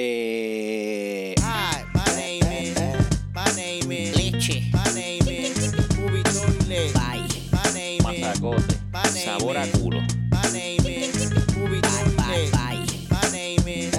[0.00, 2.78] Eh, Hi, my name is,
[3.34, 4.62] my name is Leche.
[4.72, 6.94] My name is Movie Toilet.
[6.94, 7.26] bye.
[7.50, 8.78] My name is, Mazacote.
[8.92, 10.00] my name Sabor a is, culo.
[10.30, 12.52] my name is Movie Bye, bye, Toilet.
[12.52, 12.86] bye.
[13.10, 13.98] My name is,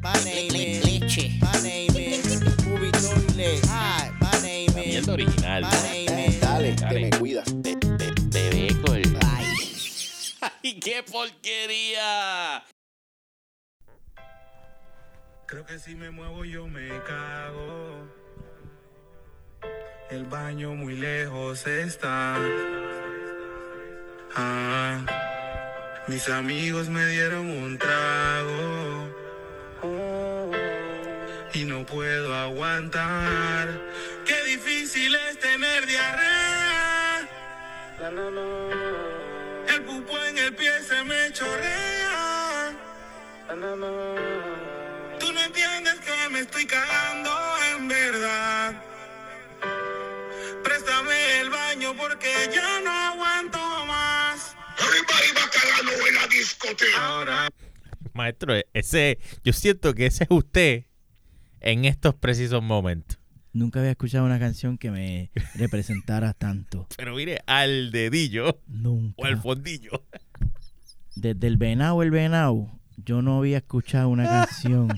[0.00, 1.40] my name is Leche.
[1.42, 3.66] My name is Movie Toilet.
[3.66, 4.74] Hi, my name is,
[5.04, 5.62] mierda original.
[5.62, 6.40] my name is.
[6.40, 7.00] Dale, te Dale.
[7.00, 7.46] me cuidas.
[7.60, 9.50] De, de, de beco el- Bye.
[10.62, 12.19] ¡Ay, qué porquería!
[15.70, 18.08] Que si me muevo yo me cago.
[20.10, 22.36] El baño muy lejos está.
[24.34, 24.98] Ah,
[26.08, 29.14] mis amigos me dieron un trago.
[31.54, 33.68] Y no puedo aguantar.
[34.26, 37.28] Qué difícil es tener diarrea.
[39.68, 42.70] El pupo en el pie se me chorrea.
[46.40, 47.30] Me estoy cagando
[47.76, 48.82] en verdad.
[50.64, 54.56] Préstame el baño porque ya no aguanto más.
[54.78, 57.06] Everybody va cagando en la discoteca.
[57.06, 57.48] Ahora.
[58.14, 60.86] Maestro, ese, yo siento que ese es usted
[61.60, 63.18] en estos precisos momentos.
[63.52, 66.86] Nunca había escuchado una canción que me representara tanto.
[66.96, 69.14] Pero mire, al dedillo Nunca.
[69.18, 70.06] o al fondillo.
[71.16, 74.88] Desde el venado, el venado, yo no había escuchado una canción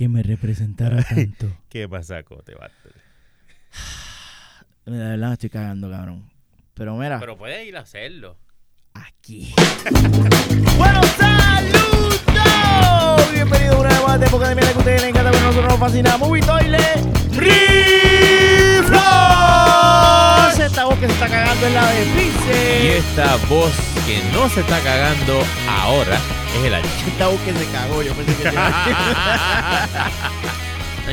[0.00, 1.46] que me representara tanto.
[1.68, 2.92] ¿Qué mazacote, Master?
[4.86, 6.24] De verdad me estoy cagando, cabrón.
[6.72, 8.38] Pero mira, Pero puede ir a hacerlo.
[8.94, 9.52] aquí.
[10.78, 12.18] bueno, saludos.
[13.34, 15.78] Bienvenido a una nueva época de mierda que a ustedes les encanta, pero nosotros nos
[15.78, 16.16] fascina.
[16.16, 16.96] Movie Toilet
[17.36, 19.00] Reflox.
[20.60, 22.86] Esta voz que se está cagando en la de Y Pixel.
[22.96, 23.74] esta voz
[24.06, 26.18] que no se está cagando ahora
[26.58, 26.74] es el.
[26.74, 28.60] Esta voz que se cagó, yo pensé que No,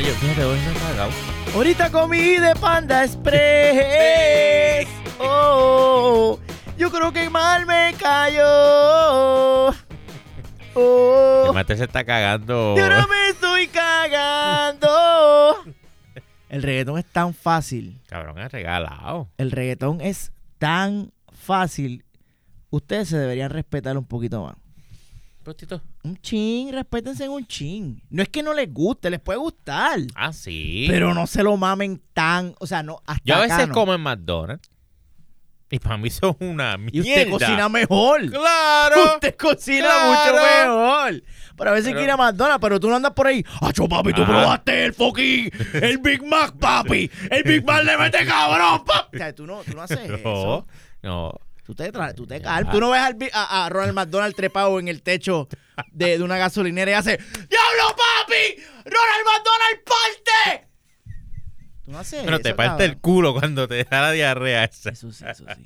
[0.00, 1.10] yo, fíjate, hoy no he cagado.
[1.54, 4.88] Ahorita comí de Panda Express.
[5.20, 6.38] Oh,
[6.76, 9.74] yo creo que mal me cayó.
[10.74, 12.76] Oh, El Master se está cagando.
[12.76, 15.64] yo no me estoy cagando.
[16.48, 18.00] El reggaetón es tan fácil.
[18.06, 19.28] Cabrón, es regalado.
[19.38, 22.04] El reggaetón es tan fácil.
[22.70, 24.54] Ustedes se deberían respetar un poquito más.
[25.48, 25.80] Prostito.
[26.04, 28.02] Un chin, respétense en un chin.
[28.10, 29.98] No es que no les guste, les puede gustar.
[30.14, 30.84] Ah, sí.
[30.90, 32.54] Pero no se lo mamen tan.
[32.60, 33.00] O sea, no.
[33.06, 33.74] Hasta Yo a acá veces no.
[33.74, 34.68] como en McDonald's.
[35.70, 36.96] Y para mí son una mierda.
[36.98, 38.28] Y usted cocina mejor.
[38.30, 38.96] ¡Claro!
[39.14, 40.08] Usted cocina Claro.
[40.10, 41.22] mucho mejor.
[41.56, 43.42] Pero a veces Pero- quiere ir a McDonald's, pero tú no andas por ahí.
[43.62, 44.12] ¡Acho, papi!
[44.12, 45.50] Tú probaste el fucking.
[45.80, 47.10] El Big Mac, papi.
[47.30, 49.16] El Big Mac le mete cabrón, papi.
[49.16, 50.66] O sea, tú no, tú no haces No, eso.
[51.02, 51.32] no.
[51.68, 52.72] Tú te, tú te calmas.
[52.72, 55.48] Tú no ves al a, a Ronald McDonald trepado en el techo
[55.92, 58.62] de, de una gasolinera y hace ¡Diablo, papi!
[58.86, 60.68] ¡Ronald McDonald parte!
[61.84, 64.88] Tú no haces Pero te parte el culo cuando te da la diarrea esa.
[64.88, 65.62] Eso sí, eso sí.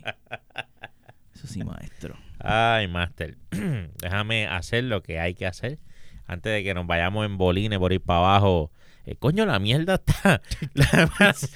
[1.37, 2.17] Eso sí, maestro.
[2.41, 3.39] Ay, Master.
[4.03, 5.79] Déjame hacer lo que hay que hacer
[6.27, 8.73] antes de que nos vayamos en bolines por ir para abajo.
[9.07, 10.43] Eh, coño, la mierda está.
[10.75, 11.09] La,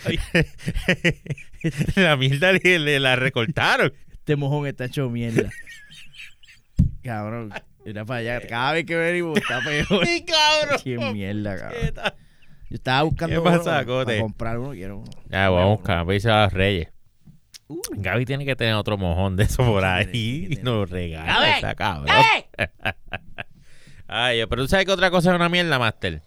[1.96, 3.92] la mierda le, le la recortaron.
[4.26, 5.48] Este mojón está hecho mierda.
[7.04, 7.54] cabrón.
[7.84, 8.40] Mira para allá.
[8.48, 10.04] Cada vez que venimos está peor.
[10.04, 10.80] ¡Sí, cabrón!
[10.82, 12.12] Qué mierda, cabrón.
[12.68, 14.04] Yo estaba buscando ¿Qué uno pasa, Cote?
[14.06, 14.72] para comprar uno.
[14.72, 15.10] Quiero uno.
[15.28, 16.04] Ya, vamos a buscar.
[16.04, 16.88] Voy a los Reyes.
[17.68, 17.80] Uh.
[17.92, 21.76] Gaby tiene que tener otro mojón de eso por tiene ahí y nos regala esa
[21.76, 22.08] cabrón.
[24.08, 26.20] Ay, pero tú sabes que otra cosa es una mierda, Master.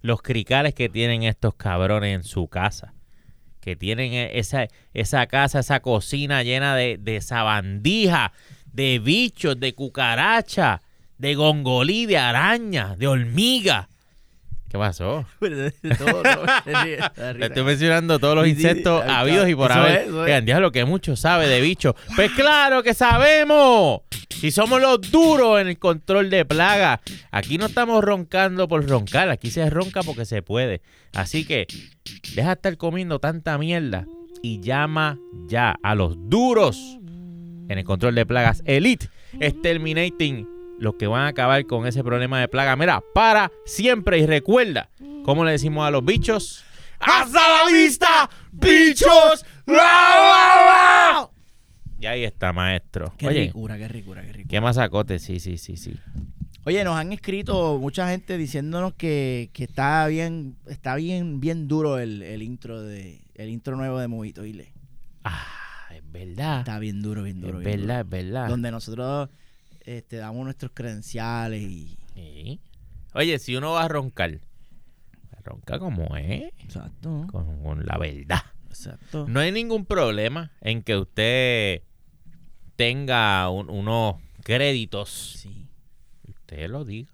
[0.00, 2.94] Los cricales que tienen estos cabrones en su casa.
[3.60, 8.32] Que tienen e- esa, esa casa, esa cocina llena de, de sabandija,
[8.72, 10.80] de bichos, de cucaracha,
[11.18, 13.89] de gongolí, de araña, de hormiga.
[14.70, 15.26] ¿Qué pasó?
[15.40, 16.44] Todo, todo.
[17.40, 20.08] Estoy mencionando todos los insectos habidos y por haber.
[20.12, 21.94] Oigan, diablo, que mucho sabe de bichos.
[22.14, 24.02] Pues claro que sabemos.
[24.28, 27.00] Si somos los duros en el control de plaga.
[27.32, 29.28] Aquí no estamos roncando por roncar.
[29.28, 30.82] Aquí se ronca porque se puede.
[31.14, 31.66] Así que
[32.36, 34.06] deja de estar comiendo tanta mierda
[34.40, 35.18] y llama
[35.48, 36.78] ya a los duros
[37.68, 38.62] en el control de plagas.
[38.66, 39.08] Elite
[39.40, 40.46] Exterminating
[40.80, 42.74] los que van a acabar con ese problema de plaga.
[42.74, 44.88] Mira, para siempre y recuerda,
[45.24, 46.64] ¿cómo le decimos a los bichos?
[46.98, 49.44] ¡Hasta la vista, bichos!
[51.98, 53.12] Y ahí está, maestro.
[53.18, 54.48] Qué Oye, ricura, qué ricura, qué ricura.
[54.48, 55.94] qué masacote, sí, sí, sí, sí.
[56.64, 61.98] Oye, nos han escrito mucha gente diciéndonos que, que está bien, está bien, bien duro
[61.98, 64.72] el, el intro de, el intro nuevo de Movito Ile.
[65.24, 65.46] Ah,
[65.94, 66.60] es verdad.
[66.60, 67.58] Está bien duro, bien duro.
[67.60, 68.16] Es bien verdad, duro.
[68.18, 68.48] es verdad.
[68.48, 69.28] Donde nosotros
[69.84, 72.60] este, damos nuestros credenciales y, Sí.
[73.14, 74.40] Oye, si uno va a roncar,
[75.42, 77.26] ronca como es, Exacto.
[77.30, 78.42] con, con la verdad.
[78.68, 79.26] Exacto.
[79.28, 81.82] No hay ningún problema en que usted
[82.76, 85.36] tenga un- unos créditos.
[85.40, 85.66] Sí.
[86.28, 87.10] Usted lo diga.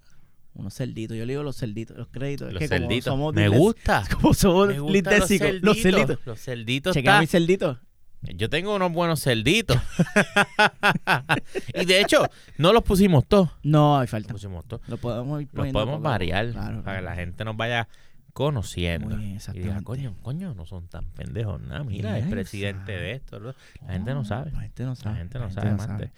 [0.54, 1.16] Unos cerditos.
[1.16, 2.52] Yo le digo los cerditos, los créditos.
[2.52, 3.04] Los es que como cerditos.
[3.12, 4.04] somos Me gusta.
[4.20, 5.82] Como somos Me los disléxicos, los cerditos.
[5.82, 6.26] cerditos.
[6.26, 6.94] Los cerditos.
[6.94, 7.78] Chequea mis cerditos.
[8.22, 9.76] Yo tengo unos buenos cerditos.
[11.74, 12.26] y de hecho,
[12.58, 13.50] no los pusimos todos.
[13.62, 14.32] No, hay Los falta.
[14.32, 14.86] pusimos todos.
[14.88, 17.88] Lo podemos ir Los podemos variar Claro, para que la gente nos vaya
[18.32, 19.16] conociendo.
[19.16, 21.60] Muy y diga, coño, coño, no son tan pendejos.
[21.62, 23.00] nada mira, no presidente sabe.
[23.04, 23.40] de esto.
[23.40, 23.54] ¿no?
[23.86, 24.50] La gente no sabe.
[24.52, 25.14] La gente no sabe.
[25.14, 26.10] La gente no la sabe, mante.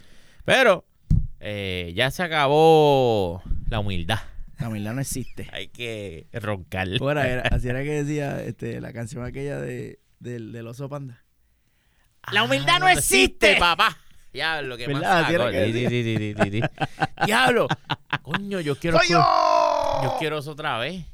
[0.44, 0.84] Pero
[1.40, 4.18] eh, ya se acabó la humildad.
[4.58, 5.48] La humildad no existe.
[5.52, 6.88] Hay que roncar.
[6.98, 11.22] Bueno, era- así era que decía este, la canción aquella de, del, del oso panda.
[12.32, 13.56] La humildad Ah, no existe.
[13.56, 13.97] papá.
[14.32, 15.00] Diablo, que más.
[17.26, 17.69] Diablo.
[18.23, 18.99] Coño, yo quiero.
[18.99, 19.20] ¡Soy yo!
[20.03, 21.05] Yo quiero oso otra vez.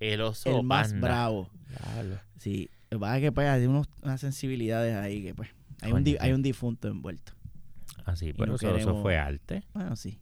[0.00, 1.08] El oso El más panda.
[1.08, 1.50] bravo.
[1.68, 2.18] Diablo.
[2.38, 5.50] Sí, lo que pasa es que pues, hay unos, unas sensibilidades ahí que pues
[5.82, 7.32] hay un, Coño, hay un difunto envuelto.
[8.04, 9.62] Así, Y pero no eso, eso fue arte.
[9.74, 10.18] Bueno, sí.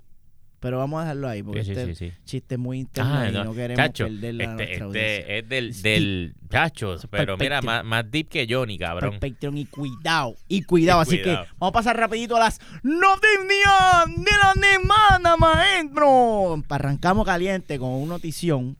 [0.64, 3.28] Pero vamos a dejarlo ahí porque Sí, sí, este sí, chiste es muy interno Ah,
[3.28, 5.36] y no, no queremos chacho, perderle a este, nuestra este audiencia.
[5.36, 9.18] es del, del chacho, pero mira, más, más deep que Johnny, cabrón.
[9.20, 11.00] Patreon y cuidado, y cuidado.
[11.00, 11.44] Y Así cuidado.
[11.44, 16.62] que vamos a pasar rapidito a las noticias de la semana, maestro.
[16.68, 18.76] Arrancamos caliente con una notición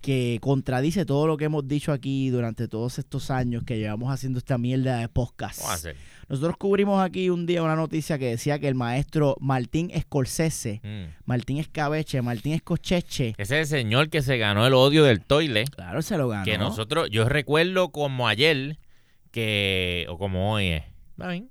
[0.00, 4.38] que contradice todo lo que hemos dicho aquí durante todos estos años que llevamos haciendo
[4.38, 5.60] esta mierda de podcast.
[5.60, 5.96] ¿Cómo hacer?
[6.28, 11.14] Nosotros cubrimos aquí un día una noticia que decía que el maestro Martín Scorsese, Mm.
[11.24, 15.64] Martín Escabeche, Martín Escocheche, Ese es el señor que se ganó el odio del toile.
[15.64, 16.44] claro, se lo ganó.
[16.44, 18.78] Que nosotros, yo recuerdo como ayer,
[19.30, 20.82] que, o como hoy es.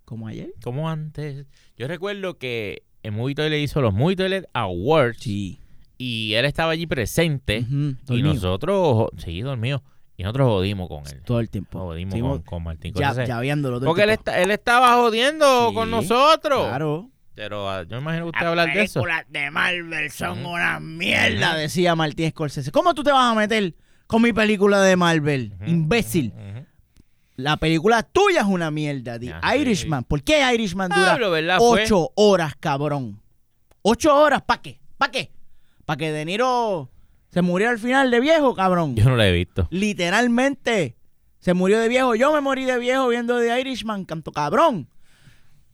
[0.06, 0.54] Como ayer.
[0.64, 1.46] Como antes.
[1.78, 5.60] Yo recuerdo que el Movie Toilet hizo los Movie Toilet Awards Sí.
[5.98, 7.66] y él estaba allí presente
[8.10, 9.84] y nosotros, sí, dormido,
[10.18, 11.22] y nosotros jodimos con él.
[11.24, 11.80] Todo el tiempo.
[11.80, 13.28] Jodimos con, con Martín ya, Scorsese.
[13.28, 16.68] ya viéndolo todo el Porque él, está- él estaba jodiendo Sí, con nosotros.
[16.68, 17.10] Claro.
[17.36, 19.04] Pero ah, yo me imagino que usted hablar de eso.
[19.30, 22.72] de Marvel son una mierda, decía Martín Scorsese.
[22.72, 23.76] ¿Cómo tú te vas a meter
[24.08, 25.54] con mi película de Marvel?
[25.68, 26.34] Imbécil.
[27.36, 29.20] La película tuya es una mierda.
[29.20, 29.58] The sí.
[29.60, 30.04] Irishman.
[30.04, 31.60] ¿Por qué Irishman dura Pablo, ¿verdad?
[31.60, 33.22] Fue- ocho horas, cabrón?
[33.84, 34.42] ¿Ocho horas?
[34.42, 34.80] ¿Para qué?
[34.98, 35.32] ¿Para qué?
[35.86, 36.90] ¿Para que De Niro
[37.38, 38.96] se muriera al final de viejo, cabrón?
[38.96, 39.68] Yo no lo he visto.
[39.70, 40.96] Literalmente.
[41.38, 42.16] Se murió de viejo.
[42.16, 44.90] Yo me morí de viejo viendo The Irishman, canto cabrón.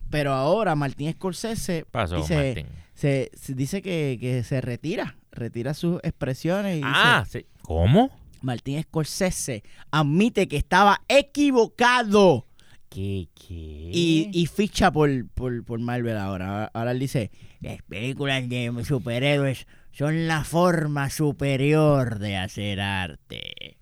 [0.09, 2.67] Pero ahora Martín Scorsese Pasó, dice, Martín.
[2.93, 5.15] se, se dice que, que se retira.
[5.31, 7.45] Retira sus expresiones y Ah, dice, sí.
[7.61, 8.11] ¿Cómo?
[8.41, 12.45] Martín Scorsese admite que estaba equivocado
[12.89, 13.29] ¿Qué?
[13.33, 13.89] ¿Qué?
[13.93, 16.69] y, y ficha por, por, por Marvel ahora.
[16.73, 17.31] Ahora él dice,
[17.61, 23.77] las películas de superhéroes son la forma superior de hacer arte.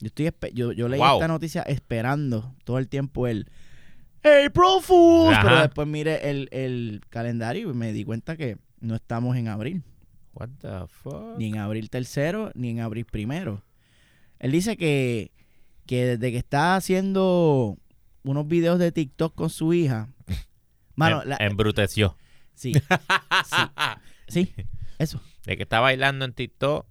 [0.00, 1.14] Yo, estoy yo, yo leí Wow.
[1.16, 3.50] esta noticia esperando todo el tiempo el
[4.22, 5.42] April Fools, Ajá.
[5.42, 9.82] pero después mire el, el calendario y me di cuenta que no estamos en abril,
[10.34, 11.38] What the fuck?
[11.38, 13.62] ni en abril tercero, ni en abril primero.
[14.38, 15.30] Él dice que,
[15.86, 17.78] que desde que está haciendo
[18.22, 20.08] unos videos de TikTok con su hija,
[20.94, 22.16] mano, Em- la- embruteció.
[22.54, 22.74] sí,
[24.28, 24.52] sí, sí,
[24.98, 25.20] eso.
[25.44, 26.86] De que está bailando en TikTok.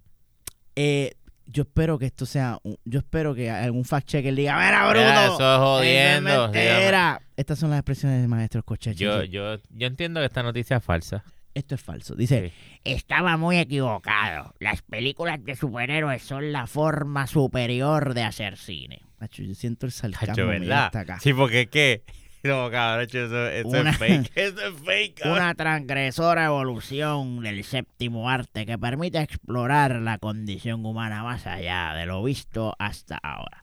[0.74, 1.12] Eh,
[1.46, 5.00] yo espero que esto sea, un- yo espero que algún fact checker diga, mira, bruto,
[5.06, 6.48] Ya, eso es jodiendo.
[6.50, 7.22] mentira".
[7.36, 8.96] Estas son las expresiones del maestro Cocheche.
[9.02, 11.22] Yo, yo, yo entiendo que esta noticia es falsa.
[11.54, 12.14] Esto es falso.
[12.14, 12.80] Dice, Sí.
[12.84, 14.52] estaba muy equivocado.
[14.58, 19.00] Las películas de superhéroes son la forma superior de hacer cine.
[19.20, 20.84] Nacho, yo siento el sarcasmo Cacho, mío ¿verdad?
[20.86, 21.20] hasta acá.
[21.20, 22.02] Sí, porque es que.
[22.64, 24.32] No, cabrón, eso, eso Una- es fake.
[24.36, 25.38] Eso es fake, cabrón.
[25.38, 32.06] Una transgresora evolución del séptimo arte que permite explorar la condición humana más allá de
[32.06, 33.62] lo visto hasta ahora.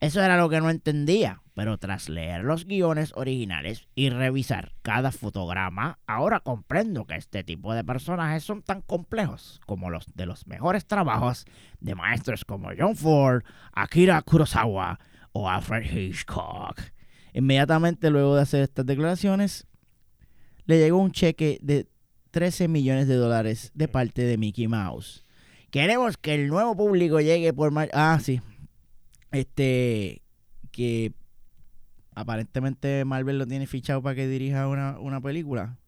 [0.00, 5.12] Eso era lo que no entendía, pero tras leer los guiones originales y revisar cada
[5.12, 10.46] fotograma, ahora comprendo que este tipo de personajes son tan complejos como los de los
[10.46, 11.44] mejores trabajos
[11.80, 13.42] de maestros como John Ford,
[13.74, 14.98] Akira Kurosawa
[15.32, 16.80] o Alfred Hitchcock.
[17.32, 19.66] Inmediatamente luego de hacer estas declaraciones,
[20.66, 21.86] le llegó un cheque de
[22.30, 25.24] 13 millones de dólares de parte de Mickey Mouse.
[25.70, 27.70] Queremos que el nuevo público llegue por...
[27.70, 28.40] mar- Ah, sí.
[29.32, 30.22] Este...
[30.72, 31.12] Que
[32.14, 35.78] aparentemente Marvel lo tiene fichado para que dirija una, una película.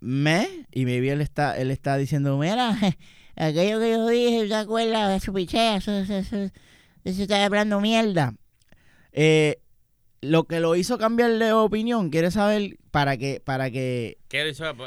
[0.00, 2.70] Me y maybe él está, él está diciendo, mira,
[3.36, 5.22] aquello que yo dije, ¿te acuerdas?
[5.24, 6.36] Eso, eso, eso,
[7.04, 8.34] eso está hablando mierda.
[9.12, 9.58] Eh,
[10.20, 14.18] lo que lo hizo cambiar de opinión, quiere saber para que, para que,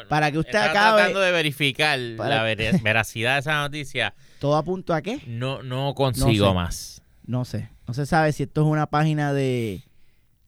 [0.10, 4.14] para que usted acabe tratando de verificar Para- la ver- veracidad de esa noticia.
[4.40, 5.22] todo apunto a qué.
[5.28, 6.54] No, no consigo sé.
[6.54, 7.02] más.
[7.26, 7.70] No sé.
[7.88, 9.84] No se sabe si esto es una página de,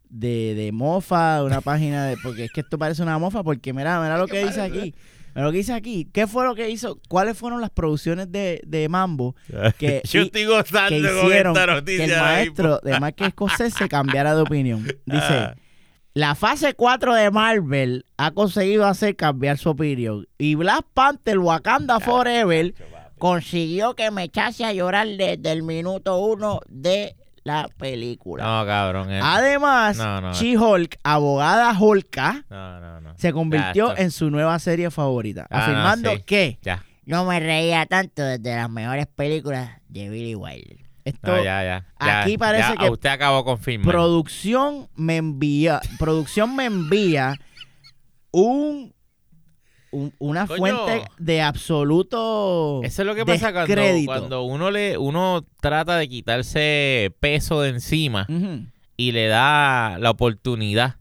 [0.09, 2.17] de, de mofa, una página de.
[2.21, 4.93] Porque es que esto parece una mofa, porque mira, mira lo que dice aquí.
[5.35, 6.07] Mira lo que dice aquí.
[6.13, 6.99] ¿Qué fue lo que hizo?
[7.09, 9.35] ¿Cuáles fueron las producciones de, de Mambo
[9.79, 12.05] Que- Yo y- estoy gozando que con hicieron esta que noticia.
[12.05, 14.83] el ahora maestro de Michael Scorsese cambiara de opinión?
[15.05, 15.23] Dice.
[15.29, 15.55] Ah.
[16.15, 20.27] La fase 4 de Marvel ha conseguido hacer cambiar su opinión.
[20.37, 22.75] Y Black Panther Wakanda Forever
[23.17, 28.43] consiguió que me echase a llorar desde el minuto 1 de la película.
[28.43, 29.11] No, cabrón.
[29.11, 29.19] eh.
[29.21, 30.33] Además, No, no.
[30.33, 33.13] She-Hulk, abogada Hulka, No, no, no.
[33.17, 36.23] se convirtió Ya, esto- en su nueva serie favorita, Ah, no, afirmando sí.
[36.25, 36.83] que Ya.
[37.05, 40.77] no me reía tanto desde las mejores películas de Billy Wilder.
[41.05, 43.57] Esto, No, ya, aquí parece que Usted acabó con
[43.91, 47.35] producción me envía, producción me envía
[48.31, 48.93] un,
[49.93, 50.57] un- una Coño.
[50.57, 56.09] fuente de absoluto Eso es lo que pasa cuando, cuando uno le uno trata de
[56.09, 58.27] quitarse peso de encima
[58.97, 60.95] y le da la oportunidad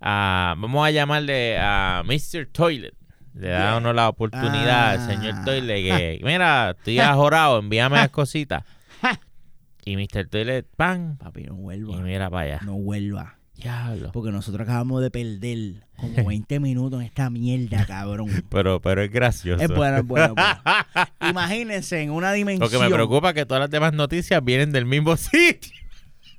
[0.00, 2.46] a, vamos a llamarle a Mr.
[2.52, 2.94] Toilet.
[3.34, 3.76] Le da Yeah.
[3.78, 5.06] uno la oportunidad al Ah.
[5.06, 8.64] señor Toilet que, mira, estoy ajorado, envíame las cositas.
[9.84, 10.26] Y Mr.
[10.28, 11.96] Toilet, pan, Papi, no y vuelva.
[11.98, 12.60] mira para allá.
[12.64, 13.38] No vuelva.
[13.60, 14.10] Diablo.
[14.12, 18.28] Porque nosotros acabamos de perder como 20 minutos en esta mierda, cabrón.
[18.50, 19.62] Pero, pero es gracioso.
[19.62, 21.10] Es bueno, es bueno, es bueno.
[21.30, 22.70] Imagínense en una dimensión.
[22.70, 25.72] Lo que me preocupa es que todas las demás noticias vienen del mismo sitio.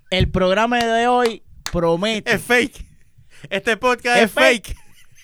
[0.10, 2.86] El programa de hoy promete Es fake.
[3.50, 4.76] Este podcast Es es, fake.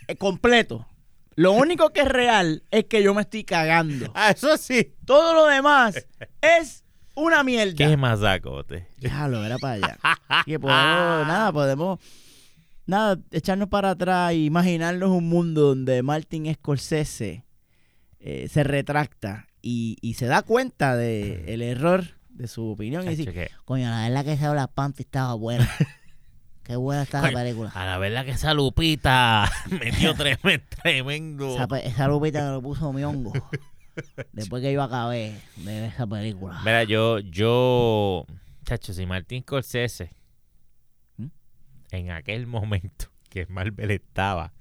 [0.08, 0.88] eh, completo.
[1.36, 4.12] Lo único que es real es que yo me estoy cagando.
[4.16, 4.96] Ah, eso sí.
[5.06, 6.08] Todo lo demás
[6.42, 6.84] es
[7.18, 7.74] una mierda.
[7.76, 8.88] ¿Qué masacote?
[8.98, 9.98] Déjalo, era para allá.
[10.46, 12.00] que podemos, nada, podemos,
[12.86, 17.44] nada, echarnos para atrás e imaginarnos un mundo donde Martin Scorsese
[18.20, 23.16] eh, se retracta y, y se da cuenta de el error de su opinión y
[23.16, 25.68] dice, coño, la verdad que esa Black Panther estaba buena.
[26.64, 27.70] Qué buena está la Coño, película.
[27.74, 30.66] A la verdad que esa Lupita metió tremendo.
[30.84, 31.56] tremendo.
[31.56, 33.32] Esa, esa lupita me lo puso mi hongo.
[34.34, 36.60] Después que yo acabé de ver esa película.
[36.64, 38.26] Mira, yo, yo,
[38.66, 40.12] chacho, si Martín Scorsese,
[41.18, 41.28] ¿Mm?
[41.92, 44.54] en aquel momento que Marvel estaba,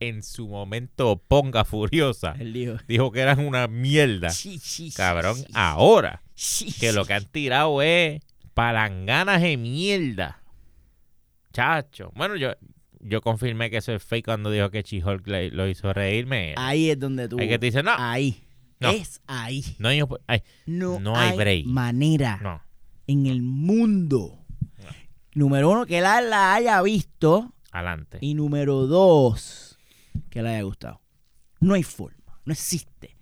[0.00, 2.76] en su momento ponga furiosa, dijo.
[2.86, 4.30] dijo que eran una mierda.
[4.30, 7.08] "Sí, sí, Cabrón, sí, ahora sí, que lo sí".
[7.08, 8.20] que han tirado es
[8.54, 10.40] palanganas de mierda.
[11.52, 12.12] Chacho.
[12.14, 12.52] Bueno, yo,
[13.00, 16.54] yo confirmé que eso es fake cuando dijo que She-Hulk lo hizo reírme.
[16.56, 17.38] Ahí es donde tú.
[17.40, 18.44] Hay que te dice, no, Ahí.
[18.80, 18.90] No.
[18.90, 19.64] Es ahí.
[19.78, 21.66] no, hay op- ay, No, No hay hay, break.
[21.66, 22.62] manera no.
[23.06, 24.34] en el mundo.
[25.34, 27.52] Número uno, que la, la haya visto.
[27.70, 28.18] Adelante.
[28.20, 29.78] Y número dos,
[30.30, 31.00] que le haya gustado.
[31.60, 32.40] No hay forma.
[32.44, 33.16] No existe.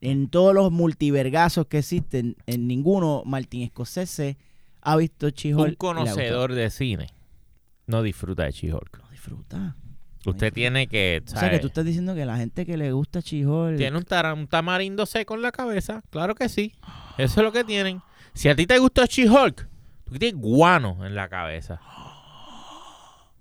[0.00, 4.36] En todos los multivergazos que existen, en ninguno Martín Scorsese
[4.82, 7.06] ha visto She-Hulk Un conocedor de cine
[7.86, 8.98] no disfruta de She-Hulk.
[9.02, 9.76] No disfruta.
[10.30, 13.20] Usted tiene que, O sea, que tú estás diciendo que la gente que le gusta
[13.20, 13.76] She-Hulk...
[13.76, 16.02] Tiene un, tara- un tamarindo seco en la cabeza.
[16.10, 16.74] Claro que sí.
[17.18, 18.02] Eso es lo que tienen.
[18.34, 19.68] Si a ti te gustó She-Hulk,
[20.04, 21.80] tú tienes guano en la cabeza.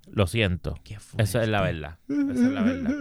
[0.08, 0.76] Lo siento.
[0.84, 0.98] Qué.
[1.18, 1.98] Esa es la verdad.
[2.08, 2.92] Esa es la verdad.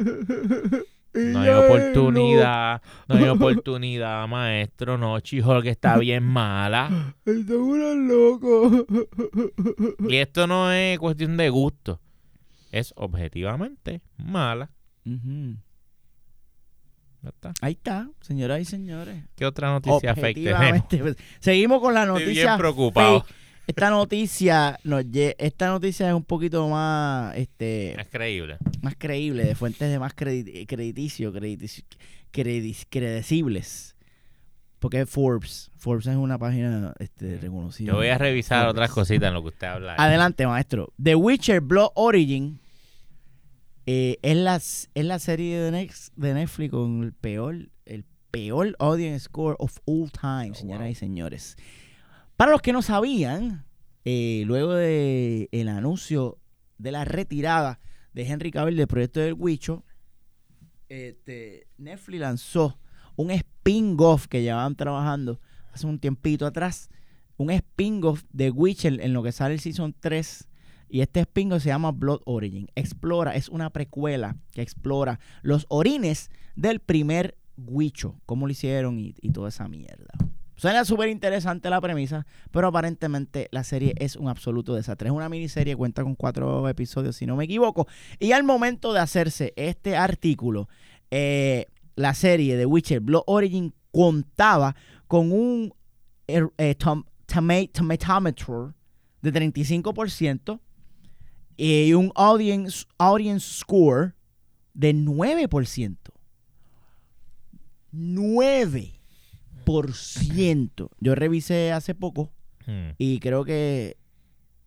[1.12, 2.82] No hay oportunidad.
[3.06, 4.98] No hay oportunidad, maestro.
[4.98, 7.14] No, She-Hulk está bien mala.
[7.24, 8.86] Está uno loco.
[10.08, 12.00] Y esto no es cuestión de gusto.
[12.74, 14.70] Es objetivamente mala.
[17.22, 17.52] Ya está.
[17.60, 19.22] Ahí está, señoras y señores.
[19.36, 20.82] ¿Qué otra noticia fake tenemos?
[20.90, 23.20] Pues, Seguimos con la Estoy noticia bien preocupado.
[23.22, 23.34] fake.
[23.68, 25.04] Esta noticia nos
[25.38, 28.58] esta noticia es un poquito más este Es creíble.
[28.82, 31.84] más creíble, de fuentes de más credi- crediticio, crediticio-
[32.32, 33.96] credis- credecibles.
[34.80, 35.70] Porque es Forbes.
[35.78, 37.92] Forbes es una página este, reconocida.
[37.92, 38.72] Yo voy a revisar Forbes.
[38.72, 39.94] otras cositas en lo que usted habla.
[39.94, 40.92] Adelante, maestro.
[41.02, 42.60] The Witcher Blood Origin
[43.86, 49.20] eh, es, la, es la serie de, de Netflix con el peor, el peor audience
[49.26, 50.90] score of all time, Oh, señoras wow.
[50.90, 51.56] y señores.
[52.36, 53.64] Para los que no sabían,
[54.04, 56.38] eh, luego del el anuncio
[56.78, 57.80] de la retirada
[58.12, 59.84] de Henry Cavill del proyecto del Wicho,
[60.88, 62.78] este, Netflix lanzó
[63.16, 65.40] un spin-off que llevaban trabajando
[65.72, 66.88] hace un tiempito atrás,
[67.36, 70.48] un spin-off de Witcher en lo que sale el Season 3.
[70.94, 72.68] Y este spin-off se llama Blood Origin.
[72.76, 79.12] Explora, es una precuela que explora los orines del primer Wicho, cómo lo hicieron y,
[79.20, 80.12] y toda esa mierda.
[80.54, 85.08] Suena súper interesante la premisa, pero aparentemente la serie es un absoluto desastre.
[85.08, 87.88] Es una miniserie, cuenta con cuatro episodios, si no me equivoco.
[88.20, 90.68] Y al momento de hacerse este artículo,
[91.10, 94.76] eh, la serie de Witcher Blood Origin contaba
[95.08, 95.74] con un
[96.28, 98.74] er- eh, tom- toma- tomatometer
[99.22, 100.60] de 35%
[101.56, 104.14] y un audience, audience score
[104.74, 105.96] de 9%.
[109.64, 110.88] 9%.
[111.00, 112.30] Yo revisé hace poco
[112.66, 112.90] Hmm.
[112.98, 113.96] y creo que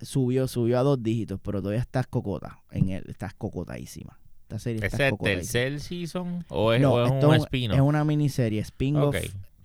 [0.01, 2.61] subió, subió a dos dígitos, pero todavía estás cocota.
[2.71, 4.19] En él, estás cocotadísima.
[4.43, 7.35] Esta serie está ¿Ese es el tercer season o es, No, o es esto un
[7.35, 9.15] es- spin es una miniserie, spin-off,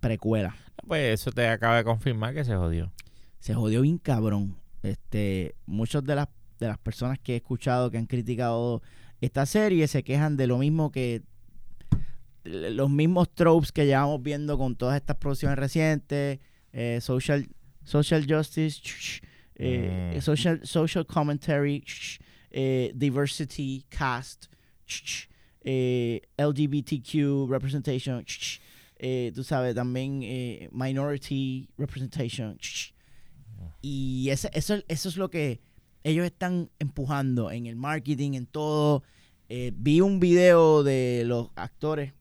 [0.01, 0.57] precuela.
[0.87, 2.91] Pues eso te acaba de confirmar que se jodió.
[3.39, 4.57] Se jodió bien cabrón.
[4.83, 6.29] Este, muchas de las,
[6.63, 8.83] de las personas que he escuchado que han criticado
[9.21, 11.23] esta serie se quejan de lo mismo que
[12.45, 16.41] los mismos tropes que llevamos viendo con todas estas producciones recientes,
[16.73, 17.47] eh, social,
[17.85, 18.81] social justice,
[19.55, 20.21] eh, Mm.
[20.21, 21.85] social, social commentary,
[22.51, 24.47] eh, diversity, cast,
[26.37, 28.25] LGBTQ representation,
[29.35, 30.19] tú sabes, también
[30.73, 32.59] minority representation.
[33.81, 35.61] Y ese- eso, eso es lo que
[36.05, 39.03] ellos están empujando en el marketing, en todo.
[39.49, 42.15] Eh, vi un video de los actores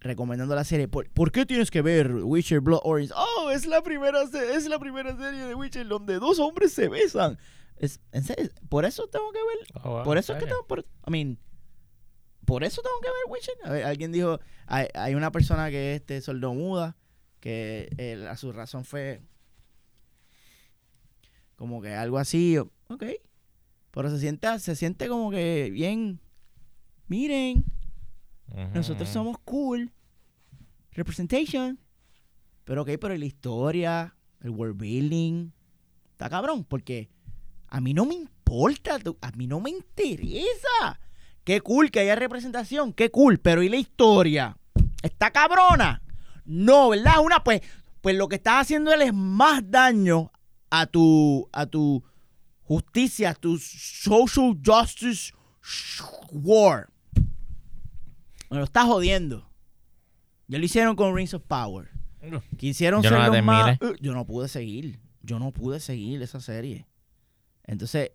[0.00, 0.88] recomendando la serie.
[0.88, 3.12] ¿Por, por qué tienes que ver Witcher Blood Orange?
[3.16, 7.38] Oh, es la primera es la primera serie de Witcher donde dos hombres se besan.
[7.76, 9.84] Es, en serio, por eso tengo que ver.
[9.84, 11.38] Oh, wow, por eso es que tengo por, I mean,
[12.44, 13.54] por eso tengo que ver Witcher.
[13.64, 16.96] A ver, alguien dijo, hay, hay una persona que es este sordomuda
[17.40, 19.20] que eh, a su razón fue
[21.56, 22.56] como que algo así,
[22.94, 23.04] ok.
[23.90, 26.20] Pero se siente, se siente como que bien,
[27.08, 27.64] miren,
[28.74, 29.92] nosotros somos cool.
[30.92, 31.78] Representation.
[32.64, 35.50] Pero ok, pero la historia, el world building,
[36.12, 37.10] está cabrón, porque
[37.68, 41.00] a mí no me importa, a mí no me interesa.
[41.44, 44.56] Qué cool que haya representación, qué cool, pero ¿y la historia?
[45.02, 46.02] ¿Está cabrona?
[46.44, 47.20] No, ¿verdad?
[47.24, 47.62] Una, pues,
[48.00, 50.30] pues lo que estás haciendo es más daño
[50.70, 52.04] a tu, a tu
[52.62, 55.32] justicia, tu social justice
[56.32, 56.88] war.
[58.50, 59.50] Me lo estás jodiendo.
[60.46, 61.88] Ya lo hicieron con Rings of Power.
[62.58, 63.78] Quisieron Yo ser no la los más...
[64.00, 65.00] yo no pude seguir.
[65.22, 66.86] Yo no pude seguir esa serie.
[67.64, 68.10] Entonces...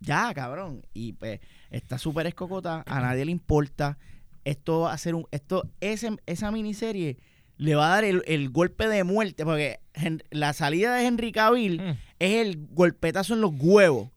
[0.00, 0.86] Ya, cabrón.
[0.94, 2.84] Y pues está súper escocota.
[2.86, 3.98] A nadie le importa.
[4.44, 5.26] Esto va a ser un...
[5.32, 7.18] Esto, ese, esa miniserie
[7.58, 9.44] le va a dar el, el golpe de muerte.
[9.44, 14.10] Porque Hen- la salida de Henry Cavill Mm, es el golpetazo en los huevos.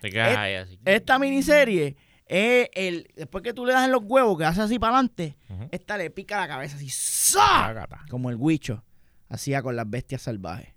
[0.00, 0.78] Te quedas Et- ahí así.
[0.84, 3.08] Esta miniserie es el...
[3.16, 5.36] Después que tú le das en los huevos, que haces así para adelante,
[5.72, 6.88] esta le pica la cabeza así.
[7.34, 8.04] Tácata.
[8.10, 8.84] Como el Huicho
[9.28, 10.68] hacía con las bestias salvajes.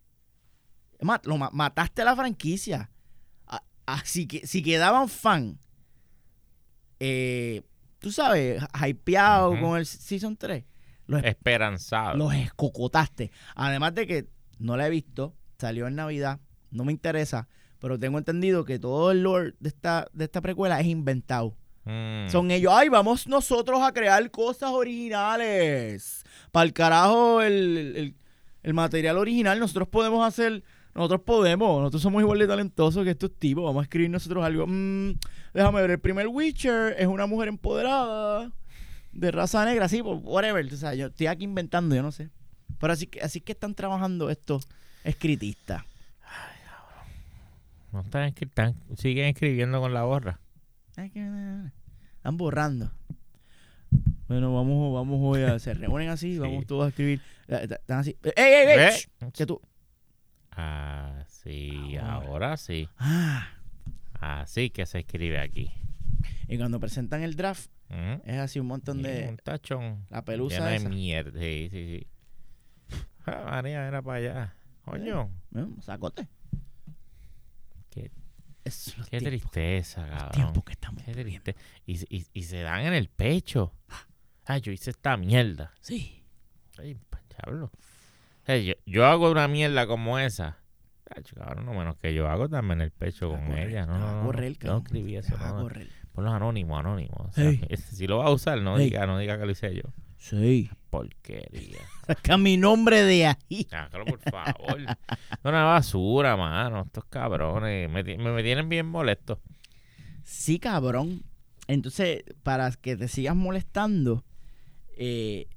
[1.02, 2.90] Ma- lo ma- mataste a la franquicia.
[3.86, 5.60] Así que si quedaban fan,
[7.00, 7.62] eh,
[8.00, 9.62] tú sabes, hypeado Ujú.
[9.62, 10.64] con el Season 3,
[11.08, 12.16] los, Esperanzado.
[12.18, 13.32] los escocotaste.
[13.56, 14.28] Además de que
[14.60, 16.40] no la he visto, salió en Navidad,
[16.72, 17.48] no me interesa,
[17.80, 21.56] pero tengo entendido que todo el lore de esta, de esta precuela es inventado.
[21.86, 22.28] Mm.
[22.30, 26.24] Son ellos, ay, vamos nosotros a crear cosas originales.
[26.52, 28.16] Para el carajo, el, el-
[28.64, 30.62] el material original, nosotros podemos hacer,
[30.94, 34.66] nosotros podemos, nosotros somos igual de talentosos que estos tipos, vamos a escribir nosotros algo.
[34.68, 35.14] Mm,
[35.54, 38.52] déjame ver, el primer Witcher es una mujer empoderada,
[39.18, 40.66] de raza negra, sí, pues, whatever.
[40.66, 42.30] O sea, yo estoy aquí inventando, yo no sé.
[42.80, 44.68] Pero así que, así que están trabajando estos
[45.04, 45.84] escritistas.
[47.92, 50.40] No están, escri- están- siguen escribiendo con la borra.
[50.98, 51.12] Ay,
[52.18, 52.92] Están borrando.
[54.28, 55.58] Bueno, vamos, vamos hoy a.
[55.60, 57.22] Se reúnen así, vamos todos a escribir.
[57.48, 58.16] Eh, Están así.
[58.24, 58.78] ¡Ey, ey, ey!
[58.78, 58.92] ¿Ve?
[58.92, 59.62] Shh, Que tú.
[60.52, 62.14] Ah, sí, Ahora.
[62.28, 62.90] ahora sí.
[62.98, 63.48] Ah.
[64.20, 65.72] Así que se escribe aquí.
[66.48, 68.22] Y cuando presentan el draft, Ujú.
[68.26, 69.28] es así un montón de.
[69.30, 70.06] Un tachón.
[70.10, 70.90] La pelusa lleno de esa.
[70.90, 71.40] mierda.
[71.40, 71.98] Sí, sí,
[72.90, 72.98] sí.
[73.26, 74.56] Ah, María, era para allá.
[74.84, 75.30] Coño.
[75.56, 76.28] eh, Sacote.
[77.90, 78.12] Qué,
[78.66, 80.32] los qué tristeza, los cabrón.
[80.32, 81.56] tiempos que estamos Qué triste.
[81.86, 83.74] Y, y, y se dan en el pecho.
[84.46, 85.74] Ah, yo hice esta mierda.
[85.82, 86.24] Sí.
[86.78, 86.98] Ay,
[87.30, 87.72] diablo.
[88.46, 90.58] Eh, yo, yo hago una mierda como esa.
[91.14, 93.86] Ay, cabrón, no menos que yo hago también el pecho con ella.
[93.86, 94.84] No, no, no, no cabrón.
[94.86, 95.38] escribí eso.
[95.38, 95.70] No.
[96.18, 97.28] Ponlos anónimos, anónimos.
[97.30, 97.62] O sea, Ey.
[97.92, 98.86] si lo vas a usar, no Ey.
[98.86, 99.84] diga, no diga que lo hice yo.
[100.18, 100.68] Sí.
[100.90, 101.78] Porquería.
[102.08, 103.68] Saca mi nombre de ahí.
[103.70, 104.82] Sácalo, por favor.
[104.82, 106.86] Es una basura, mano.
[106.88, 109.40] Estos cabrones me, me, me tienen bien molesto.
[110.24, 111.22] Sí, cabrón.
[111.68, 114.24] Entonces, para que te sigas molestando,
[114.98, 115.48] eh,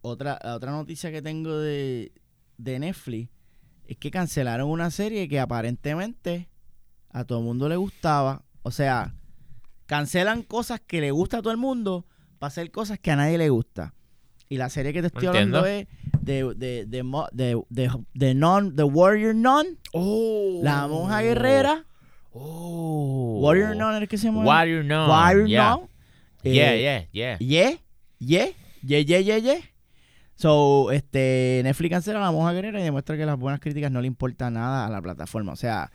[0.00, 2.12] otra, la otra noticia que tengo de,
[2.56, 3.28] de Netflix
[3.86, 6.48] es que cancelaron una serie que aparentemente
[7.10, 8.42] a todo el mundo le gustaba.
[8.62, 9.14] O sea,
[9.88, 12.06] cancelan cosas que le gusta a todo el mundo
[12.38, 13.94] para hacer cosas que a nadie le gusta.
[14.48, 15.58] Y la serie que te estoy Entiendo.
[15.58, 15.88] hablando es
[16.22, 20.60] de, de, de, de, de, de non, The Warrior Nun, Oh.
[20.62, 21.84] la monja guerrera.
[22.32, 23.40] Oh.
[23.42, 24.44] Warrior Nun es que se llama.
[24.44, 25.08] Warrior Nun.
[25.08, 25.70] Warrior yeah.
[25.76, 25.88] Nun.
[26.44, 27.36] Yeah, Eh, yeah, yeah.
[27.40, 27.78] Yeah,
[28.20, 28.48] yeah,
[28.82, 29.60] yeah, yeah, yeah, yeah.
[30.36, 34.06] So, este, Netflix cancela la monja guerrera y demuestra que las buenas críticas no le
[34.06, 35.52] importa nada a la plataforma.
[35.52, 35.90] O sea,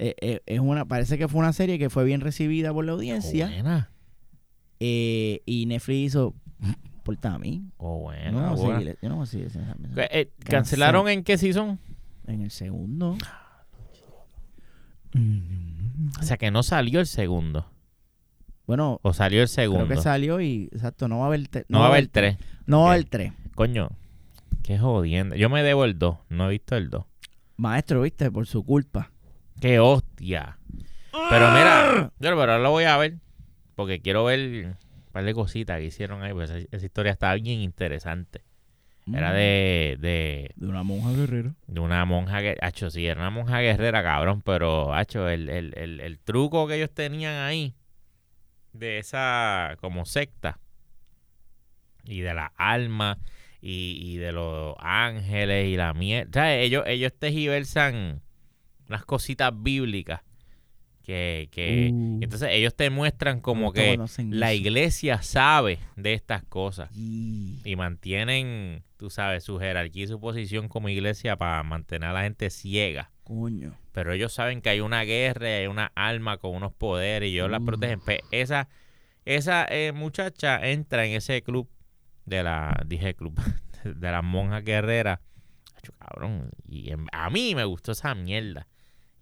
[0.00, 2.92] eh, eh, es una, parece que fue una serie que fue bien recibida por la
[2.92, 3.90] audiencia Buena.
[4.80, 6.34] eh, y Netflix hizo,
[6.94, 7.64] importa a mí.
[7.76, 8.78] Oh, buena, Yo no voy a buena.
[8.80, 9.72] seguir- yo no voy a seguir esa-
[10.10, 11.78] esa- ¿Cancelaron en qué season?
[12.26, 13.16] en el segundo.
[16.20, 17.66] O sea que no salió el segundo.
[18.66, 19.88] Bueno, O salió el creo segundo.
[19.88, 22.36] que salió y, exacto, no va a haber, te- no va a haber tres.
[22.66, 23.32] No va a haber tres.
[23.56, 23.90] Coño,
[24.62, 25.34] qué jodiendo.
[25.34, 27.04] Yo me debo el 2, no he visto el 2.
[27.56, 29.10] Maestro, viste, por su culpa.
[29.60, 30.58] Qué hostia.
[31.12, 33.14] Pero mira, yo pero ahora lo voy a ver.
[33.74, 34.76] Porque quiero ver un
[35.12, 36.32] par de cositas que hicieron ahí.
[36.32, 38.42] Pues esa, esa historia está bien interesante.
[39.12, 39.34] Era Mm.
[39.34, 41.54] de, de, De una monja guerrera.
[41.66, 42.56] de una monja que.
[42.60, 44.42] Hacho, sí, era una monja guerrera, cabrón.
[44.42, 47.74] Pero, hacho, el, el, el, el truco que ellos tenían ahí.
[48.72, 50.60] De esa como secta.
[52.04, 53.18] Y de las almas.
[53.62, 56.54] Y, y de los ángeles y la mierda.
[56.54, 58.22] Ellos, ellos tejiversan
[58.90, 60.20] unas cositas bíblicas.
[61.02, 62.18] Que, que Uh.
[62.22, 63.98] entonces ellos te muestran como que
[64.28, 70.20] la iglesia sabe de estas cosas Y- y mantienen, tú sabes, su jerarquía y su
[70.20, 73.10] posición como iglesia para mantener a la gente ciega.
[73.24, 73.74] Coño.
[73.92, 77.32] Pero ellos saben que hay una guerra, y hay una alma con unos poderes y
[77.34, 77.64] ellos las Uh.
[77.64, 78.00] protegen.
[78.00, 78.68] Pe- esa
[79.24, 81.68] esa eh, muchacha entra en ese club
[82.26, 83.34] de la, dije club,
[83.84, 85.18] de las monjas guerreras.
[85.98, 88.66] Cabrón, y en- a mí me gustó esa mierda.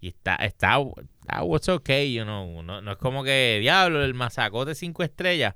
[0.01, 0.77] Y está, está,
[1.21, 2.63] está what's okay, you know.
[2.63, 5.55] No, no es como que, diablo, el masacote cinco estrellas.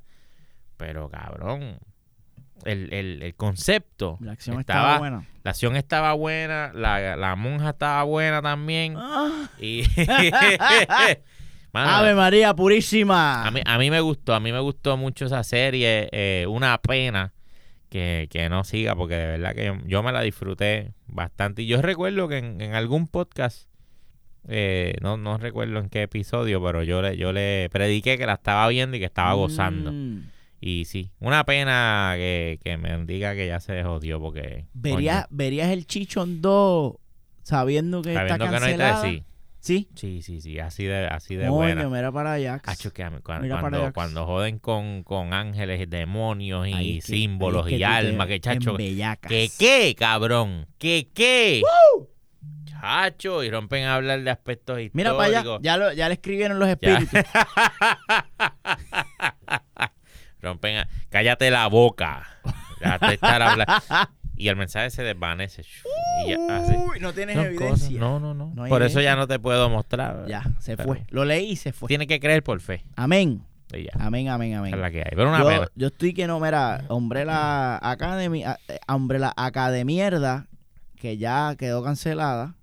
[0.77, 1.79] Pero, cabrón,
[2.65, 5.25] el, el, el concepto La acción estaba, estaba buena.
[5.43, 8.95] la acción estaba buena, la, la monja estaba buena también.
[8.97, 9.49] Ah.
[9.59, 9.83] Y
[11.73, 13.47] Mano, Ave María Purísima.
[13.47, 16.07] a mí, a mí me gustó, a mí me gustó mucho esa serie.
[16.11, 17.33] eh, una pena
[17.89, 21.63] que, que no siga, porque de verdad que yo, yo me la disfruté bastante.
[21.63, 23.67] Y yo recuerdo que en, en algún podcast,
[24.47, 28.33] eh, no, no recuerdo en qué episodio, pero yo le, yo le prediqué que la
[28.33, 29.91] estaba viendo y que estaba gozando.
[29.91, 30.29] Mm.
[30.59, 34.65] Y sí, una pena que, que me diga que ya se jodió, porque.
[34.73, 36.93] ¿Verías, ¿Verías el Chichon 2
[37.43, 39.23] sabiendo que está sabiendo que no hay sí.
[39.63, 39.87] Sí.
[39.95, 41.87] Sí, sí, sí, así de, así de buena.
[41.87, 42.59] mira para allá.
[42.59, 43.21] Que cuando,
[43.61, 48.41] cuando, cuando joden con, con ángeles demonios y Ahí que- símbolos y que almas, que
[48.41, 48.71] chacho.
[48.71, 49.29] embellacas.
[49.29, 50.67] ¿Qué qué, cabrón?
[50.77, 51.61] ¿Qué qué?
[52.83, 54.95] Chacho, y rompen a hablar de aspectos históricos.
[54.95, 55.59] Mira para allá.
[55.61, 57.07] Ya, lo, ya le escribieron los espíritus.
[60.41, 60.87] rompen a...
[61.09, 62.27] Cállate la boca.
[62.81, 63.73] Déjate estar hablando.
[64.35, 65.63] Y el mensaje se desvanece.
[66.25, 66.73] Y ya, así.
[66.75, 67.69] Uy, no tienes Son evidencia.
[67.69, 68.51] cosas- No, no, no.
[68.53, 70.25] No Por eso ya no te puedo mostrar.
[70.27, 71.05] Ya, se Pero fue.
[71.09, 71.87] Lo leí y se fue.
[71.87, 72.83] Tienes que creer por fe.
[72.97, 73.43] Amén.
[73.97, 74.73] Amén, amén, amén.
[74.73, 75.11] Es la que hay.
[75.15, 75.67] Pero una yo, pena.
[75.75, 80.47] yo estoy que no, mira, Umbrella Academy, a- eh, Umbrella Academierda,
[80.97, 82.55] que ya quedó cancelada.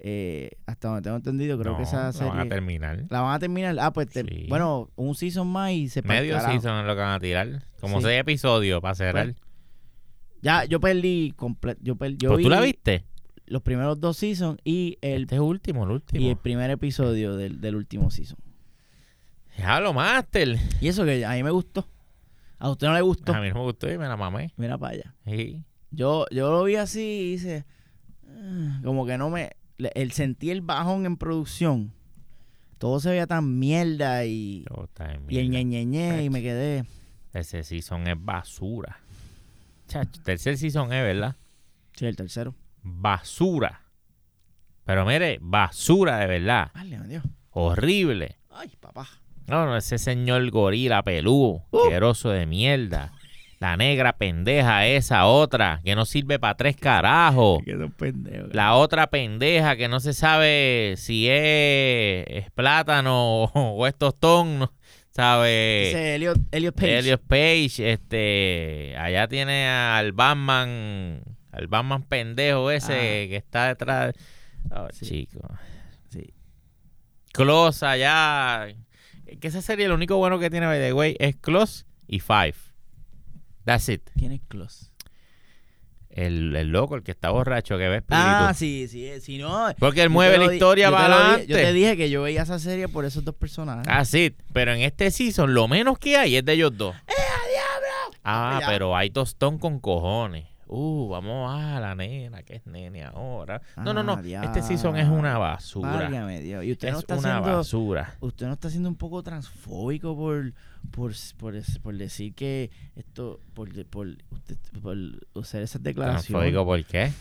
[0.00, 2.28] Eh, hasta donde tengo entendido, creo No, que esa la serie.
[2.30, 3.04] van a terminar.
[3.10, 3.76] la van a terminar.
[3.80, 4.46] Ah, pues, te- Sí.
[4.48, 7.62] bueno, un season más y se Medio season es lo que van a tirar.
[7.80, 8.04] Como Sí.
[8.06, 9.34] seis episodios para cerrar.
[10.40, 11.80] Ya, yo perdí completo.
[11.82, 13.04] Yo, per- yo ¿Pero vi tú la viste?
[13.46, 16.22] los primeros dos seasons y el, Este es último, el último.
[16.24, 18.38] y el primer episodio del, del último season.
[19.56, 20.56] Déjalo, Master.
[20.80, 21.88] Y eso que a mí me gustó.
[22.60, 23.32] A usted no le gustó.
[23.34, 24.52] A mí no me gustó y me la mamé.
[24.56, 25.14] Mira para allá.
[25.26, 25.64] Sí.
[25.90, 27.64] Yo, yo lo vi así y hice.
[28.28, 29.50] "Ah", Como que no me.
[29.78, 31.92] El sentí el bajón en producción.
[32.78, 34.64] Todo se veía tan mierda y.
[34.68, 35.64] Todo está en Y el mierda.
[35.68, 36.84] ñeñeñe y me quedé.
[37.32, 38.98] Ese season es basura.
[39.88, 41.36] Chacho, tercer season es, ¿verdad?
[41.94, 42.54] Sí, el tercero.
[42.82, 43.82] Basura.
[44.84, 46.70] Pero mire, basura de verdad.
[46.74, 47.20] Vale.
[47.50, 48.36] Horrible.
[48.50, 49.08] Ay, papá.
[49.46, 51.78] No, no, ese señor gorila peludo, Uh.
[51.84, 53.12] asqueroso de mierda.
[53.60, 57.60] La negra pendeja esa otra, que no sirve para tres carajos.
[57.64, 58.54] Que son pendejos.
[58.54, 64.72] La otra pendeja que no se sabe si es, es plátano o, es tostón, no
[65.10, 65.88] ¿sabe?
[65.88, 66.98] Ese Elliot, Elliot Page.
[66.98, 73.28] Elliot Page, este, allá tiene al Batman, al Batman pendejo ese Ah.
[73.28, 74.14] que está detrás.
[74.70, 75.06] Oh, Sí.
[75.06, 75.40] chico.
[76.10, 76.32] Sí.
[77.32, 78.68] Close allá.
[79.40, 82.54] Que esa serie lo único bueno que tiene, by the way, es Close y Five.
[83.68, 84.00] That's it.
[84.16, 84.86] ¿Quién es Close?
[86.10, 88.24] el, el loco, el que está borracho, que ve espíritu.
[88.26, 89.68] Ah, sí, sí, sí, no.
[89.78, 91.46] Porque él mueve la historia para adelante.
[91.46, 93.86] Yo te dije que yo veía esa serie por esos dos personajes.
[93.88, 96.96] Ah, sí, pero en este season lo menos que hay es de ellos dos.
[96.96, 97.12] ¡Eh,
[97.52, 98.18] diablo!
[98.24, 98.66] Ah, Ya.
[98.66, 100.46] pero hay tostón con cojones.
[100.70, 103.62] Uh, vamos a la nena, que es nene ahora.
[103.78, 104.12] No, no, no.
[104.14, 105.88] Ah, Este season es una basura.
[105.90, 106.62] Válgame Dios.
[106.64, 107.56] Y usted Es no está una haciendo...
[107.56, 108.16] basura.
[108.20, 110.52] Usted no está siendo un poco transfóbico por,
[110.90, 114.96] por, por, por decir que esto, por, por, usted, por
[115.32, 116.26] usar esas declaraciones.
[116.26, 117.12] Transfóbico, ¿por qué?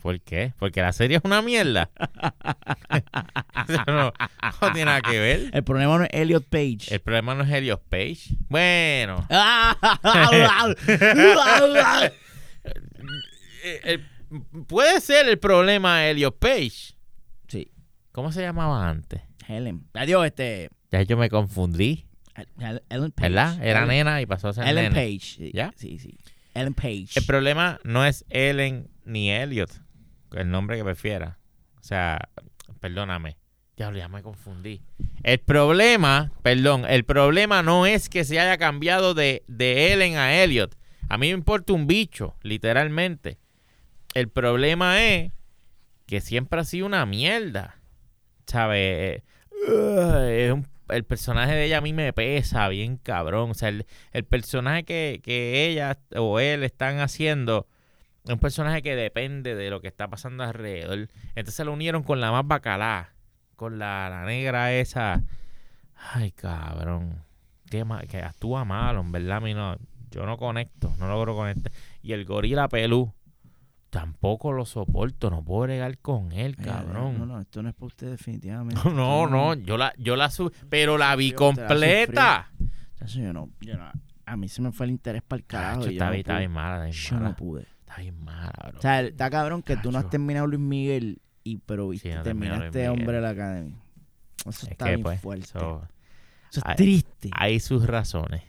[0.00, 0.52] ¿Por qué?
[0.58, 1.88] Porque la serie es una mierda.
[3.68, 4.12] Eso no,
[4.60, 5.50] no tiene nada que ver.
[5.52, 6.88] El problema no es Elliot Page.
[6.94, 8.36] El problema no es Helios Page.
[8.50, 9.26] Bueno,
[13.84, 14.00] eh,
[14.66, 16.94] puede ser el problema Helios Page.
[17.48, 17.70] sí,
[18.12, 19.22] ¿Cómo se llamaba antes?
[19.48, 19.86] Helen.
[19.94, 20.70] Adiós, este.
[20.90, 22.06] Ya yo me confundí,
[22.88, 23.28] Ellen Page.
[23.28, 23.62] ¿verdad?
[23.62, 24.92] Era Ellen- nena y pasó a ser Ellen.
[24.92, 25.50] Page.
[25.52, 25.72] ¿Ya?
[25.76, 26.16] Sí, sí.
[26.54, 27.08] Ellen Page.
[27.16, 29.70] El problema no es Ellen ni Elliot,
[30.32, 31.38] el nombre que prefiera.
[31.80, 32.28] O sea,
[32.80, 33.36] perdóname.
[33.76, 34.80] Ya, ya me confundí.
[35.24, 40.32] El problema, perdón, el problema no es que se haya cambiado de, de Ellen a
[40.42, 40.76] Elliot.
[41.08, 43.38] A mí me importa un bicho, literalmente.
[44.14, 45.32] El problema es
[46.06, 47.76] que siempre ha sido una mierda.
[48.46, 49.22] ¿Sabes?
[49.66, 53.50] es un- el personaje de ella a mí me pesa bien cabrón.
[53.50, 57.66] O sea, el, personaje que, que ella o él están haciendo
[58.24, 61.08] es un personaje que depende de lo que está pasando alrededor.
[61.34, 63.14] Entonces lo unieron con la más bacalá,
[63.56, 65.22] con la, la negra esa.
[65.96, 67.22] Ay, cabrón.
[67.86, 69.38] Ma- que actúa mal, en verdad.
[69.38, 69.76] A mí no,
[70.10, 71.72] yo no conecto, no logro conectar.
[72.02, 73.12] Y el gorila pelú,
[73.94, 77.18] tampoco lo soporto, no puedo bregar con él, cabrón.
[77.18, 78.80] No, no, esto no es para usted, definitivamente.
[78.94, 82.50] No, no, yo la, yo la subí, pero la vi la completa.
[82.98, 83.90] Chacho, yo no, yo no-
[84.26, 85.80] A mí se me fue el interés para el carajo.
[85.80, 86.38] Cacho, está, no bien, está pude.
[86.40, 87.28] bien mala, está bien Yo mala.
[87.28, 87.66] no pude.
[87.80, 88.78] Está bien mala, bro.
[88.78, 92.14] O sea, está cabrón que tú no has terminado Luis Miguel, y pero Sí, viste,
[92.16, 92.88] no terminé terminaste.
[92.88, 93.76] Hombre de la Academia.
[94.40, 95.44] Eso es está que, bien pues, fuerte.
[95.46, 95.88] eso-
[96.50, 97.30] Eso es hay- triste.
[97.32, 98.42] hay sus razones.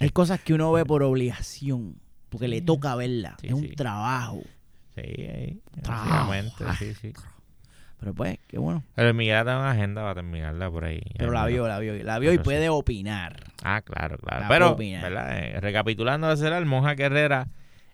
[0.00, 3.36] Hay cosas que uno ve por obligación, porque le toca verla.
[3.40, 3.74] Sí, es un sí.
[3.74, 4.42] trabajo.
[4.94, 6.08] Sí, ahí, Trabajo.
[6.10, 7.12] básicamente, sí, sí.
[8.00, 8.84] Pero pues, qué bueno.
[8.94, 11.00] Pero está en una agenda va a terminarla por ahí.
[11.16, 12.42] Pero la vio, la vio, la vio y sí.
[12.42, 13.52] puede opinar.
[13.62, 14.42] Ah, claro, claro.
[14.42, 14.76] La Pero.
[14.76, 15.38] ¿verdad?
[15.38, 17.48] Eh, recapitulando, será el Monja Guerrera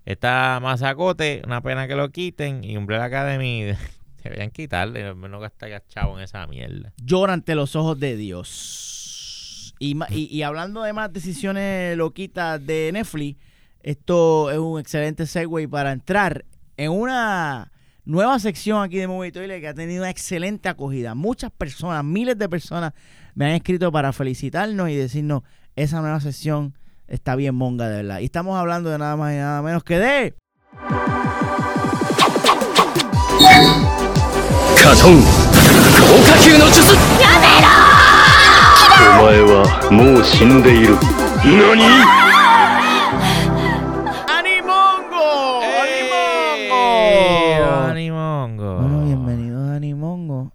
[0.05, 2.65] está mazacote, una pena que lo quiten.
[2.65, 3.73] Y Umbrella Academy
[4.23, 6.93] deberían quitarle, no gastar chavo en esa mierda.
[6.97, 9.75] Llora ante los ojos de Dios.
[9.79, 13.39] Y, y, y hablando de más decisiones loquitas de Netflix,
[13.85, 16.47] esto es un excelente segue para entrar
[16.79, 17.71] en una
[18.07, 21.15] nueva sección aquí de Movie Toilet que ha tenido una excelente acogida.
[21.15, 22.95] Muchas personas, miles de personas
[23.35, 25.43] me han escrito para felicitarnos y decirnos
[25.77, 26.77] esa nueva sección
[27.09, 28.21] está bien monga de verdad.
[28.21, 30.35] Y estamos hablando de nada más y nada menos que de...
[34.83, 34.95] カ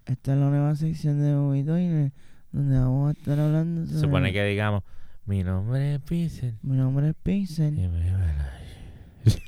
[0.06, 2.12] Esta es la nueva sección de Movie Toilet,
[2.52, 3.86] donde vamos a estar hablando.
[3.86, 4.82] Se supone que digamos,
[5.26, 6.56] mi nombre es Pixel.
[6.62, 8.10] Mi nombre es y Pixel me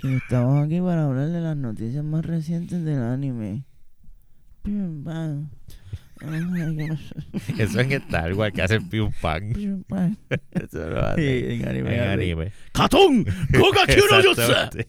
[0.03, 3.65] y estamos aquí para hablar de las noticias más recientes del anime.
[4.63, 5.49] Pim, pam.
[6.19, 6.95] Que no.
[7.59, 9.53] Eso es en Star Wars que hacen Pium Pan.
[10.53, 12.13] Eso lo hacen Sí, en anime, en anime.
[12.13, 12.53] anime.
[12.73, 13.25] ¡Katón!
[13.89, 14.89] Exactamente.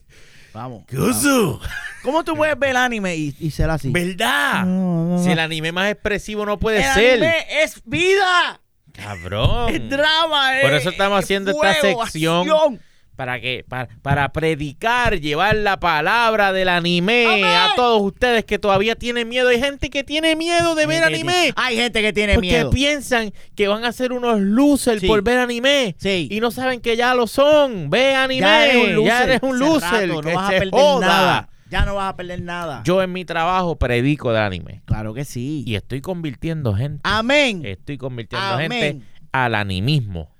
[0.54, 0.84] Vamos.
[0.88, 1.60] Kuzu.
[2.02, 3.90] ¿Cómo tú puedes ver el anime y, y ser así?
[3.90, 4.64] ¿Verdad?
[4.64, 7.12] No, no, Si el anime más expresivo no puede El ser.
[7.14, 8.60] anime es vida,
[8.92, 9.74] Cabrón.
[9.74, 12.48] es drama, Por es- eso estamos es haciendo esta sección.
[12.48, 12.80] acción.
[13.16, 13.64] ¿Para qué?
[13.68, 17.44] Para, para predicar, llevar la palabra del anime Amén.
[17.44, 19.48] a todos ustedes que todavía tienen miedo.
[19.48, 21.32] Hay gente que tiene miedo de ver que anime.
[21.32, 22.70] tiene- Hay gente que tiene Porque miedo.
[22.70, 25.06] piensan que van a ser unos losers Sí.
[25.06, 25.94] por ver anime.
[25.98, 26.28] Sí.
[26.30, 27.88] Y no saben que ya lo son.
[27.90, 28.40] Ve anime.
[28.40, 29.08] Ya eres un loser.
[29.08, 29.90] Ya eres un loser.
[30.08, 31.06] rato, que no vas a perder joda.
[31.06, 31.48] nada.
[31.70, 32.82] Ya no vas a perder nada.
[32.84, 34.82] Yo en mi trabajo predico de anime.
[34.86, 35.62] claro que sí.
[35.66, 37.00] Y estoy convirtiendo gente.
[37.04, 37.62] Amén.
[37.64, 38.70] Estoy convirtiendo Amén.
[38.72, 40.33] gente al animismo.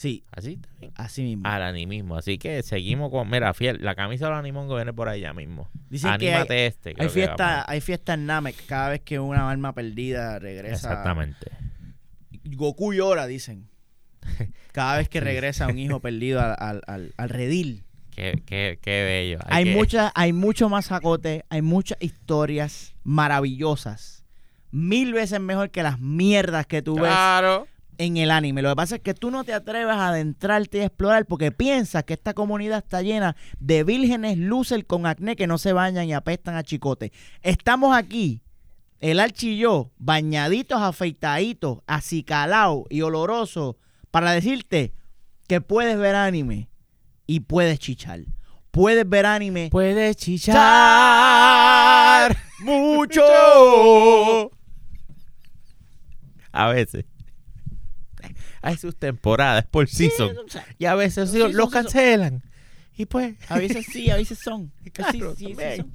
[0.00, 0.92] Sí, Así también.
[0.94, 1.42] así mismo.
[1.48, 2.16] Al animismo.
[2.16, 3.28] Así que seguimos con.
[3.28, 3.78] Mira, fiel.
[3.82, 5.68] La camisa del animongo viene por allá mismo.
[5.90, 6.94] Dicen que Anímate este.
[6.94, 7.64] creo Hay que fiesta, vamos.
[7.66, 10.74] hay fiesta en Namek cada vez que una alma perdida regresa.
[10.90, 11.50] Exactamente.
[12.44, 13.68] Goku llora, dicen.
[14.72, 17.82] Cada vez que regresa un hijo perdido al, al, al- al redil.
[18.14, 19.38] Qué, qué, qué bello.
[19.46, 24.24] Hay, que- mucha, hay mucho más jacote, hay muchas historias maravillosas.
[24.70, 27.66] Mil veces mejor que las mierdas que tú ves Claro.
[27.98, 28.62] En el anime.
[28.62, 31.52] Lo que pasa es que tú no te atreves a adentrarte y a explorar porque
[31.52, 36.08] piensas que esta comunidad está llena de vírgenes luces con acné que no se bañan
[36.08, 37.12] y apestan a chicote.
[37.42, 38.40] Estamos aquí,
[39.00, 43.76] el Archi y yo, bañaditos, afeitaditos, acicalados y olorosos
[44.10, 44.94] para decirte
[45.46, 46.70] que puedes ver anime
[47.26, 48.20] y puedes chichar.
[48.70, 50.56] Puedes ver anime Puedes chichar
[52.60, 53.22] mucho.
[56.52, 57.04] A veces.
[58.62, 60.36] Hay sus temporadas por season.
[60.38, 62.42] o sea, Y a veces Sí, los sí, sí, cancelan.
[62.96, 63.36] Y pues.
[63.48, 64.72] A veces sí, a veces son.
[64.92, 65.92] Claro, Sí, sí, sí son.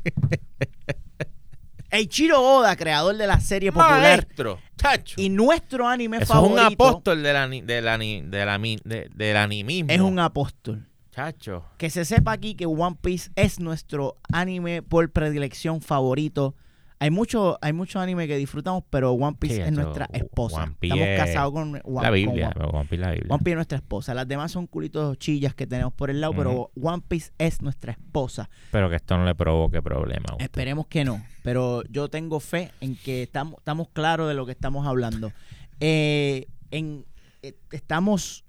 [1.91, 5.13] Eiichiro Oda, creador de la serie popular Maestro, chacho.
[5.21, 9.09] y nuestro anime Eso es favorito, un apóstol del, ani- del, ani- del, ami- de-
[9.13, 9.91] del animismo.
[9.91, 10.87] es un apóstol.
[11.11, 11.65] chacho.
[11.77, 16.55] Que se sepa aquí que One Piece es nuestro anime por predilección favorito.
[17.03, 20.63] Hay mucho, hay muchos animes que disfrutamos, pero One Piece Sí, es eso, nuestra esposa.
[20.63, 22.53] One Piece Estamos es casados con, One- La con Biblia.
[22.55, 23.27] One, One Piece, la Biblia.
[23.35, 24.13] One Piece es nuestra esposa.
[24.13, 27.91] Las demás son culitos chillas que tenemos por el lado, pero One Piece es nuestra
[27.91, 28.49] esposa.
[28.71, 30.23] Pero que esto no le provoque problema.
[30.29, 30.45] a usted.
[30.45, 34.53] Esperemos que no, pero yo tengo fe en que estamos, estamos claros de lo que
[34.53, 35.33] estamos hablando.
[35.81, 37.05] Eh, en,
[37.41, 38.45] eh, estamos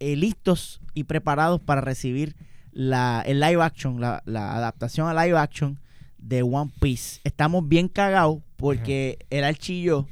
[0.00, 2.36] eh, listos y preparados para recibir
[2.72, 5.80] la, el live action, la, la adaptación a live action
[6.28, 7.20] de One Piece.
[7.24, 10.06] Estamos bien cagados porque el archillo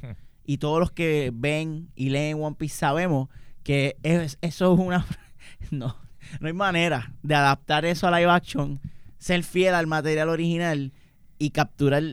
[0.45, 3.29] y todos los que ven y leen One Piece sabemos
[3.63, 5.05] que es- eso es una...
[5.71, 5.95] No,
[6.39, 8.79] no hay manera de adaptar eso a live action,
[9.17, 10.91] ser fiel al material original
[11.39, 12.03] y capturar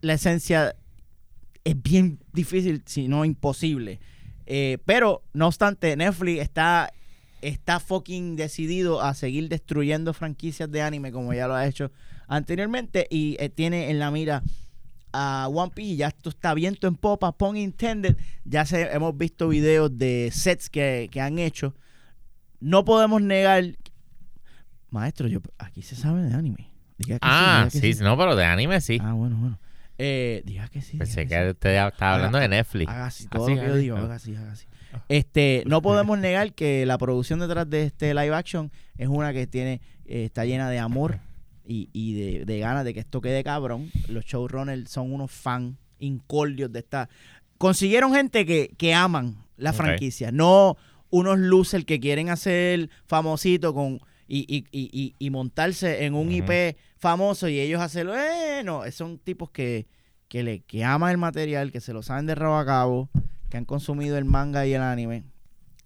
[0.00, 0.74] la esencia
[1.64, 4.00] es bien difícil, si no imposible.
[4.46, 6.92] Eh, pero, no obstante, Netflix está,
[7.48, 11.90] está fucking decidido a seguir destruyendo franquicias de anime como ya lo ha hecho
[12.26, 14.42] anteriormente y eh, tiene en la mira
[15.12, 18.16] a One Piece ya esto está viento en popa, pun intended.
[18.44, 21.74] Ya se, hemos visto videos de sets que, que han hecho.
[22.60, 23.64] No podemos negar...
[24.90, 26.70] Maestro, yo aquí se sabe de anime.
[26.98, 28.98] Diga que Ah, diga que sí, no, pero de anime sí.
[29.00, 29.58] Ah, bueno, bueno.
[29.98, 30.96] Eh, diga que sí.
[30.96, 32.90] Pensé diga que usted ya estaba hablando de Netflix.
[32.90, 34.66] Haga así, todo Así, lo que yo digo, haga así, haga así.
[35.08, 39.46] Este, no podemos negar que la producción detrás de este live action es una que
[39.46, 41.18] tiene, eh, está llena de amor
[41.66, 43.90] y, y de, de ganas de que esto quede cabrón.
[44.08, 47.08] Los showrunners son unos fans incordios de esta.
[47.58, 50.76] Consiguieron gente que, que aman la franquicia, no
[51.10, 56.32] unos losers que quieren hacer famosito con y, y, y, y- montarse en un.
[56.32, 58.14] IP famoso y ellos hacerlo.
[58.16, 59.86] Eh, no, son tipos que,
[60.28, 63.10] que, le, que aman el material, que se lo saben de rabo a cabo,
[63.54, 65.22] que han consumido el manga y el anime,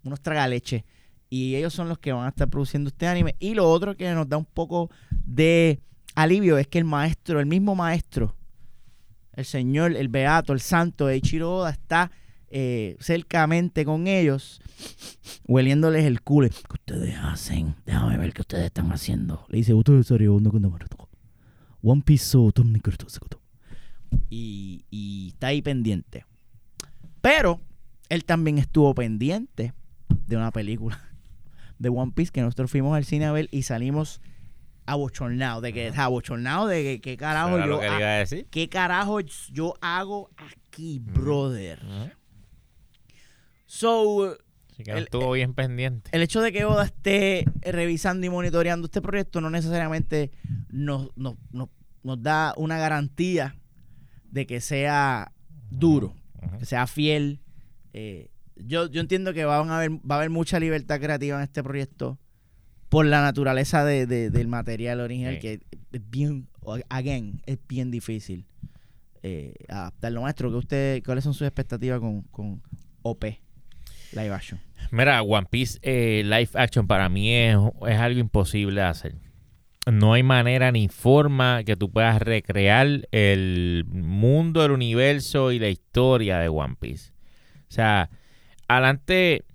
[0.03, 0.85] unos tragaleches.
[1.29, 3.35] Y ellos son los que van a estar produciendo este anime.
[3.37, 5.79] Y lo otro que nos da un poco de
[6.15, 8.35] alivio es que el maestro, el mismo maestro,
[9.33, 12.09] el señor, el beato, el santo Eiichiro Oda está
[12.47, 14.59] eh, cercamente con ellos,
[15.47, 16.49] hueliéndoles el culo.
[16.49, 17.75] ¿Qué ustedes hacen?
[17.85, 19.45] Déjame ver qué ustedes están haciendo.
[19.47, 21.07] Le dice, "Ustedes serían uno que no me retocó.
[21.83, 23.39] One Piece o Tommy Kurto Sekoto".
[24.27, 26.25] y, y está ahí pendiente.
[27.21, 27.61] Pero
[28.09, 29.73] él también estuvo pendiente
[30.27, 30.99] de una película
[31.79, 34.21] de One Piece que nosotros fuimos al cine a ver y salimos
[34.85, 35.61] abochornados.
[35.61, 38.47] De que, abochornados de que qué carajo ¿Era yo que ha- decir?
[38.49, 41.79] ¿Qué carajo yo hago aquí, brother?
[43.65, 44.35] So,
[44.71, 46.09] Así que El- estuvo bien pendiente.
[46.13, 50.31] el hecho de que Oda esté revisando y monitoreando este proyecto no necesariamente
[50.69, 51.67] nos, nos, nos,
[52.01, 53.57] nos da una garantía
[54.31, 55.33] de que sea
[55.69, 56.15] duro,
[56.59, 57.39] Que sea fiel.
[57.93, 61.43] Eh, yo, yo entiendo que van a haber, va a haber mucha libertad creativa en
[61.43, 62.19] este proyecto
[62.89, 65.39] por la naturaleza de- de- del material original, Sí.
[65.41, 65.53] que
[65.91, 66.47] es bien,
[66.89, 68.45] again, es bien difícil
[69.21, 70.21] eh, adaptarlo.
[70.21, 72.61] Maestro, ¿qué usted, ¿cuáles son sus expectativas con, con
[73.01, 73.25] OP
[74.13, 74.59] Live Action?
[74.91, 79.15] Mira, One Piece eh, live action para mí es, es algo imposible de hacer.
[79.91, 85.69] No hay manera ni forma que tú puedas recrear el mundo, el universo y la
[85.69, 87.11] historia de One Piece.
[87.69, 88.09] O sea,
[88.67, 89.45] adelante,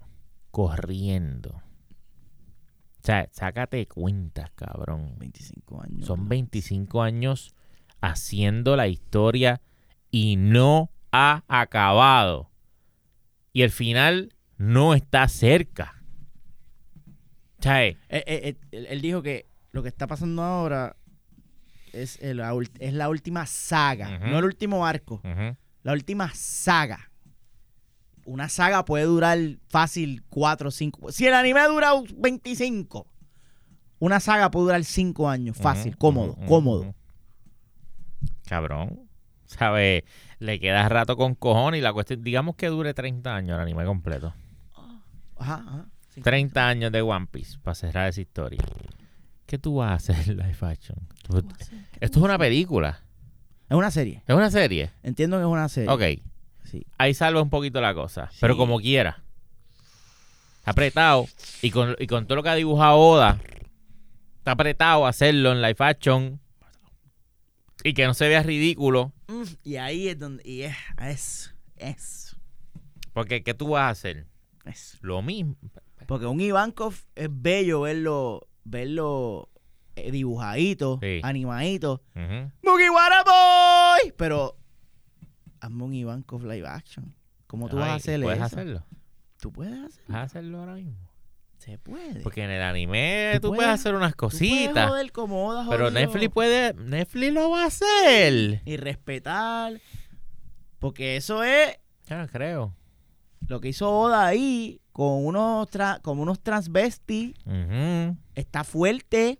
[0.51, 1.51] corriendo.
[1.51, 5.15] O sea, sácate cuentas, cabrón.
[5.17, 6.05] 25 años.
[6.05, 7.53] Son 25 años
[8.01, 9.61] haciendo la historia
[10.09, 12.49] y no ha acabado.
[13.51, 15.95] Y el final no está cerca.
[17.59, 20.95] Sea, eh, Eh, eh, él, él dijo que lo que está pasando ahora
[21.93, 25.21] es, el- la, ul- es la última saga, no el último arco,
[25.83, 27.09] la última saga.
[28.25, 29.37] Una saga puede durar
[29.69, 31.11] fácil 4 o 5.
[31.11, 33.05] Si el anime dura 25,
[33.99, 36.95] una saga puede durar 5 años, fácil, cómodo, cómodo.
[38.47, 39.09] Cabrón.
[39.45, 40.03] ¿Sabes?
[40.39, 43.85] Le queda rato con cojones y la cuestión, digamos que dure 30 años el anime
[43.85, 44.33] completo.
[45.43, 45.85] Ajá, ajá.
[46.09, 46.21] Sí.
[46.21, 48.59] 30 años de One Piece para cerrar esa historia.
[49.45, 50.97] ¿Qué tú vas a hacer en live action?
[51.27, 51.37] Tú-
[51.99, 53.01] Esto es una película.
[53.69, 54.23] Es una serie.
[54.27, 54.91] Es una serie.
[55.03, 55.89] Entiendo que es una serie.
[55.89, 56.23] Ok.
[56.65, 56.85] Sí.
[56.97, 58.29] Ahí salva un poquito la cosa.
[58.39, 59.23] Pero como quiera.
[60.59, 61.27] Está apretado.
[61.61, 63.39] Y con, y con todo lo que ha dibujado Oda.
[64.37, 66.39] Está apretado hacerlo en live action.
[67.83, 69.11] Y que no se vea ridículo.
[69.27, 70.47] Mm, Y ahí es donde.
[70.47, 70.75] Y es.
[71.01, 71.53] Es.
[71.77, 72.35] Es.
[73.13, 74.27] Porque ¿qué tú vas a hacer?
[74.65, 74.97] Es.
[75.01, 75.55] Lo mismo.
[76.07, 78.47] Porque un Ivankov es bello verlo.
[78.65, 79.49] Verlo
[79.95, 81.19] eh, dibujadito, Sí.
[81.23, 82.01] animadito.
[82.15, 82.51] Ujú.
[82.63, 84.13] ¡Mugi Boy!
[84.17, 84.57] Pero.
[85.59, 87.15] Hazme un Ivankov live action.
[87.47, 88.45] ¿Cómo tú vas a hacer ¿Puedes eso?
[88.45, 88.85] hacerlo?
[89.39, 90.03] Tú puedes hacerlo.
[90.07, 90.97] ¿Vas a hacerlo ahora mismo?
[91.57, 92.19] Se puede.
[92.21, 94.89] Porque en el anime Tú tú, puedes, puedes- hacer unas Tú puedes cositas.
[94.89, 95.91] joder como Oda Pero.
[95.91, 96.73] Netflix puede.
[96.73, 98.61] Netflix lo va a hacer.
[98.65, 99.79] Y respetar.
[100.79, 102.75] Porque eso es Ya no creo.
[103.47, 107.33] Lo que hizo Oda ahí con unos, tra- con unos transvestis.
[108.35, 109.39] Está fuerte.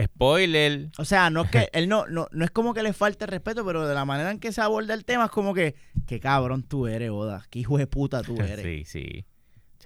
[0.00, 0.90] Spoiler.
[0.98, 3.30] O sea, no es que él no, no, no es como que le falte el
[3.32, 5.74] respeto, pero de la manera en que se aborda el tema es como que,
[6.06, 7.44] qué cabrón tú eres, Oda.
[7.50, 8.62] Qué hijo de puta tú eres.
[8.62, 9.24] Sí, sí.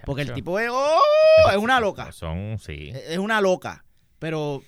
[0.05, 0.99] Porque el tipo es, ¡oh!
[1.49, 2.11] es una loca.
[2.11, 2.91] Son, sí.
[2.93, 3.85] Es una loca.
[4.19, 4.61] Pero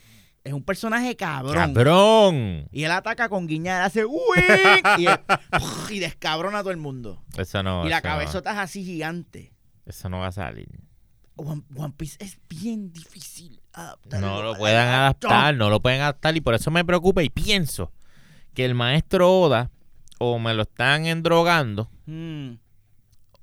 [0.46, 1.54] es un personaje cabrón.
[1.74, 2.68] ¡Cabrón!
[2.72, 4.16] Y él ataca con guiñar, hace ¡Uy!
[5.00, 5.20] y, él,
[5.89, 7.22] y descabrona a todo el mundo.
[7.38, 7.86] Eso no.
[7.86, 8.14] y la eso no.
[8.14, 9.52] cabezota es así gigante.
[9.86, 10.70] Eso no va a salir.
[11.36, 16.38] One, One Piece es bien difícil adaptarlo No lo la- adaptar, no lo pueden adaptar.
[16.38, 17.91] Y por eso me preocupa y pienso
[18.54, 19.70] que el maestro Oda
[20.20, 22.54] o me lo están endrogando Mm.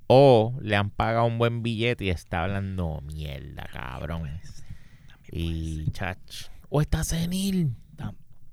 [0.07, 4.39] o le han pagado un buen billete y está hablando mierda, cabrón.
[5.31, 6.47] Y chach.
[6.75, 7.75] O está senil.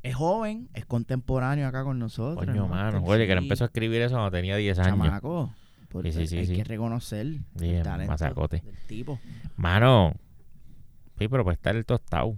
[0.03, 2.45] Es joven, es contemporáneo acá con nosotros.
[2.45, 2.69] Coño, ¿no?
[2.69, 3.03] mano.
[3.05, 5.07] Oye, que él empezó a escribir eso cuando tenía 10 años.
[5.07, 5.55] Chamaco.
[5.89, 8.61] Porque Sí, sí, sí, hay que reconocer el talento masacote.
[8.63, 9.19] del tipo.
[9.57, 10.13] Mano.
[11.19, 12.37] Sí, pero pues está el tostado.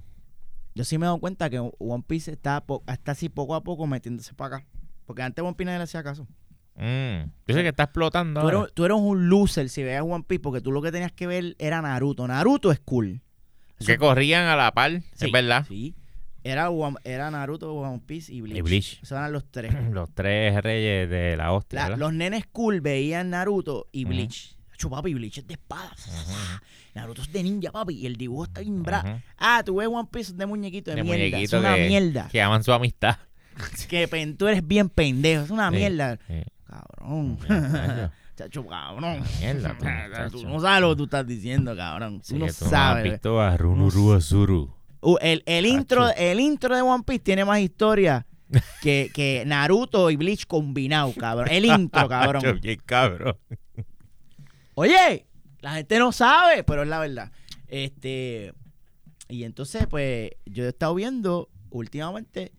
[0.77, 3.89] Yo sí me he dado cuenta que One Piece está, está así poco a poco
[3.89, 4.67] metiéndose para acá.
[5.05, 6.29] Porque antes One Piece nadie le hacía caso.
[6.77, 7.29] Mm.
[7.45, 8.41] Dice que está explotando.
[8.41, 8.59] Tú ahora.
[8.61, 11.27] eres, tú eres un loser si veías One Piece porque tú lo que tenías que
[11.27, 12.29] ver era Naruto.
[12.29, 13.21] Naruto es cool.
[13.87, 15.65] Que corrían a la par, Sí, es verdad.
[15.69, 15.95] Sí.
[16.45, 18.59] Era, One- era Naruto, One Piece y Bleach.
[18.59, 18.99] Y Bleach.
[19.03, 19.73] Esos eran los tres.
[19.93, 21.91] Los tres reyes de la hostia.
[21.97, 24.05] Los nenes cool veían Naruto y.
[24.05, 24.57] Bleach.
[24.73, 26.09] Acho, papi, Bleach es de espadas.
[26.95, 27.95] Naruto es de ninja, papi.
[27.95, 28.81] Y el dibujo está bien.
[28.81, 28.91] Ujú.
[29.39, 31.19] Ah, tú ves One Piece de muñequito de, De mierda.
[31.19, 32.29] muñequito es una que, mierda.
[32.29, 33.19] que aman su amistad.
[33.89, 35.45] Que pen- tú eres bien pendejo.
[35.45, 36.19] Es una Sí, mierda.
[36.27, 36.43] sí.
[36.67, 37.39] Cabrón.
[38.45, 38.67] Chacho.
[38.67, 39.23] Cabrón.
[39.41, 39.77] Mierda,
[40.31, 42.21] tú, Tú no sabes lo que tú estás diciendo, cabrón.
[42.21, 43.05] Tú Sí, no tú no has sabes.
[43.05, 44.75] visto a Runuru Azuru.
[45.01, 48.27] Uh, el, el, intro, el intro de One Piece tiene más historia
[48.83, 51.49] que, que Naruto y Bleach combinado, cabrón.
[51.51, 52.61] El intro, cabrón.
[52.61, 53.37] Bien cabrón.
[54.75, 55.27] Oye,
[55.61, 57.31] la gente no sabe, pero es la verdad.
[57.69, 58.53] Este.
[59.29, 62.53] Y entonces, pues, yo he estado viendo últimamente,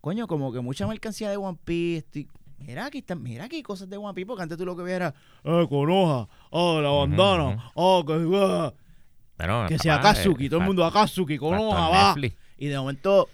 [0.00, 1.98] coño, como que mucha mercancía de One Piece.
[2.06, 2.28] estoy-
[2.58, 4.96] mira aquí están, mira aquí cosas de One Piece, porque antes tú lo que veías
[4.96, 10.66] era, ah, con hoja, ah, la bandana, ah, que, que sea Akazuki, eh, todo el
[10.66, 12.14] mundo Akazuki, con hoja, va.
[12.58, 13.28] Y de momento,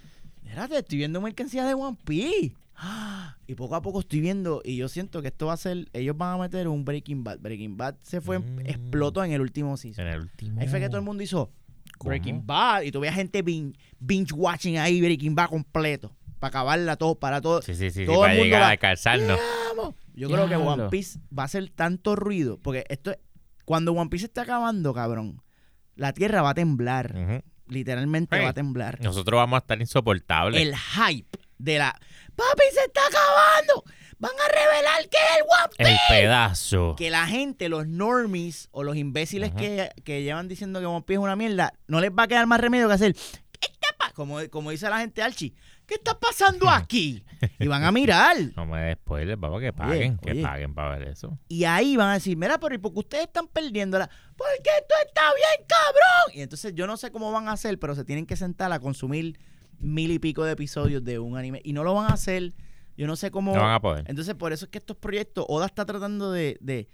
[0.44, 2.54] espérate, estoy viendo mercancía de One Piece.
[3.48, 6.16] Y poco a poco estoy viendo, y yo siento que esto va a ser, ellos
[6.16, 7.38] van a meter un Breaking Bad.
[7.40, 8.60] Breaking Bad se fue, Mm.
[8.60, 10.06] explotó en el último season.
[10.06, 10.60] En el último.
[10.60, 11.50] Ahí fue que todo el mundo hizo
[11.98, 12.08] ¿Cómo?
[12.08, 16.12] Breaking Bad, y tú veías gente bin- binge watching ahí Breaking Bad completo,
[16.42, 17.62] para acabarla todo, para todo.
[17.62, 19.38] Sí, sí, sí, sí, todo para el mundo llegar va- a calzarnos.
[19.76, 19.94] Vamos.
[20.12, 20.88] Yo creo que One.
[20.90, 23.14] Piece va a hacer tanto ruido, porque esto,
[23.64, 25.40] cuando One Piece esté acabando, cabrón,
[25.94, 27.14] la tierra va a temblar,
[27.68, 28.42] literalmente Sí.
[28.42, 29.00] va a temblar.
[29.00, 30.60] Nosotros vamos a estar insoportables.
[30.60, 31.92] el hype de la
[32.34, 33.84] papi se está acabando
[34.18, 36.94] van a revelar que es el One El Piece pedazo.
[36.96, 41.20] que la gente los normies o los imbéciles que, que llevan diciendo que One Piece
[41.20, 44.10] es una mierda no les va a quedar más remedio que hacer ¿qué está pa-?"
[44.12, 45.54] como, como dice la gente Archie
[45.86, 47.24] ¿qué está pasando aquí?
[47.58, 50.42] y van a mirar No me des spoilers, papá, que paguen, que oye.
[50.42, 51.38] paguen para ver eso.
[51.48, 54.08] y ahí van a decir mira pero ¿y por qué ustedes están perdiéndola?
[54.36, 57.94] porque esto está bien cabrón y entonces yo no sé cómo van a hacer pero
[57.94, 59.38] se tienen que sentar a consumir
[59.78, 62.52] mil y pico de episodios de un anime y no lo van a hacer
[62.96, 64.04] yo no sé cómo No van a poder.
[64.06, 66.88] Entonces, por eso es que estos proyectos, Oda está tratando de, de,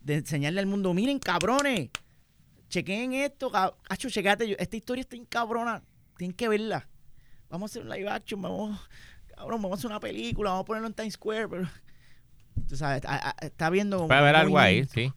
[0.00, 1.90] de enseñarle al mundo, miren, cabrones,
[2.68, 5.82] chequen esto, cab- Acho, checate, yo- esta historia está cabrona,
[6.16, 6.88] tienen que verla.
[7.54, 8.76] Vamos a hacer un live action, vamos,
[9.36, 11.68] cabrón, vamos a hacer una película, vamos a ponerlo en Times Square, pero...
[12.68, 14.08] Tú sabes, a- a- está viendo.
[14.08, 15.12] Puede haber algo ahí, sí.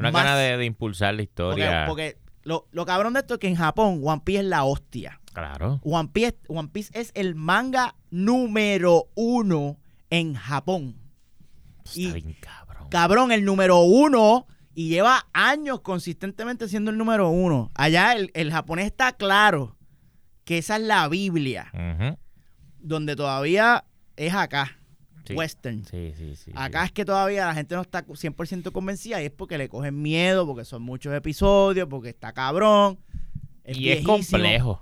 [0.00, 1.84] Una más- gana de, de impulsar la historia.
[1.86, 5.20] porque lo, lo cabrón de esto es que en Japón One Piece es la hostia.
[5.32, 5.80] Claro.
[5.84, 9.78] One Piece, One Piece es el manga número uno
[10.10, 10.96] en Japón.
[11.94, 12.88] Y- Está bien cabrón.
[12.88, 14.46] Cabrón, el número uno.
[14.74, 17.70] Y lleva años consistentemente siendo el número uno.
[17.74, 19.75] Allá el, el japonés está claro
[20.46, 21.70] que esa es la Biblia.
[22.78, 23.84] Donde todavía
[24.16, 24.78] es acá.
[25.26, 25.34] Sí.
[25.34, 25.84] Western.
[25.84, 26.52] Sí, sí, sí.
[26.54, 30.00] Acá es que todavía la gente no está 100% convencida y es porque le cogen
[30.00, 32.98] miedo, porque son muchos episodios, porque está cabrón.
[33.66, 34.80] y es complejo.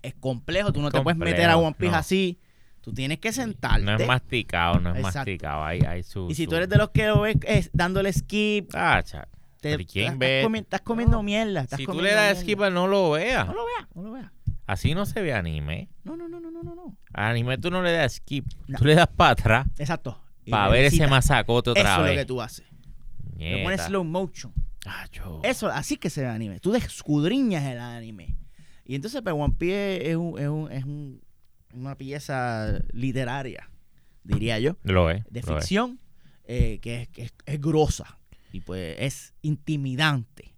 [0.00, 1.98] Es complejo, tú no te puedes meter a One Piece no.
[1.98, 2.40] así.
[2.80, 3.82] Tú tienes que sentarte.
[3.84, 5.18] No es masticado, no es Exacto.
[5.18, 5.64] masticado.
[5.64, 8.10] Hay, hay su, y si su- tú eres de los que lo ves es, dándole
[8.12, 9.18] skip, Ah, te,
[9.60, 10.42] Pero ¿y quién estás, ve?
[10.46, 11.22] comi- estás comiendo No.
[11.22, 11.60] mierda.
[11.62, 12.40] estás Si tú le das mierda.
[12.40, 13.46] skip, no lo veas.
[13.46, 14.30] No lo veas, no lo veas.
[14.66, 15.88] Así no se ve anime.
[16.04, 16.96] No, no, no, no, no, no.
[17.12, 18.46] Al anime tú no le das skip.
[18.66, 18.78] No.
[18.78, 20.20] Tú le das para atrás Exacto.
[20.48, 22.16] Para ver ese masacote otra Eso es vez.
[22.16, 22.66] lo que tú haces.
[23.36, 23.62] Le Nieta.
[23.64, 24.52] pones slow motion.
[24.86, 25.40] Acho.
[25.42, 26.60] Eso, así que se ve anime.
[26.60, 28.36] Tú descudriñas el anime.
[28.84, 31.22] Y entonces, pues, One Piece es, un- es, un- es un-
[31.72, 33.70] una pieza literaria,
[34.22, 35.24] diría yo, Lo es.
[35.30, 35.64] de lo es.
[35.64, 35.98] ficción,
[36.44, 38.18] eh, que, es, que es, es grosa
[38.52, 40.54] y pues es intimidante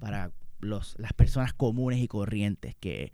[0.00, 3.12] para los, las personas comunes y corrientes que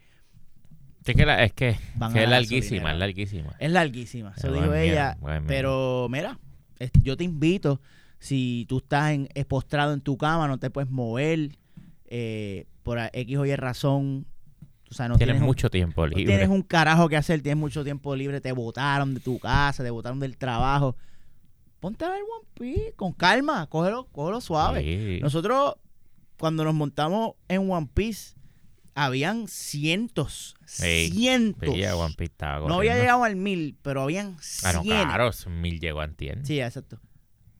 [1.13, 3.57] Es que, la- es que, es la larguísima, es larguísima.
[3.59, 5.17] Es larguísima, eso dijo ella.
[5.21, 5.43] miedo.
[5.47, 6.39] Pero mira,
[7.03, 7.81] yo te invito,
[8.19, 11.51] si tú estás en, es postrado en tu cama, no te puedes mover,
[12.07, 14.27] eh, por X o Y razón,
[14.91, 16.25] o sea, no tienes, tienes, un- mucho tiempo no libre.
[16.25, 19.91] tienes un carajo que hacer, tienes mucho tiempo libre, te botaron de tu casa, te
[19.91, 20.97] botaron del trabajo.
[21.81, 24.83] Ponte a ver One Piece con calma, cógelo, cógelo suave.
[24.83, 25.21] Sí.
[25.23, 25.75] Nosotros,
[26.39, 28.35] cuando nos montamos en One Piece,
[29.05, 31.75] habían cientos, Sí, cientos.
[31.75, 31.83] Sí,
[32.67, 35.07] No había llegado al mil, pero habían Ah, no, cientos.
[35.07, 36.45] claro, mil llegó antier.
[36.45, 37.01] Sí, exacto.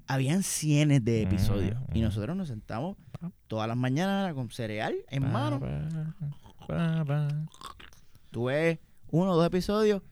[0.07, 1.79] Habían cientos de episodios.
[1.89, 2.05] Mm, Y mm.
[2.05, 2.97] nosotros nos sentamos
[3.47, 5.61] todas las mañanas con cereal en mano.
[6.67, 7.29] Pa.
[8.31, 8.79] Tú ves
[9.11, 10.03] uno o dos episodios.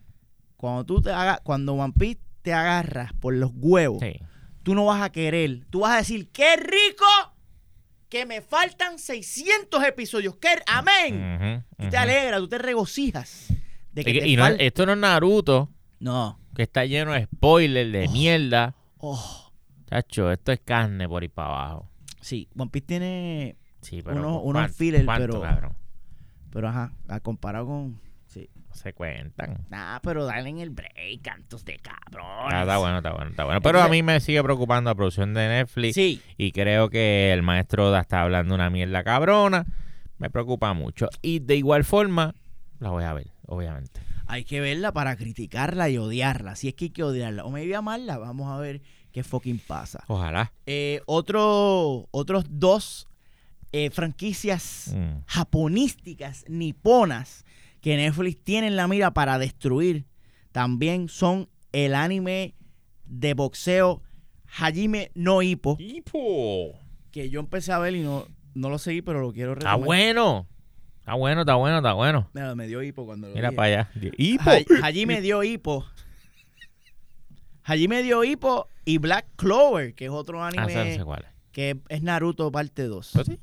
[0.55, 4.19] Cuando tú te hagas, cuando One Piece te agarras por los huevos, Sí.
[4.63, 5.65] tú no vas a querer.
[5.69, 7.05] Tú vas a decir, ¡qué rico!
[8.09, 10.35] Que me faltan 600 episodios.
[10.37, 11.65] ¡Qué amén!
[11.77, 13.47] Tú te alegras, tú te regocijas.
[13.91, 16.39] De que Y, te y no- esto no es Naruto, No.
[16.55, 18.75] que está lleno de spoilers, de mierda.
[18.99, 19.51] Oh,
[19.89, 21.89] Chacho, esto es carne por ir para abajo.
[22.21, 25.77] sí, One Piece tiene Sí, pero Unos- ¿cu- unos fillers, pero- cabrón?
[26.51, 28.01] Pero ajá, a comparado con.
[28.77, 29.65] Se cuentan.
[29.69, 32.49] Nah, pero dale en el break, cantos de cabrón.
[32.51, 33.61] Ah, está bueno, está bueno, está bueno.
[33.61, 35.95] Pero a mí me sigue preocupando la producción de Netflix.
[35.95, 36.21] Sí.
[36.37, 39.65] Y creo que el maestro Oda está hablando una mierda cabrona.
[40.19, 41.09] Me preocupa mucho.
[41.21, 42.33] Y de igual forma,
[42.79, 43.99] la voy a ver, obviamente.
[44.27, 46.55] Hay que verla para criticarla y odiarla.
[46.55, 47.43] Si es que hay que odiarla.
[47.45, 50.03] O me voy a amarla, vamos a ver qué fucking pasa.
[50.07, 50.51] Ojalá.
[50.65, 53.07] Eh, otro, otros dos
[53.71, 55.19] eh, franquicias Mm.
[55.25, 57.45] japonísticas, niponas,
[57.81, 60.05] que Netflix tiene en la mira para destruir,
[60.51, 62.55] también son el anime
[63.05, 64.01] de boxeo
[64.59, 65.77] Hajime no Ippo,
[67.11, 69.85] que yo empecé a ver y no, no lo seguí, pero lo quiero Está retomar.
[69.85, 70.47] bueno.
[70.99, 72.29] Está bueno, está bueno, está bueno.
[72.33, 73.91] Mira, me dio hipo cuando lo Mira para allá.
[74.17, 74.49] Hipo.
[74.49, 75.85] Ha- Hajime dio hipo.
[77.63, 81.23] Hajime dio hipo y Black Clover, que es otro Ah, anime ese no sé cuál
[81.23, 81.29] es.
[81.51, 83.15] que es Naruto parte 2.
[83.15, 83.39] ¿Eso sí?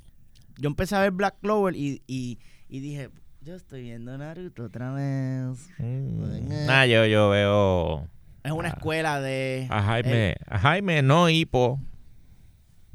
[0.59, 3.11] Yo empecé a ver Black Clover y, y, y dije,
[3.45, 5.69] yo estoy viendo Naruto otra vez.
[5.79, 6.67] Mm.
[6.67, 8.07] Nah, yo, yo veo
[8.43, 8.73] Es una Ah.
[8.77, 11.81] escuela de a Jaime, a Jaime no hipo.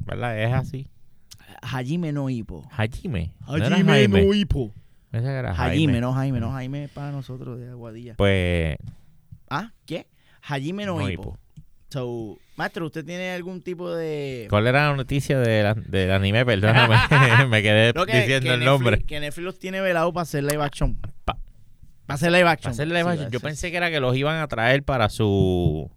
[0.00, 0.38] ¿Verdad?
[0.40, 0.88] Es así.
[1.48, 2.66] eh, Hajime no hipo.
[2.70, 3.32] Hajime.
[3.46, 4.22] ¿No era Jaime?
[4.36, 4.72] hipo.
[5.10, 8.14] Pensé que era Hajime, no Jaime, no Jaime es para nosotros de Aguadilla.
[8.16, 8.76] Pues
[9.48, 9.72] ¿Ah?
[9.86, 10.06] ¿Qué?
[10.42, 11.22] Hajime no, no hipo.
[11.22, 11.38] hipo.
[11.90, 14.46] So, maestro, ¿usted tiene algún tipo de...
[14.48, 16.46] ¿Cuál era la noticia de la- del anime?
[16.46, 16.96] Perdóname.
[17.48, 19.02] Me quedé No, que, diciendo que el Netflix- nombre.
[19.02, 20.94] Que Netflix los tiene velado para hacer live action.
[21.24, 21.36] Pa-
[22.06, 22.70] Para hacer live action.
[22.70, 23.30] Para hacer live Sí, action.
[23.32, 25.90] Yo pensé que era que los iban a traer para su,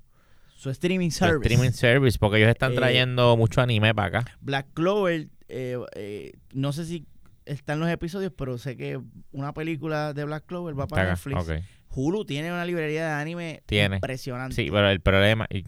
[0.55, 1.47] Su streaming su service.
[1.53, 4.37] streaming service, porque ellos están Eh, trayendo mucho anime para acá.
[4.41, 7.05] Black Clover, eh, eh, no sé si
[7.45, 8.99] están los episodios, pero sé que
[9.31, 11.37] una película de Black Clover va para Netflix.
[11.47, 11.51] ok.
[11.95, 13.97] Hulu tiene una librería de anime Tiene.
[13.97, 14.55] impresionante.
[14.55, 15.63] Sí, pero el problema, y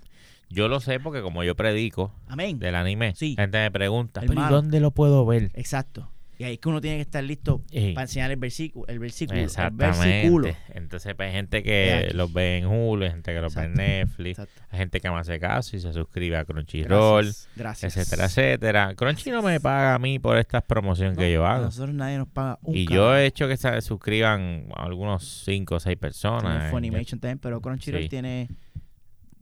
[0.49, 2.59] yo lo sé porque como yo predico Amén.
[2.59, 3.35] del anime, Sí.
[3.35, 4.55] gente me pregunta, ¿pero y Hermano.
[4.55, 5.51] dónde lo puedo ver?
[5.53, 6.11] Exacto.
[6.37, 7.61] Y ahí es que uno tiene que estar listo
[7.93, 8.85] para enseñar el versículo.
[8.89, 9.39] El versículo.
[9.39, 10.47] El versículo.
[10.49, 10.57] Exactamente.
[10.77, 12.17] Entonces, pues, hay gente que Exacto.
[12.17, 13.81] los ve en Hulu, hay gente que los ve en Exacto.
[13.93, 14.61] Netflix, Exacto.
[14.69, 17.49] hay gente que me hace caso y se suscribe a Crunchyroll, Gracias.
[17.55, 17.95] Gracias.
[17.97, 18.95] etcétera, etcétera.
[18.95, 21.65] Crunchy no me paga a mí por estas promociones que yo a hago.
[21.67, 25.79] nosotros nadie nos paga un Y yo he hecho que se suscriban algunos 5 o
[25.79, 26.69] 6 Tiene personas.
[26.69, 28.09] Funimation también, pero Crunchyroll Sí.
[28.09, 28.49] tiene,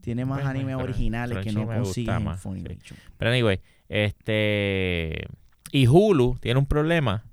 [0.03, 2.37] tiene más Pues, animes pero originales que no consiguen en
[2.81, 2.95] sí.
[3.17, 5.27] Pero anyway, este...
[5.71, 7.23] Y Hulu tiene un problema,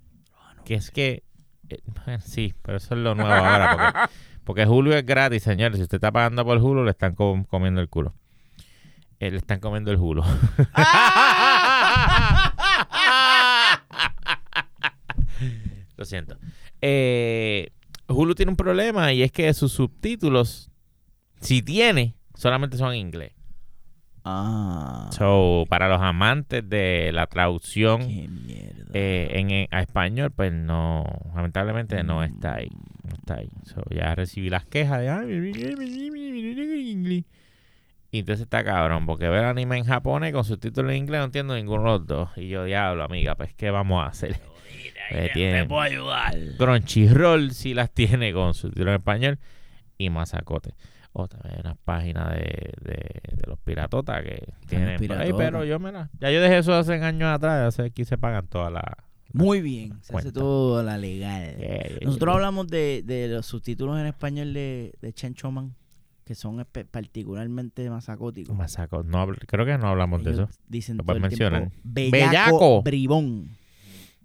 [0.64, 1.25] que es que
[1.68, 3.77] Eh, bueno, sí, pero eso es lo nuevo ahora.
[3.77, 3.99] Porque,
[4.45, 5.77] porque Hulu es gratis, señores.
[5.79, 8.14] Si usted está pagando por Hulu, le están com- comiendo el culo.
[9.18, 10.25] Eh, le están comiendo el Hulu.
[15.97, 16.37] lo siento.
[16.81, 17.71] Eh,
[18.09, 20.71] Hulu tiene un problema y es que sus subtítulos,
[21.41, 23.32] si tiene, solamente son en inglés.
[24.24, 25.09] Ah.
[25.12, 28.84] So, para los amantes de la traducción Qué mierda.
[28.93, 32.68] eh, en, en- a español, pues no, lamentablemente no está ahí.
[33.03, 33.49] No está ahí.
[33.64, 35.07] So, ya recibí las quejas de.
[38.12, 41.55] Y entonces está cabrón, porque ver anime en japonés con subtítulos en inglés no entiendo
[41.55, 42.28] ninguno de los dos.
[42.36, 44.38] Y yo, diablo, amiga, pues ¿qué vamos a hacer?
[45.11, 46.34] Pues tiene- ayudar.
[46.59, 49.38] Crunchyroll sí las tiene con subtítulos en español
[49.97, 50.74] y Mazacote.
[51.13, 55.65] O también hay unas páginas de, de, de los piratotas que tienen por ahí, pero
[55.65, 56.09] yo me la...
[56.21, 58.85] Ya yo dejé eso hace años atrás, que aquí se pagan todas las...
[59.33, 59.99] Muy bien.
[60.03, 61.57] Se hace todo la legal.
[62.03, 65.75] Nosotros hablamos de, de los subtítulos en español de, de Chencho Man,
[66.25, 68.57] que son particularmente masacóticos.
[68.57, 69.09] Mazacote.
[69.09, 70.49] No, creo que no hablamos de eso.
[70.69, 72.83] Dicen Lo todo el tiempo, bellaco, Bellaco.
[72.83, 73.57] bribón.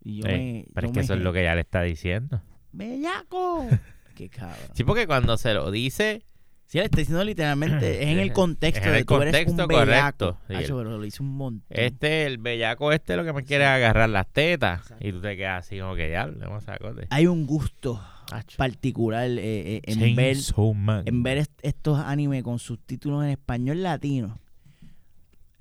[0.03, 1.61] Y yo Eh, me- pero yo es que me eso es lo que ya le
[1.61, 2.41] está diciendo.
[2.71, 3.67] ¡Bellaco!
[4.15, 4.69] Qué cabrón.
[4.73, 6.23] Sí, porque cuando se lo dice...
[6.67, 9.33] Sí, le está diciendo literalmente, es en el contexto Es en de el tú eres
[9.47, 9.85] un contexto bellaco.
[9.85, 11.65] correcto, sí, el- pero lo hice un montón.
[11.69, 14.93] Este, el bellaco este lo que me quiere es agarrar las tetas.
[14.99, 17.07] Y tú te quedas así como que ya, le Mazacote.
[17.11, 18.01] Hay un gusto
[18.31, 18.57] Acho.
[18.57, 19.37] particular eh,
[19.77, 20.37] eh, en ver
[21.05, 24.39] en ver est- estos animes con subtítulos en español latino.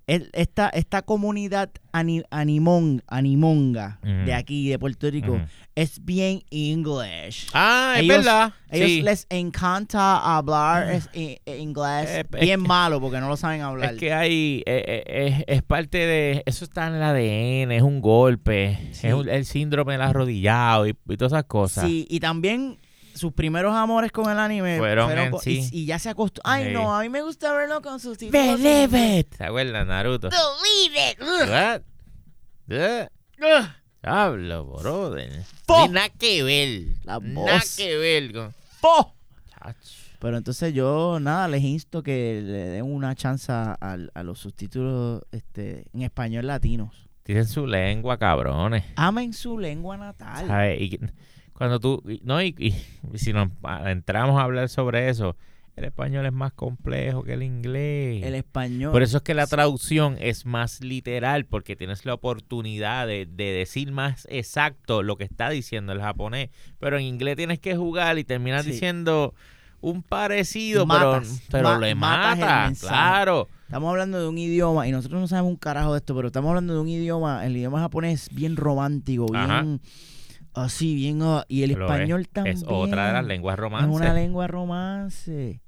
[0.06, 5.40] El- Esta, esta comunidad ani- animón, animonga de aquí, de Puerto Rico,
[5.74, 7.48] es bien English.
[7.54, 8.52] Ah, es Ellos- verdad.
[8.70, 9.02] Ellos sí.
[9.02, 13.94] les encanta hablar es- i- inglés Eh, es bien malo porque no lo saben hablar.
[13.94, 17.82] Es que hay, eh, eh, es, es parte de, eso está en el ADN, es
[17.82, 19.06] un golpe, Sí.
[19.06, 21.86] es un- el síndrome del arrodillado y, y todas esas cosas.
[21.86, 22.78] Sí, y también
[23.14, 25.68] sus primeros amores con el anime Fueron en sí.
[25.72, 26.42] y, y ya se acostumbró.
[26.52, 26.72] Ay, Sí.
[26.72, 28.60] no, a mí me gusta verlo con sus títulos.
[28.60, 29.36] Believe it.
[29.36, 30.28] ¿Te acuerdas, Naruto?
[30.30, 31.82] Believe it.
[32.70, 33.68] Ugh.
[34.02, 35.30] Hablo, brother.
[35.68, 36.82] Ni Nada que ver.
[37.04, 37.76] La Nada voz.
[37.76, 38.54] que ver con...
[40.18, 45.22] Pero entonces yo, nada, les insto que le den una chance a, a los subtítulos
[45.32, 46.94] este, en español latinos.
[47.24, 48.84] Tienen su lengua, cabrones.
[48.96, 50.46] Amen su lengua natal.
[50.46, 50.80] ¿Sabes?
[50.80, 50.98] Y
[51.54, 53.48] cuando tú, y- no, y, y- si nos
[53.86, 55.36] entramos a hablar sobre eso,
[55.76, 58.22] el español es más complejo que el inglés.
[58.22, 58.92] El español.
[58.92, 63.44] Por eso es que la traducción es más literal, porque tienes la oportunidad de, de
[63.52, 66.50] decir más exacto lo que está diciendo el japonés.
[66.78, 68.70] Pero en inglés tienes que jugar y terminas Sí.
[68.70, 69.34] diciendo
[69.80, 72.72] un parecido, Matas, pero, pero ma- le mata.
[72.80, 73.48] Claro.
[73.66, 76.50] Estamos hablando de un idioma, y nosotros no sabemos un carajo de esto, pero estamos
[76.50, 79.64] hablando de un idioma, el idioma japonés bien romántico, Ajá.
[80.54, 81.20] Así, bien...
[81.22, 82.28] ah, y el Lo español es.
[82.30, 82.56] también.
[82.56, 83.94] Es otra de las lenguas Es romances.
[84.00, 85.60] una lengua romance.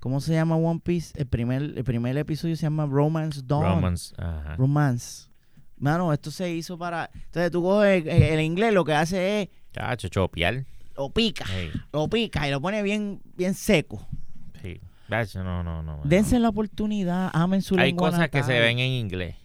[0.00, 1.12] ¿Cómo se llama One Piece?
[1.16, 3.64] El primer, el primer episodio se llama Romance Dawn.
[3.76, 4.14] Romance.
[4.18, 4.56] Ajá.
[4.56, 5.28] Romance.
[5.76, 7.08] Mano, esto se hizo para...
[7.14, 9.48] Entonces tú coges el, el inglés, lo que hace es...
[9.72, 10.66] Chacho, chopial.
[10.96, 14.06] Lo pica, Sí, lo pica y lo pone bien, bien seco.
[14.60, 14.80] sí.
[15.08, 15.82] No, no, no.
[15.82, 16.00] no.
[16.04, 19.36] Dense la oportunidad, amen su Hay lengua cosas que se ven en inglés.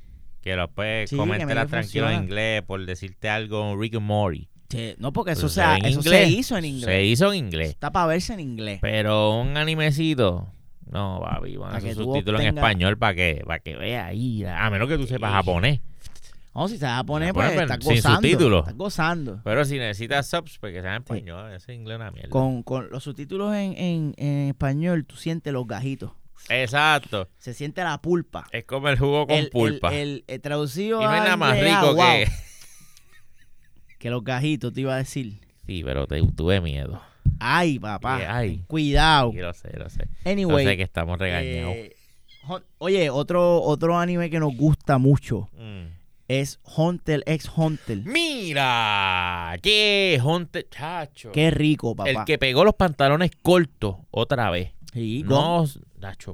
[0.42, 2.14] Que lo puedes Sí, tranquilo en funciona.
[2.14, 4.48] inglés por decirte algo Rick and Morty.
[4.70, 6.86] Sí, no, porque Pues eso, se sea, eso se hizo en inglés.
[6.86, 7.70] Se hizo en inglés.
[7.70, 8.80] Está para verse en inglés.
[8.82, 10.48] Pero un animecito.
[10.90, 14.44] No, papi, van esos tú subtítulos en español para que, para que veas ahí.
[14.46, 15.80] A menos que tú sepas japonés.
[16.56, 18.16] No, si se va a poner, Japonés, pues pero está sin gozando.
[18.22, 18.60] subtítulos.
[18.62, 19.42] Está gozando.
[19.44, 21.54] Pero si necesitas subs, pues que sean en español.
[21.54, 22.30] Ese inglés es una mierda.
[22.30, 26.12] Con, con los subtítulos en, en, en español, tú sientes los gajitos.
[26.50, 27.30] Exacto.
[27.38, 28.48] Se siente la pulpa.
[28.52, 29.90] Es como el jugo con el, pulpa.
[29.94, 32.28] El, el- el traducido y no hay a nada más rico que...
[33.98, 35.40] que los gajitos, te iba a decir.
[35.66, 37.02] Sí, pero te, tuve miedo.
[37.40, 38.38] Ay, papá.
[38.38, 38.64] Ay.
[38.68, 39.32] Cuidado.
[39.32, 40.08] Sí, lo sé, lo sé.
[40.26, 40.64] Anyway.
[40.66, 41.74] Yo sé que estamos regañados.
[41.76, 41.96] eh,
[42.78, 45.88] oye, otro, otro anime que nos gusta mucho Mm.
[46.30, 47.98] es Hunter x Hunter.
[48.06, 51.32] Mira, qué Hunter, chacho.
[51.32, 52.10] Qué rico, papá.
[52.10, 54.72] El que pegó los pantalones cortos otra vez.
[54.94, 55.24] Sí.
[55.28, 55.66] No,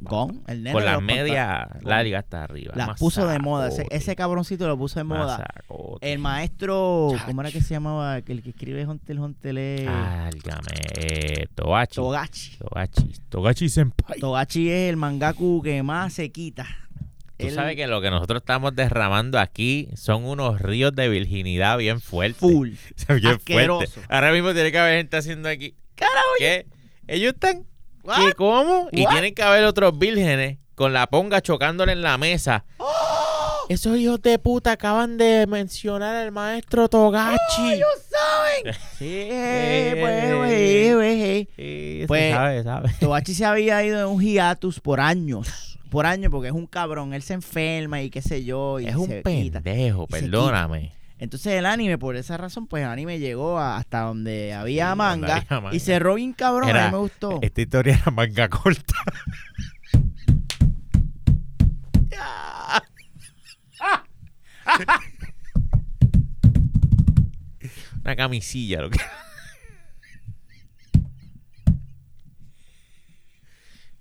[0.01, 2.73] Gon, el nene Con las medias largas hasta arriba.
[2.75, 3.67] Las puso de moda.
[3.67, 5.37] Ese, ese cabroncito lo puso de moda.
[5.37, 6.11] masacote.
[6.11, 7.25] El maestro, Chacho.
[7.25, 8.17] ¿cómo era que se llamaba?
[8.17, 11.95] El que escribe Hunter x Hunter es Álgame, eh, Togachi.
[11.95, 12.57] Togachi.
[12.57, 13.13] Togachi.
[13.29, 14.19] Togachi Senpai.
[14.19, 16.65] Togachi es el mangaku que más se quita.
[17.37, 21.99] Tú sabes que lo que nosotros estamos derramando aquí son unos ríos de virginidad bien
[21.99, 22.37] fuertes.
[22.39, 22.69] Full.
[23.19, 23.99] Bien fuertes.
[24.07, 25.75] Ahora mismo tiene que haber gente haciendo aquí.
[25.95, 26.67] Carajo, ¿Qué?
[27.07, 27.65] Ellos están.
[28.03, 28.33] ¿Qué?
[28.33, 28.87] ¿Cómo?
[28.91, 29.11] Y What?
[29.11, 32.65] tienen que haber otros vírgenes con la ponga chocándole en la mesa.
[33.69, 37.71] Esos hijos de puta acaban de mencionar al maestro Togachi.
[37.73, 38.73] ¡Ellos saben!
[38.99, 39.29] Sí,
[40.01, 41.49] pues, güey, güey.
[41.55, 42.89] Sí, Pues- sabe, sabe.
[42.99, 45.79] Tobachi se había ido en un hiatus por años.
[45.89, 47.13] Por años, porque es un cabrón.
[47.13, 48.79] Él se enferma y qué sé yo.
[48.79, 50.91] Y Es un se pendejo, perdóname.
[51.23, 55.37] Entonces el anime, por esa razón, pues el anime llegó a- hasta donde había manga,
[55.37, 55.73] había manga.
[55.75, 56.67] y cerró bien cabrón.
[56.67, 57.39] a Era- mí me gustó.
[57.41, 58.93] Esta historia era manga corta.
[68.03, 68.99] Una camisilla, lo que.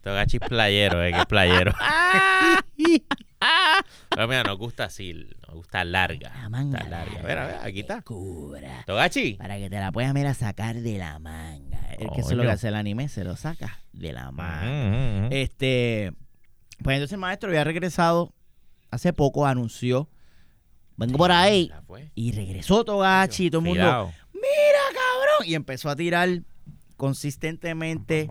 [0.02, 1.72] Togachi es playero, eh, que es playero.
[4.10, 6.32] Pero mira, nos gusta así, nos gusta larga.
[6.34, 6.78] La manga.
[6.78, 7.20] Está larga.
[7.22, 8.00] Mira, mira, aquí está.
[8.00, 8.84] Cubra.
[8.86, 9.34] Togachi.
[9.34, 11.78] Para que te la puedas mira sacar de la manga.
[11.92, 14.62] Es que eso es lo que hace el anime, se lo saca de la manga.
[14.62, 15.28] Mm, mm, mm.
[15.30, 16.12] Este,
[16.82, 18.32] pues entonces el maestro había regresado
[18.90, 20.08] hace poco, anunció,
[20.96, 21.70] vengo por ahí,
[22.14, 24.12] y regresó Togachi, y todo el mundo, Cuidado.
[24.32, 26.28] mira cabrón, y empezó a tirar
[26.96, 28.28] consistentemente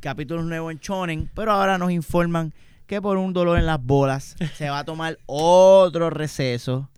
[0.00, 2.52] capítulos nuevos en Shonen, pero ahora nos informan
[2.86, 6.90] que por un dolor en las bolas se va a tomar otro receso.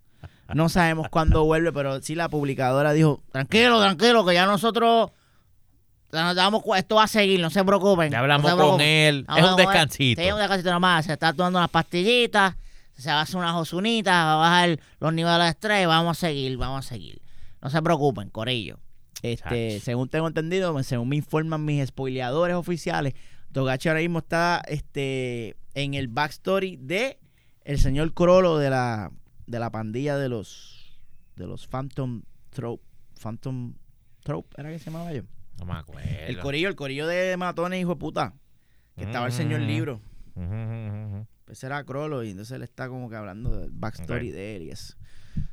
[0.55, 5.11] No sabemos cuándo vuelve, pero sí la publicadora dijo, tranquilo, tranquilo, que ya nosotros
[6.13, 8.11] nos damos esto va a seguir, no se preocupen.
[8.11, 8.87] Ya no hablamos con preocupen".
[8.87, 9.25] él.
[9.27, 10.23] Vamos Es un descansito.
[10.23, 11.07] Sí, un descansito nomás.
[11.07, 12.55] Se está tomando unas pastillitas,
[12.97, 16.21] se va a hacer unas osunitas, va a bajar los niveles de estrés vamos a
[16.21, 17.21] seguir, vamos a seguir.
[17.61, 18.79] No se preocupen, Corillo.
[19.23, 19.83] Este, Chach.
[19.83, 23.15] según tengo entendido, según me informan mis spoileadores oficiales,
[23.57, 27.19] Togachi ahora mismo está este, en el backstory de
[27.65, 29.11] el señor Crollo de la,
[29.47, 31.01] de la pandilla de los
[31.37, 32.85] de los Phantom Trope.
[33.19, 33.73] Phantom
[34.23, 35.23] Trope, ¿era que se llamaba yo?
[35.59, 36.07] No me acuerdo.
[36.07, 38.35] El corillo, el corillo de matones, hijo de puta.
[38.95, 39.67] Que estaba el señor Mm.
[39.67, 40.01] libro.
[40.35, 41.27] Ujú, ujú, ujú.
[41.49, 44.71] Ese era Crollo y entonces él está como que hablando del backstory de él y
[44.71, 44.97] eso.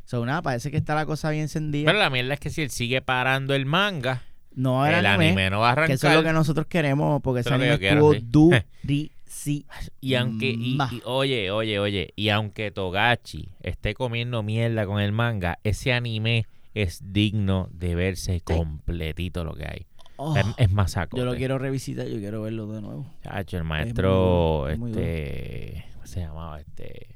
[0.04, 1.86] So, nada, parece que está la cosa bien encendida.
[1.86, 4.24] Pero la mierda es que si él sigue parando el manga,
[4.56, 5.88] no era el anime, anime no va a arrancar.
[5.88, 8.14] que eso es lo que nosotros queremos, porque ese Eso anime estuvo
[8.84, 9.66] durísimo.
[10.00, 15.12] Y aunque, y, y- oye, oye, oye, y aunque Togachi esté comiendo mierda con el
[15.12, 19.86] manga, ese anime es digno de verse completito lo que hay.
[20.18, 21.18] Oh, es, es masaco.
[21.18, 23.06] yo lo quiero revisitar, yo quiero verlo de nuevo.
[23.24, 26.60] Chacho, el maestro, bueno, es muy este, ¿cómo se llamaba?
[26.62, 27.16] Este,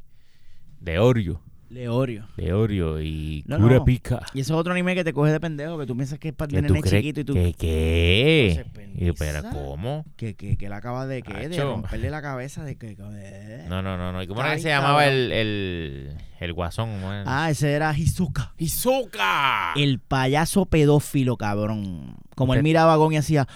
[0.82, 2.28] de Orio, Leorio.
[2.38, 3.84] de Orio y No, Cura no.
[3.84, 4.22] Pica.
[4.34, 6.34] Y eso es otro anime que te coge de pendejo, que tú piensas que es
[6.34, 7.34] para ¿Qué tener chiquito y tú...
[7.34, 7.54] ¿Qué?
[7.58, 8.66] qué?
[8.96, 9.42] No pero.
[9.52, 10.06] ¿cómo?
[10.16, 11.50] Que, que, que él acaba de, ¿qué?
[11.50, 12.96] de romperle la cabeza de que...
[12.96, 14.24] que- No, no, no, no.
[14.24, 16.90] ¿Y cómo era que se llamaba el, el, el guasón?
[16.94, 17.24] ¿Cómo era?
[17.26, 18.54] Ah, ese era Hizuka.
[18.58, 19.74] ¡Hizuka!
[19.76, 22.16] El payaso pedófilo, cabrón.
[22.36, 23.48] Como él miraba a Gon y hacía...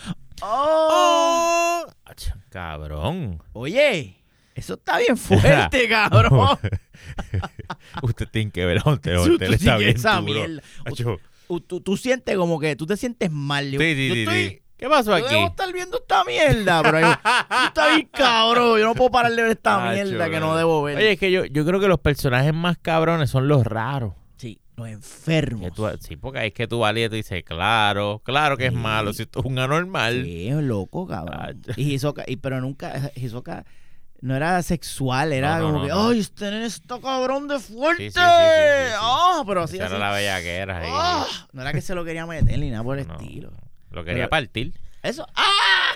[0.44, 1.86] ¡Oh!
[2.06, 3.42] Acho, Cabrón.
[3.54, 4.18] Oye,
[4.56, 6.58] eso está bien fuerte, cabrón.
[8.04, 8.82] Usted tiene que ver a.
[8.84, 10.46] Tú- Hunter tú está bien esa duro.
[11.48, 13.70] Tú, tú- tú sientes como que tú te sientes mal.
[13.72, 14.62] Yo, Sí, sí, yo sí, estoy, sí.
[14.78, 15.36] ¿Qué pasó Yo aquí?
[15.36, 18.80] debo estar viendo esta mierda, pero yo, tú estás bien cabrón.
[18.80, 20.98] Yo no puedo parar de ver esta Acho, mierda que no debo ver.
[20.98, 24.14] Oye, es que yo, yo creo que los personajes más cabrones son los raros.
[24.38, 25.72] sí, los enfermos.
[25.74, 29.14] Tú- sí, porque es que tú valías y tú dices, claro, claro que es malo.
[29.14, 30.24] Si esto es un anormal.
[30.24, 31.40] Sí, es loco, cabrón.
[31.40, 31.74] Acho.
[31.80, 33.66] Y Hisoka, y, pero nunca, Hisoka
[34.22, 36.08] no era sexual, era No, no, como no, que, no.
[36.10, 38.04] ¡ay, nene está cabrón de fuerte!
[38.04, 38.26] Sí, sí, sí, sí,
[38.86, 38.96] sí, sí.
[39.02, 39.96] Ah, pero así, Esa así.
[39.96, 40.90] era la bellaquera ahí.
[40.92, 43.52] Ah, no era que se lo quería meter ni nada por el No, estilo.
[43.90, 44.74] Lo quería Pero- partir.
[45.04, 45.28] Eso.
[45.36, 45.96] ¡Ah!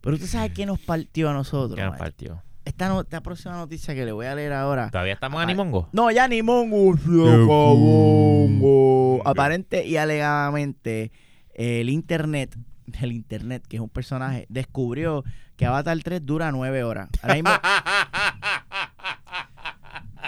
[0.00, 1.76] Pero usted sabe qué nos partió a nosotros.
[1.78, 2.42] Ya nos partió.
[2.64, 4.90] Esta, no- esta próxima noticia que le voy a leer ahora.
[4.90, 5.48] ¿Todavía estamos en.
[5.50, 5.88] Animongo?
[5.92, 6.96] No, ya ni mongo.
[6.96, 9.22] se acabó.
[9.24, 11.12] Aparente y alegadamente,
[11.54, 12.56] el internet,
[13.00, 15.24] el internet, que es un personaje, descubrió
[15.56, 17.08] que Avatar 3 dura nueve horas.
[17.22, 17.50] Ahora mismo.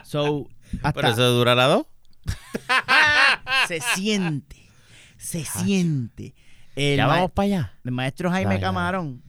[0.05, 0.49] so,
[0.83, 1.87] hasta ¿Pero eso dura la dos?
[3.69, 4.57] se siente,
[5.17, 6.35] se siente.
[6.77, 7.73] El, Ya vamos para allá.
[7.85, 8.61] el maestro Jaime.
[8.61, 9.23] Camarón.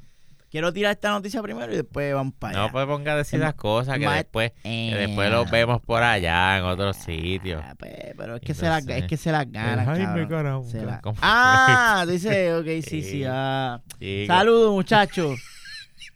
[0.50, 2.66] Quiero tirar esta noticia primero y después vamos para allá.
[2.68, 6.02] No, pues ponga a decir las cosas que después, Eh, que después los vemos por
[6.02, 7.62] allá en otros sitios.
[7.64, 10.66] Ah, pues, pero es que, se las, es que se las ganan, Jaime cabrón.
[10.66, 11.02] Se la-.
[11.22, 13.04] Ah, dice, ok, sí, sí.
[13.04, 13.24] Sí.
[13.28, 13.80] ah.
[14.26, 15.40] Saludos, muchachos.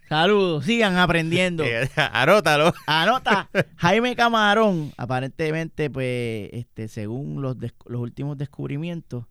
[0.10, 1.64] Saludos, sigan aprendiendo.
[1.68, 2.74] Eh, Anótalo.
[2.88, 7.56] Anota, Jaime Camarón, aparentemente, pues, este, según los,
[7.86, 9.26] los últimos descubrimientos,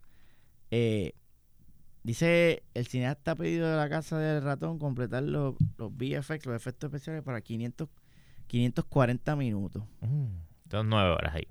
[0.71, 1.13] eh,
[2.03, 6.55] dice el cineasta ha pedido de la casa del ratón completar los, los VFX, los
[6.55, 7.89] efectos especiales, para 500,
[8.47, 9.83] 540 minutos.
[10.01, 10.25] Mm,
[10.69, 11.47] Son nueve horas ahí.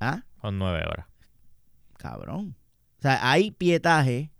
[0.00, 0.24] ¿Ah?
[0.40, 1.06] Son nueve horas.
[1.98, 2.56] Cabrón.
[2.98, 4.30] O sea, hay pietaje,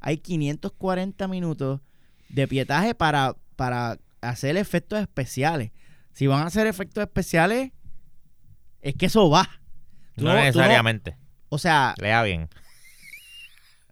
[0.00, 1.80] hay 540 minutos
[2.28, 5.72] de pietaje para, para hacer efectos especiales.
[6.12, 7.72] Si van a hacer efectos especiales,
[8.80, 9.48] es que eso va.
[10.16, 11.16] No necesariamente.
[11.48, 12.48] o sea, Lea bien.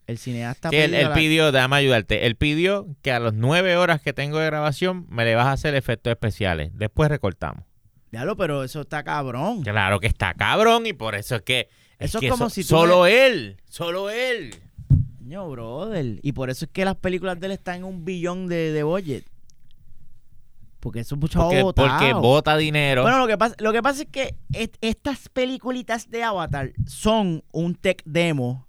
[0.07, 2.27] El cineasta Sí, él, perdió él la- pidió, déjame ayudarte.
[2.27, 5.53] Él pidió que a las nueve horas que tengo de grabación me le vas a
[5.53, 6.71] hacer efectos especiales.
[6.75, 7.65] Después recortamos.
[8.13, 9.63] Diablo, pero eso está cabrón.
[9.63, 11.69] Claro que está cabrón y por eso es que.
[11.99, 13.57] Eso es que como so- si tú Solo él.
[13.69, 14.55] Solo él.
[15.19, 16.21] Coño, brother.
[16.23, 18.83] Y por eso es que las películas de él están en un billón de, de
[18.85, 19.25] budget.
[20.81, 23.03] Porque eso es mucho Porque, porque bota dinero.
[23.03, 27.43] Bueno, lo que, pasa, lo que pasa es que est- estas peliculitas de Avatar son
[27.51, 28.67] un tech demo.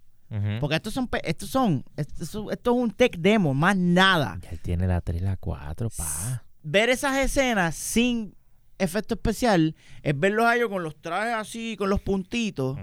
[0.60, 4.38] Porque estos son, estos son, esto, esto es un tech demo, más nada.
[4.42, 6.44] Ya él tiene la 3 y la 4, pa.
[6.64, 8.36] Ver esas escenas sin
[8.78, 12.78] efecto especial es verlos a ellos con los trajes así, con los puntitos.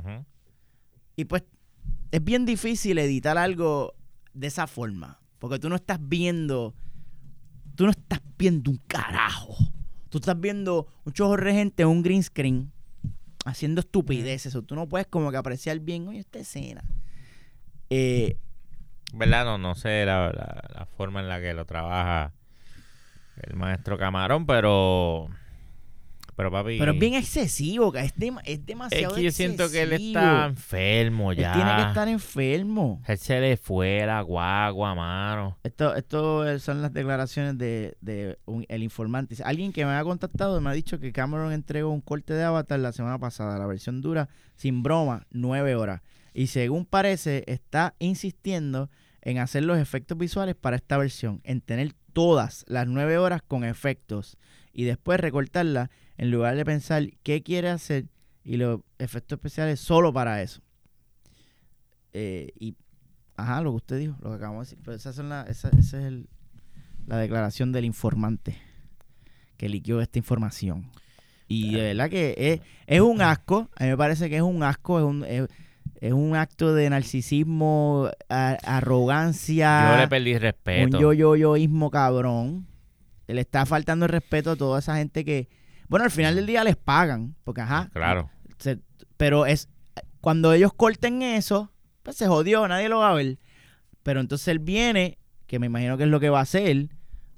[1.16, 1.44] Y pues
[2.10, 3.94] es bien difícil editar algo
[4.32, 5.20] de esa forma.
[5.38, 6.74] Porque tú no estás viendo.
[7.74, 9.56] Tú no estás viendo un carajo.
[10.08, 12.72] Tú estás viendo un chorro de gente en un green screen
[13.44, 14.54] haciendo estupideces.
[14.54, 16.84] O tú no puedes como que apreciar bien, oye, esta escena.
[17.90, 18.36] Eh,
[19.14, 19.44] ¿Verdad?
[19.44, 22.32] No, no sé la, la- la forma en la que lo trabaja
[23.42, 25.28] el maestro Camarón, pero.
[26.36, 26.78] Pero papi.
[26.78, 30.18] pero es bien excesivo, es, dem- es Es demasiado que yo siento que él excesivo.
[30.20, 31.52] está enfermo Él ya.
[31.52, 33.02] tiene que estar enfermo.
[33.06, 35.56] Él se le fue la guagua, mano.
[35.62, 39.36] Esto, esto eh, son las declaraciones de, de un- el informante.
[39.44, 42.80] Alguien que me ha contactado me ha dicho que Cameron entregó un corte de Avatar
[42.80, 43.58] la semana pasada.
[43.58, 46.02] La versión dura, sin broma, nueve horas.
[46.32, 48.90] Y según parece, está insistiendo
[49.22, 53.64] en hacer los efectos visuales para esta versión, en tener todas las nueve horas con
[53.64, 54.36] efectos
[54.74, 58.06] y después recortarla en lugar de pensar qué quiere hacer
[58.44, 60.60] y los efectos especiales solo para eso.
[62.12, 62.76] Eh, y,
[63.36, 64.78] ajá, lo que usted dijo, lo que acabamos de decir.
[64.84, 66.28] Pero esa, son la, esa, esa es el-
[67.06, 68.56] la declaración del informante
[69.56, 70.90] que liquió esta información.
[71.46, 74.62] Y de verdad que es, es un asco, a mí me parece que es un
[74.62, 75.46] asco, es un, es,
[76.00, 80.96] es un acto de narcisismo, a- arrogancia, Yo le perdí respeto.
[80.96, 82.66] un yo-yo-yoísmo cabrón.
[83.26, 85.48] Le está faltando el respeto a toda esa gente que,
[85.88, 88.30] bueno, al final del día les pagan, porque ajá, Claro.
[88.58, 88.80] se-
[89.16, 89.68] pero es
[90.20, 91.70] cuando ellos corten eso,
[92.02, 93.38] pues se jodió, nadie lo va a ver.
[94.02, 96.88] Pero entonces él viene, que me imagino que es lo que va a hacer.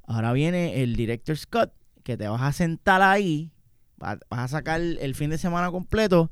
[0.07, 1.72] Ahora viene el director Scott,
[2.03, 3.53] que te vas a sentar ahí,
[4.03, 6.30] va- vas a sacar el fin de semana completo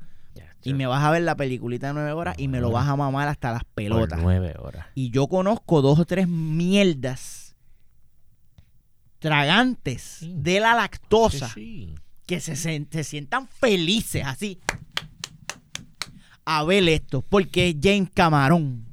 [0.63, 2.95] y me vas a ver la peliculita de nueve horas y me lo vas a
[2.95, 4.19] mamar hasta las Por pelotas.
[4.21, 4.87] nueve horas.
[4.95, 7.44] Y yo conozco dos o tres mierdas
[9.19, 10.33] tragantes Sí.
[10.37, 11.95] de la lactosa Sí, sí.
[12.25, 14.59] que se, se sientan felices así
[16.45, 18.85] a ver esto, porque es James Camarón.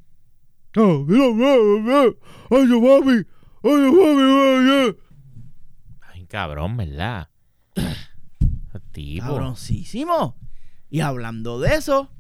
[6.01, 7.29] Ay, cabrón, ¿verdad?
[8.93, 9.27] tipo.
[9.27, 10.37] Cabroncísimo.
[10.91, 12.11] Y hablando de eso,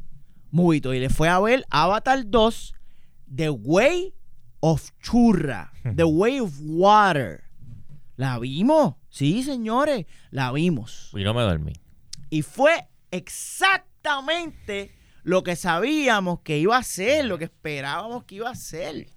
[0.50, 2.74] Movito y le fue a ver Avatar 2,
[3.34, 4.14] The Way
[4.60, 7.44] of Churra, The Way of Water.
[8.22, 11.10] La vimos, sí, señores, la vimos.
[11.12, 11.72] Y no me dormí.
[12.30, 14.92] Y fue exactamente
[15.24, 19.08] lo que sabíamos que iba a ser, lo que esperábamos que iba a ser.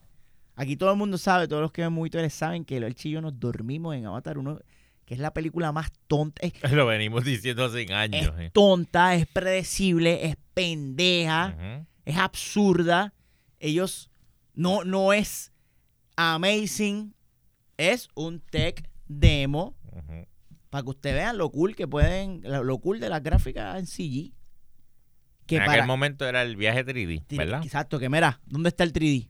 [0.55, 3.39] Aquí todo el mundo sabe, todos los que ven muy saben que el chillo nos
[3.39, 4.59] dormimos en Avatar 1,
[5.05, 6.41] que es la película más tonta.
[6.43, 8.33] Es, Lo venimos diciendo hace años.
[8.39, 8.51] es eh.
[8.51, 13.13] tonta, es predecible, es pendeja, es absurda.
[13.59, 14.09] Ellos
[14.55, 15.51] no, no es
[16.15, 17.13] amazing,
[17.77, 19.75] es un tech demo
[20.69, 24.33] para que ustedes vean lo cool que pueden, lo cool de las gráficas en CG.
[25.45, 27.61] Que en para, aquel momento era el viaje 3D, Ti- ¿verdad?
[27.63, 29.29] Exacto, que mira, ¿dónde está el 3D?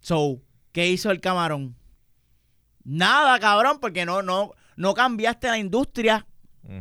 [0.00, 0.40] So,
[0.72, 1.76] ¿qué hizo el camarón?
[2.84, 6.26] Nada, cabrón, porque no, no, no cambiaste la industria.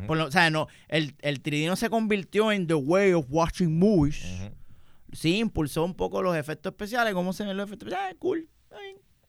[0.07, 3.25] Por lo- o sea, no, el, el 3D no se convirtió en the way of
[3.29, 4.23] watching movies.
[5.11, 8.15] Sí, impulsó un poco los efectos especiales, cómo se ven los efectos especiales.
[8.15, 8.49] Ah, cool.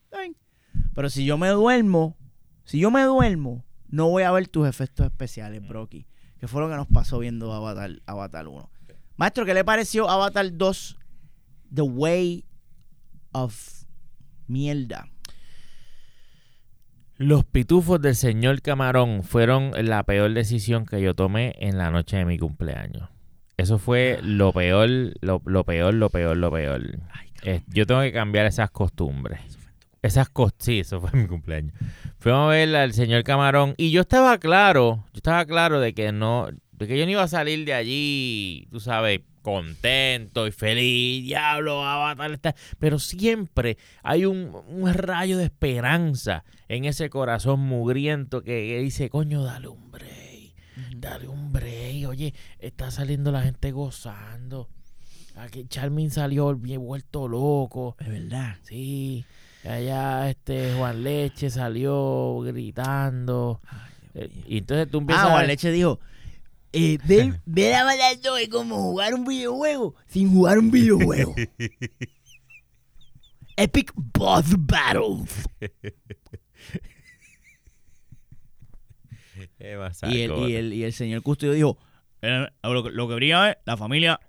[0.04, 0.36] está bien.
[0.94, 2.16] Pero si yo me duermo,
[2.64, 6.06] si yo me duermo, no voy a ver tus efectos especiales, Brocky.
[6.38, 8.70] Que fue lo que nos pasó viendo Avatar, Avatar 1.
[9.16, 10.98] Maestro, ¿qué le pareció Avatar 2?
[11.72, 12.44] The Way
[13.32, 13.84] of
[14.46, 15.08] Mierda.
[17.16, 22.16] Los pitufos del señor Camarón fueron la peor decisión que yo tomé en la noche
[22.16, 23.08] de mi cumpleaños.
[23.56, 24.88] Eso fue lo peor,
[25.20, 26.98] lo, lo peor, lo peor, lo peor.
[27.44, 29.40] Eh, yo tengo que cambiar esas costumbres.
[30.04, 31.72] Esas costumbres, sí, eso fue mi cumpleaños.
[32.18, 36.12] Fuimos a ver al señor Camarón y yo estaba claro, yo estaba claro de que
[36.12, 41.24] no, de que yo no iba a salir de allí, tú sabes, contento y feliz,
[41.24, 42.54] diablo, Avatar está.
[42.78, 49.08] Pero siempre hay un, un rayo de esperanza en ese corazón mugriento que, que dice,
[49.08, 50.54] coño, dale un break,
[50.96, 52.08] dale un break.
[52.10, 54.68] Oye, está saliendo la gente gozando.
[55.36, 57.96] Aquí Charmin salió bien vuelto loco.
[57.98, 58.58] Es verdad.
[58.64, 59.24] Sí.
[59.66, 63.60] Allá este Juan Leche salió gritando.
[64.14, 65.98] Eh, y entonces tú empiezas Ah, Juan Leche dijo,
[66.72, 71.34] eh, ver, ver a 2 es como jugar un videojuego sin jugar un videojuego.
[73.56, 75.48] Epic Boss Battles.
[79.58, 81.78] Y el, y, el, y el señor custodio dijo,
[82.22, 84.20] "Eh, lo, que- lo que brilla es la familia,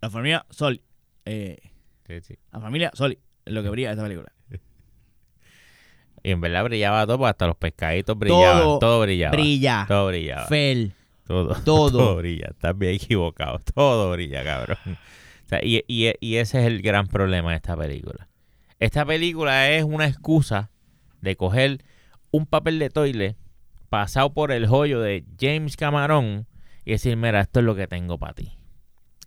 [0.00, 0.80] la familia Sol.
[1.24, 1.58] Eh,
[2.06, 2.38] Sí, sí.
[2.52, 3.18] la familia Sol.
[3.46, 4.32] Lo que brilla es esta película.
[6.24, 8.62] Y en verdad brillaba todo, porque hasta los pescaditos brillaban.
[8.62, 9.30] Todo, Todo brillaba.
[9.36, 9.84] brilla.
[9.86, 10.46] Todo brillaba.
[10.46, 10.94] Fel.
[11.26, 11.90] Todo, Todo.
[11.98, 12.48] todo brilla.
[12.50, 13.58] Estás bien equivocado.
[13.74, 14.78] Todo brilla, cabrón.
[14.86, 18.28] O sea, y, y- y ese es el gran problema de esta película.
[18.80, 20.70] Esta película es una excusa
[21.20, 21.84] de coger
[22.30, 23.36] un papel de toile
[23.90, 26.46] pasado por el joyo de James Cameron
[26.84, 28.58] y decir, mira, esto es lo que tengo para ti.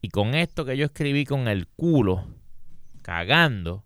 [0.01, 2.25] Y con esto que yo escribí con el culo,
[3.01, 3.83] cagando,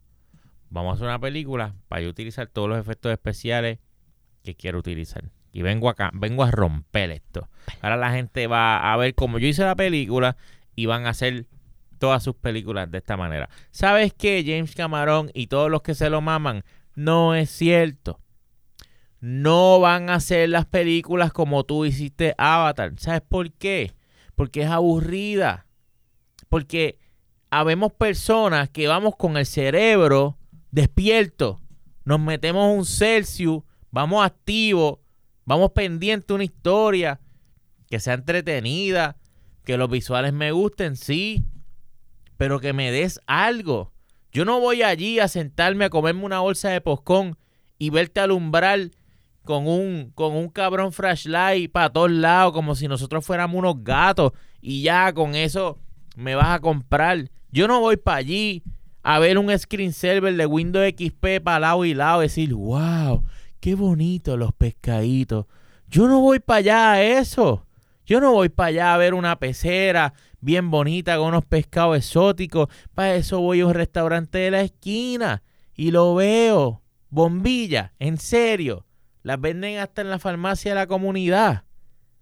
[0.72, 3.78] vamos a hacer una película para yo utilizar todos los efectos especiales
[4.44, 5.30] que quiero utilizar.
[5.52, 7.50] Y vengo acá, vengo a romper esto.
[7.82, 10.38] Ahora la gente va a ver cómo yo hice la película
[10.76, 11.46] y van a hacer
[12.00, 13.50] todas sus películas de esta manera.
[13.70, 14.44] ¿Sabes qué?
[14.46, 16.64] James Cameron y todos los que se lo maman,
[16.96, 18.20] no es cierto.
[19.20, 22.94] No van a hacer las películas como tú hiciste Avatar.
[22.98, 23.94] ¿Sabes por qué?
[24.36, 25.68] Porque es aburrida.
[26.50, 26.98] Porque
[27.52, 30.38] habemos personas que vamos con el cerebro
[30.72, 31.62] despierto.
[32.04, 35.00] Nos metemos un Celsius, vamos activos,
[35.46, 37.20] vamos pendiente a una historia
[37.88, 39.18] que sea entretenida,
[39.64, 41.46] que los visuales me gusten, sí,
[42.38, 43.94] pero que me des algo.
[44.32, 47.38] Yo no voy allí a sentarme a comerme una bolsa de poscón
[47.78, 48.92] y verte alumbrar
[49.44, 54.32] con un, con un cabrón flashlight para todos lados, como si nosotros fuéramos unos gatos,
[54.62, 55.80] y ya con eso
[56.16, 57.30] me vas a comprar.
[57.52, 58.64] Yo no voy para allí
[59.04, 63.24] a ver un screensaver de Windows XP para lado y lado decir, wow,
[63.60, 65.46] qué bonito los pescaditos.
[65.88, 67.66] Yo no voy para allá a eso.
[68.06, 72.68] Yo no voy para allá a ver una pecera bien bonita con unos pescados exóticos.
[72.94, 75.44] Para eso voy a un restaurante de la esquina
[75.76, 76.82] y lo veo.
[77.10, 78.86] Bombilla, en serio.
[79.24, 81.66] Las venden hasta en la farmacia de la comunidad.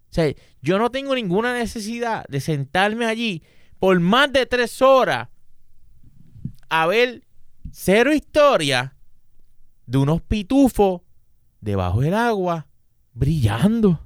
[0.10, 3.44] O sea, yo no tengo ninguna necesidad de sentarme allí
[3.80, 5.29] por más de tres horas
[6.70, 7.24] a ver
[7.72, 8.96] cero historia
[9.86, 11.02] de unos pitufos
[11.62, 12.68] debajo del agua
[13.14, 13.90] brillando.
[13.92, 14.00] O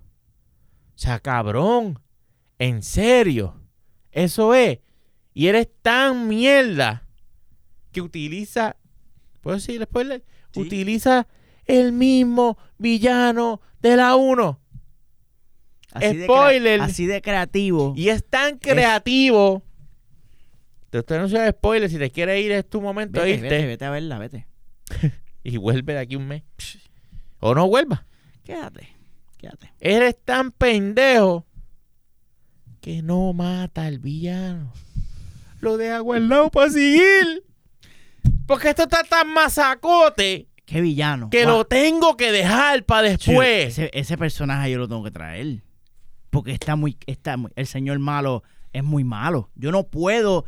[0.98, 2.00] sea, cabrón,
[2.60, 3.60] en serio,
[4.12, 4.80] eso es.
[5.34, 7.08] Y eres tan mierda
[7.92, 8.78] que utiliza,
[9.42, 10.24] ¿puedo decir spoiler?
[10.52, 10.62] Sí.
[10.62, 11.28] Utiliza
[11.66, 14.60] el mismo villano de la 1.
[15.94, 16.80] Así de Spoiler.
[16.80, 17.94] crea- así de creativo.
[17.96, 19.64] Y es tan creativo.
[20.94, 23.50] Te usted no se spoiler, si te quiere ir es tu momento Vete, irte.
[23.50, 24.46] vete, vete a verla, vete.
[25.44, 26.44] Y vuelve de aquí un mes.
[27.40, 28.06] O no vuelva.
[28.44, 28.96] Quédate,
[29.38, 29.74] quédate.
[29.80, 31.48] Eres tan pendejo
[32.80, 34.72] que no mata al villano.
[35.62, 37.44] Lo deja guardado para seguir.
[38.46, 41.32] Porque esto está tan masacote Qué villano.
[41.32, 43.68] que lo tengo que dejar para Sí, después.
[43.80, 45.64] ese, ese personaje yo lo tengo que traer.
[46.30, 49.50] Porque está muy, está muy- el señor malo es muy malo.
[49.56, 50.46] Yo no puedo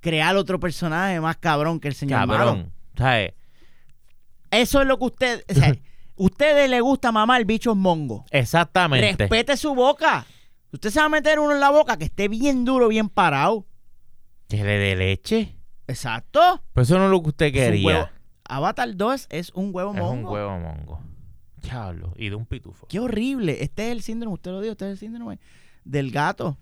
[0.00, 2.38] crear otro personaje más cabrón que el señor malo.
[2.38, 2.72] Cabrón.
[2.96, 3.34] ¿Sabes?
[4.50, 5.74] Eso es lo que usted, o sea,
[6.16, 8.24] ustedes le gusta mamar bichos mongos.
[8.30, 9.16] Exactamente.
[9.16, 10.26] Respete su boca.
[10.72, 13.66] Usted se va a meter uno en la boca que esté bien duro, bien parado.
[14.48, 15.56] Que le dé leche.
[15.86, 16.62] Exacto.
[16.72, 18.12] Pues eso no es lo que usted Es quería.
[18.44, 20.28] Avatar 2 es un huevo Es mongo.
[20.28, 21.00] un huevo mongo.
[21.62, 22.12] Diablo.
[22.16, 22.86] Y de un pitufo.
[22.88, 23.62] Qué horrible.
[23.62, 25.38] Este es el síndrome, usted lo dijo, este es el síndrome
[25.84, 26.56] del gato.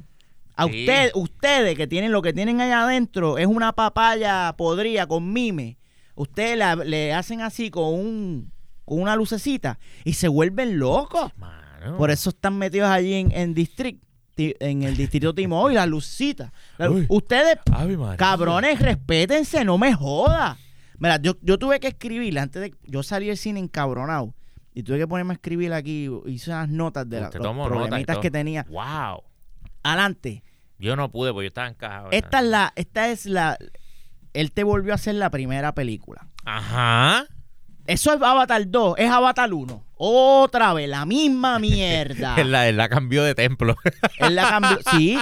[0.58, 0.80] A Sí.
[0.80, 5.78] usted, ustedes que tienen lo que tienen allá adentro es una papaya podrida con mime.
[6.16, 8.52] Ustedes la- le hacen así con un
[8.84, 11.30] con una lucecita y se vuelven locos.
[11.36, 11.96] Mano.
[11.98, 14.02] Por eso están metidos allí en, en district,
[14.36, 15.34] en el distrito
[15.74, 16.50] las lucecitas.
[16.78, 17.04] La- Uy.
[17.08, 17.58] Ustedes,
[18.16, 20.56] cabrones, respétense, no me joda.
[20.98, 24.34] Mira, yo, yo tuve que escribir antes de yo salí del cine encabronado
[24.74, 28.04] y tuve que ponerme a escribir aquí, hice unas notas de la- los nota y
[28.22, 28.64] que tenía.
[28.70, 29.22] Wow.
[29.82, 30.42] Adelante.
[30.78, 32.08] Yo no pude porque yo estaba encajado.
[32.12, 33.58] Esta es la, esta es la,
[34.32, 36.28] él te volvió a hacer la primera película.
[36.44, 37.26] Ajá.
[37.86, 39.84] Eso es Avatar 2, es Avatar 1.
[39.96, 42.36] Otra vez, la misma mierda.
[42.36, 43.76] Él la, él la cambió de templo.
[44.18, 44.78] Él la cambió.
[44.92, 45.18] Sí.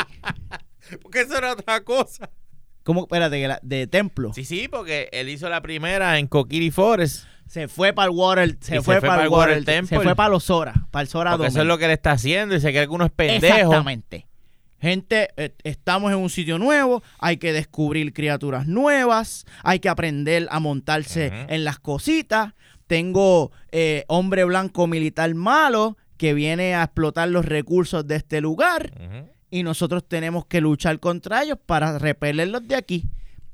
[1.02, 2.30] Porque eso era otra cosa.
[2.82, 3.02] ¿Cómo?
[3.02, 4.32] Espérate, la- de templo.
[4.32, 7.24] Sí, sí, porque él hizo la primera en Kokiri Forest.
[7.48, 9.98] Se fue para el Water, se fue para el Water, Temple.
[9.98, 12.12] se fue para los Sora, para el Sora Porque eso es lo que él está
[12.12, 13.56] haciendo y se cree que uno es pendejo.
[13.56, 14.28] Exactamente.
[14.80, 20.46] Gente, eh, estamos en un sitio nuevo, hay que descubrir criaturas nuevas, hay que aprender
[20.50, 22.52] a montarse en las cositas.
[22.86, 28.92] Tengo eh, hombre blanco militar malo que viene a explotar los recursos de este lugar
[29.50, 33.04] y nosotros tenemos que luchar contra ellos para repelerlos de aquí.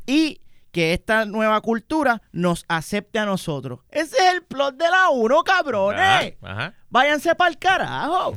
[0.07, 0.42] Y
[0.73, 3.81] que esta nueva cultura nos acepte a nosotros.
[3.91, 6.01] Ese es el plot de la 1, cabrones.
[6.01, 6.75] Ajá, ajá.
[6.89, 8.37] Váyanse para el carajo.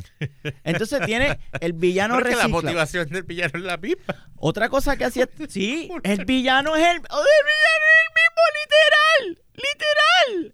[0.64, 4.16] Entonces tiene el villano Pero es que la motivación del villano es la pipa.
[4.36, 5.28] Otra cosa que hacía.
[5.50, 6.98] Sí, el villano es el.
[6.98, 9.44] oh, el villano es el mismo, literal.
[9.56, 10.54] Literal.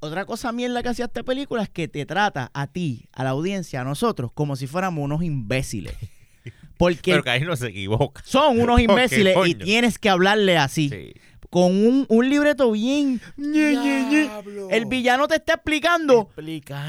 [0.00, 3.30] Otra cosa mierda que hacía esta película es que te trata a ti, a la
[3.30, 5.94] audiencia, a nosotros, como si fuéramos unos imbéciles.
[6.78, 8.22] Porque Pero que ahí no se equivoca.
[8.24, 10.88] son unos imbéciles y tienes que hablarle así.
[10.88, 11.12] Sí.
[11.50, 13.20] Con un, un libreto bien.
[13.36, 14.30] ñe, ñe, ñe.
[14.70, 16.30] El villano te está explicando.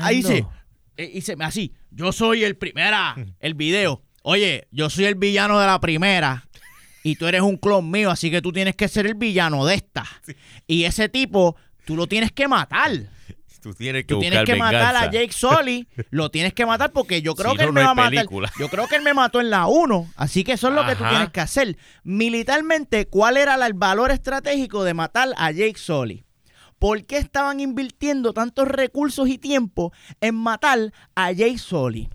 [0.02, 0.46] Ahí dice,
[0.98, 4.02] eh, dice así, yo soy el primera, el video.
[4.22, 6.48] Oye, yo soy el villano de la primera
[7.04, 9.76] y tú eres un clon mío, así que tú tienes que ser el villano de
[9.76, 10.06] esta.
[10.68, 12.92] Y ese tipo, tú lo tienes que matar.
[13.62, 15.12] Tú tienes que Tú tienes buscar que matar a.
[15.12, 17.86] Jake Sully, lo tienes que matar porque yo creo Si que no, él me no
[17.88, 18.26] va a matar.
[18.60, 20.95] Yo creo que él me mató en la 1, así que eso es lo que
[20.95, 21.78] tú tienes que hacer.
[22.03, 26.24] Militarmente, ¿cuál era el valor estratégico de matar a Jake Sully?
[26.78, 29.91] ¿Por qué estaban invirtiendo tantos recursos y tiempo
[30.22, 32.10] en matar a Jake Sully?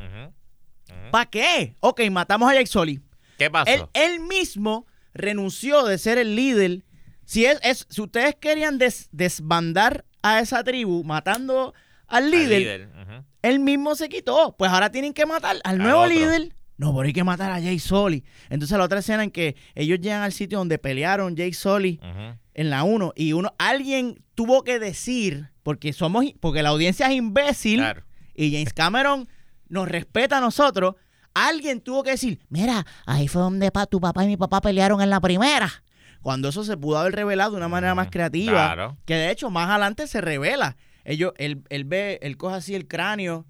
[1.11, 1.77] ¿Para qué?
[1.81, 3.01] Ok, matamos a Jake Sully.
[3.39, 3.71] ¿Qué pasó?
[3.71, 6.85] Él, él mismo renunció de ser el líder.
[7.25, 11.75] Si, es, es- si ustedes querían des- desbandar a esa tribu matando
[12.09, 13.25] al líder, Ujú.
[13.43, 14.55] él mismo se quitó.
[14.59, 16.15] Pues ahora tienen que matar al Al nuevo otro.
[16.15, 16.55] líder.
[16.77, 18.25] No, pero hay que matar a Jake Sully.
[18.51, 22.39] Entonces la otra escena en que ellos llegan al sitio donde pelearon Sully Ujú.
[22.55, 27.13] en la 1 y uno alguien tuvo que decir porque somos porque la audiencia es
[27.15, 28.03] imbécil Claro.
[28.35, 29.29] y James Cameron
[29.69, 30.97] nos respeta a nosotros,
[31.33, 35.01] alguien tuvo que decir, mira, ahí fue donde pa- tu papá y mi papá pelearon
[35.01, 35.71] en la primera.
[36.25, 38.97] Cuando eso se pudo haber revelado de una manera más Ujú, creativa, claro.
[39.05, 40.79] que de hecho más adelante se revela.
[41.05, 43.45] Ellos, él, él ve, él coge así el cráneo.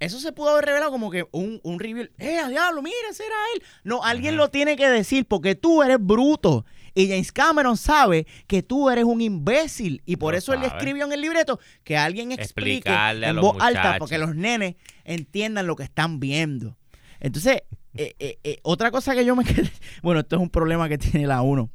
[0.00, 2.12] Eso se pudo haber revelado como que un, un reveal.
[2.18, 2.82] ¡Eh, a diablo!
[2.82, 3.62] Mira, ese era él.
[3.84, 6.66] No, alguien lo tiene que decir porque tú eres bruto.
[6.94, 10.02] Y James Cameron sabe que tú eres un imbécil.
[10.04, 10.76] Y por eso él sabe.
[10.76, 14.74] escribió en el libreto que alguien explique Explicarle en voz alta porque los nenes
[15.04, 16.76] entiendan lo que están viendo.
[17.18, 17.62] Entonces,
[17.94, 19.70] eh, eh, eh, otra cosa que yo me quedé.
[20.02, 21.70] Bueno, esto es un problema que tiene la 1.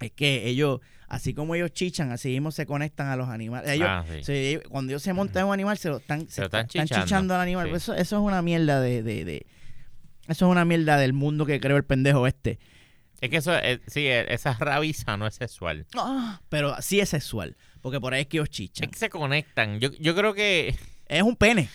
[0.00, 3.70] Es que ellos, así como ellos chichan, así mismo se conectan a los animales.
[3.70, 4.22] Ellos, Ah, sí.
[4.22, 6.84] se- cuando ellos se montan en un animal, se lo están, se lo están están
[6.86, 7.04] chichando.
[7.06, 7.68] chichando al animal.
[7.68, 7.74] Sí.
[7.74, 9.46] Eso, eso es una mierda de, de- de-
[10.28, 12.58] Eso es una mierda del mundo que creó el pendejo este.
[13.20, 15.86] Es que eso, eh, sí, eh, esa rabiza no es sexual.
[15.96, 17.56] Ah, pero sí es sexual.
[17.80, 18.90] Porque por ahí es que ellos Es chichan.
[18.90, 19.80] que se conectan.
[19.80, 20.76] Yo, yo creo que.
[21.06, 21.68] Es un pene.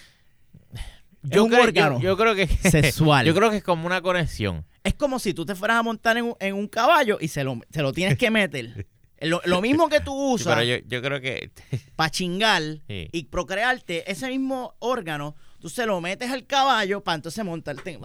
[1.23, 2.47] Es Yo un creo, órgano yo, yo creo que.
[2.47, 3.25] sexual.
[3.25, 4.65] Yo creo que es como una conexión.
[4.83, 7.43] Es como si tú te fueras a montar en un, en un caballo y se
[7.43, 8.87] lo, se lo tienes que meter.
[9.21, 11.49] Lo, lo mismo que tú Sí, usas pero yo, yo creo que.
[11.95, 13.07] para chingar Sí.
[13.09, 17.97] y procrearte, ese mismo órgano, tú se lo metes al caballo para entonces montarte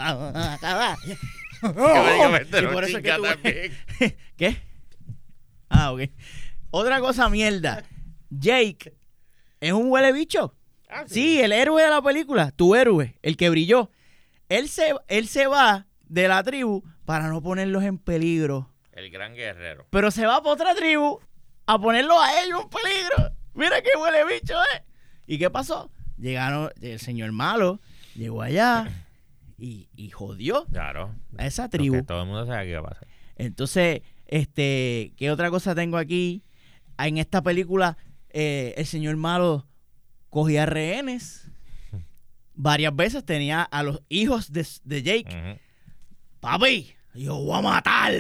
[0.61, 0.97] caballo.
[1.61, 4.15] Y por eso es que tú-.
[4.37, 4.63] ¿Qué?
[5.69, 6.03] Ah, ok.
[6.71, 7.83] Otra cosa mierda.
[8.31, 8.95] Jake
[9.61, 10.55] es un huele bicho.
[10.89, 13.91] Ah, Sí, el héroe de la película, tu héroe, el que brilló.
[14.49, 18.71] Él se, él se va de la tribu para no ponerlos en peligro.
[18.93, 19.87] El gran guerrero.
[19.91, 21.21] Pero se va para otra tribu
[21.67, 23.37] a ponerlos a ellos en peligro.
[23.55, 24.83] Mira qué huele bicho, ¿eh?
[25.27, 25.91] ¿Y qué pasó?
[26.17, 27.81] Llegaron, el señor malo
[28.15, 28.89] llegó allá
[29.59, 31.15] y, y jodió Claro.
[31.37, 32.05] a esa Porque tribu.
[32.05, 33.07] todo el mundo sabe qué va a pasar.
[33.37, 36.43] Entonces, este, ¿qué otra cosa tengo aquí?
[36.99, 37.97] En esta película,
[38.31, 39.67] eh, el señor malo
[40.31, 41.49] cogía rehenes.
[42.55, 45.61] Varias veces tenía a los hijos de, de Jake.
[46.41, 48.13] Papi, yo voy a matar.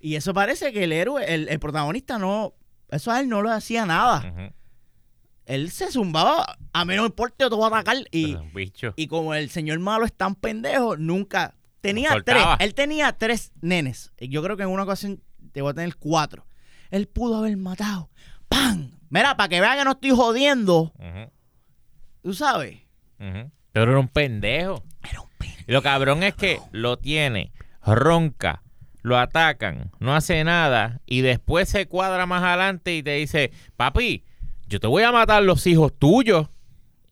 [0.00, 2.54] Y eso parece que el héroe, el, el protagonista no,
[2.90, 4.52] eso a él no le hacía nada.
[5.44, 7.96] Él se zumbaba, a mí no me importa, yo te voy a atacar.
[8.10, 8.92] Y, bicho.
[8.96, 12.44] y como el señor malo es tan pendejo, nunca tenía Lo tres.
[12.58, 14.12] Él tenía tres nenes.
[14.18, 15.22] Yo creo que en una ocasión
[15.52, 16.46] te voy a tener cuatro.
[16.90, 18.10] Él pudo haber matado.
[18.48, 18.92] ¡Pam!
[19.10, 20.92] Mira, para que vean que no estoy jodiendo,
[22.22, 22.78] tú sabes.
[23.16, 24.84] Pero era un pendejo.
[25.68, 27.52] Y lo cabrón es que lo tiene,
[27.84, 28.62] ronca,
[29.02, 34.24] lo atacan, no hace nada y después se cuadra más adelante y te dice, papi,
[34.66, 36.48] yo te voy a matar los hijos tuyos.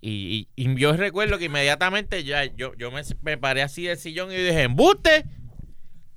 [0.01, 3.99] Y, y- y yo recuerdo que inmediatamente ya yo, yo me, me paré así del
[3.99, 5.25] sillón y dije, ¡embuste!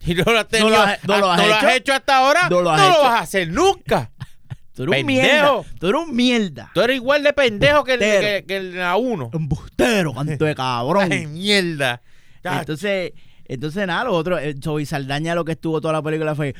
[0.05, 1.93] Y no lo has tenido, lo has- no lo ah, has no lo has hecho.
[1.93, 4.11] hasta ahora, No lo vas a hacer nunca.
[4.73, 5.61] Tú eres un mierda.
[5.79, 6.71] Tú eres un mierda.
[6.73, 9.29] Tú eres igual de pendejo que el, que, que el a uno.
[9.33, 11.07] Embustero, canto de cabrón.
[11.11, 12.01] Ay, mierda.
[12.43, 13.13] Entonces,
[13.45, 16.53] entonces nada, lo otro, eh, Zoe Saldaña lo que estuvo toda la película fue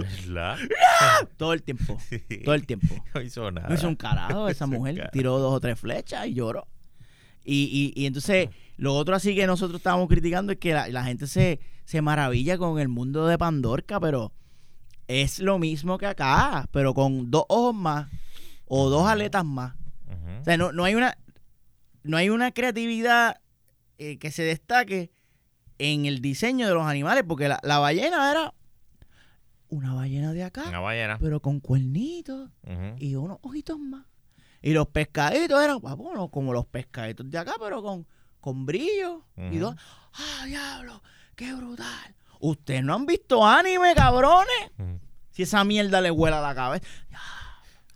[0.00, 0.58] ¿verdad?
[1.36, 1.98] todo el tiempo,
[2.44, 2.94] todo el tiempo.
[3.14, 3.68] No hizo nada.
[3.68, 5.12] No hizo un carajo esa mujer, carajo.
[5.12, 6.66] tiró dos o tres flechas y lloró.
[7.44, 11.04] Y, y, y entonces, lo otro así que nosotros estábamos criticando es que la, la
[11.04, 14.32] gente se, se maravilla con el mundo de Pandorca, pero
[15.08, 18.08] es lo mismo que acá, pero con dos ojos más
[18.66, 19.74] o dos aletas más.
[20.40, 21.16] O sea, no, no hay una
[22.02, 23.36] no hay una creatividad
[23.98, 25.10] eh, que se destaque
[25.78, 28.54] en el diseño de los animales, porque la, la ballena era
[29.68, 31.18] una ballena de acá, Una ballena.
[31.18, 32.96] pero con cuernitos Ujú.
[32.98, 34.04] y unos ojitos más.
[34.62, 38.06] Y los pescaditos eran, ah, bueno, como los pescaditos de acá, pero con,
[38.40, 39.24] con brillo.
[39.36, 39.58] Y Ujú.
[39.58, 39.76] dos,
[40.14, 41.02] ¡ah, diablo!
[41.36, 42.14] ¡Qué brutal!
[42.40, 44.70] Ustedes no han visto anime, cabrones.
[44.78, 45.00] Ujú.
[45.30, 46.86] Si esa mierda le huela a la cabeza.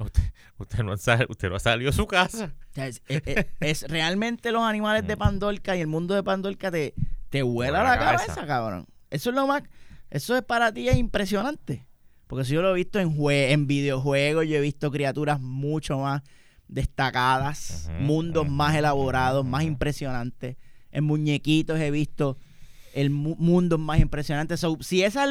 [0.00, 0.22] Usted,
[0.58, 2.54] usted, no sal- usted no salió de su casa.
[2.70, 6.22] O sea, es, es- es- es realmente los animales de Pandorca y el mundo de
[6.22, 6.94] Pandorca te,
[7.30, 8.46] te vuela la la cabeza, cabeza.
[8.46, 8.86] cabrón.
[9.10, 9.62] Eso es lo más,
[10.10, 11.86] eso es para ti es impresionante.
[12.26, 15.98] Porque si yo lo he visto en jue- en videojuegos, yo he visto criaturas mucho
[15.98, 16.22] más
[16.88, 20.56] destacadas, mundos más elaborados, más impresionantes.
[20.90, 22.38] En muñequitos he visto
[22.94, 24.60] el mu- mundos más impresionantes.
[24.60, 25.24] So, si esa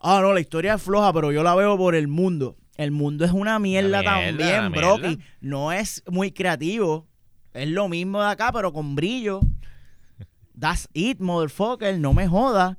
[0.00, 2.56] ah no, la historia es floja, pero yo la veo por el mundo.
[2.76, 4.36] El mundo es una mierda, mierda, también,
[4.72, 5.16] mierda.
[5.40, 7.06] No es muy creativo.
[7.54, 9.40] Es lo mismo de acá, pero con brillo.
[10.58, 11.98] That's it, motherfucker.
[11.98, 12.78] No me joda.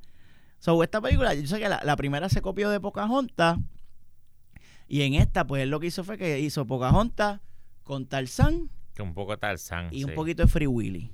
[0.60, 3.58] So, esta película, yo sé que la, la primera se copió de Pocahontas.
[4.86, 7.40] Y en esta, pues él lo que hizo fue que hizo Pocahontas
[7.84, 9.88] con Tarzán Que un poco Tarzán.
[9.92, 11.10] y un poquito de Free Willy.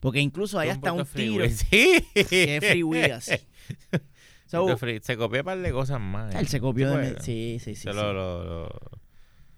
[0.00, 1.44] Porque incluso Un hasta poco un tiro.
[1.50, 2.04] Sí.
[2.28, 3.32] que es Free Willy así.
[4.46, 4.66] So,
[5.02, 6.34] se copió un par de cosas más.
[6.34, 7.20] él se copió de...
[7.20, 7.82] Sí, sí, sí.
[7.82, 7.88] sí.
[7.88, 8.90] lo- lo- lo-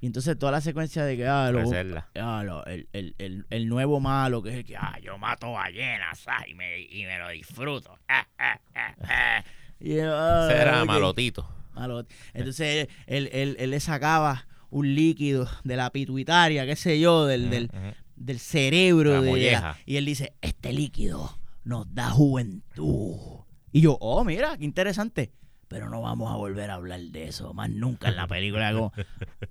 [0.00, 4.42] Y entonces toda la secuencia de que, ah, ah, el, el- el- el nuevo malo,
[4.42, 7.98] que es el que, ah, yo mato ballenas, ah, y me, y me lo disfruto.
[8.08, 9.44] ah, ah, ah.
[9.80, 10.86] Y, ok.
[10.86, 11.48] malotito.
[11.74, 12.06] Malo.
[12.32, 17.50] Entonces él, él- él le sacaba un líquido de la pituitaria, qué sé yo, del,
[17.50, 17.94] del, Ujú.
[18.16, 19.12] del cerebro.
[19.12, 23.35] La de y él dice, este líquido nos da juventud.
[23.76, 25.32] Y yo, oh, mira, qué interesante.
[25.68, 28.72] Pero no vamos a volver a hablar de eso más nunca en la película.
[28.72, 28.90] como-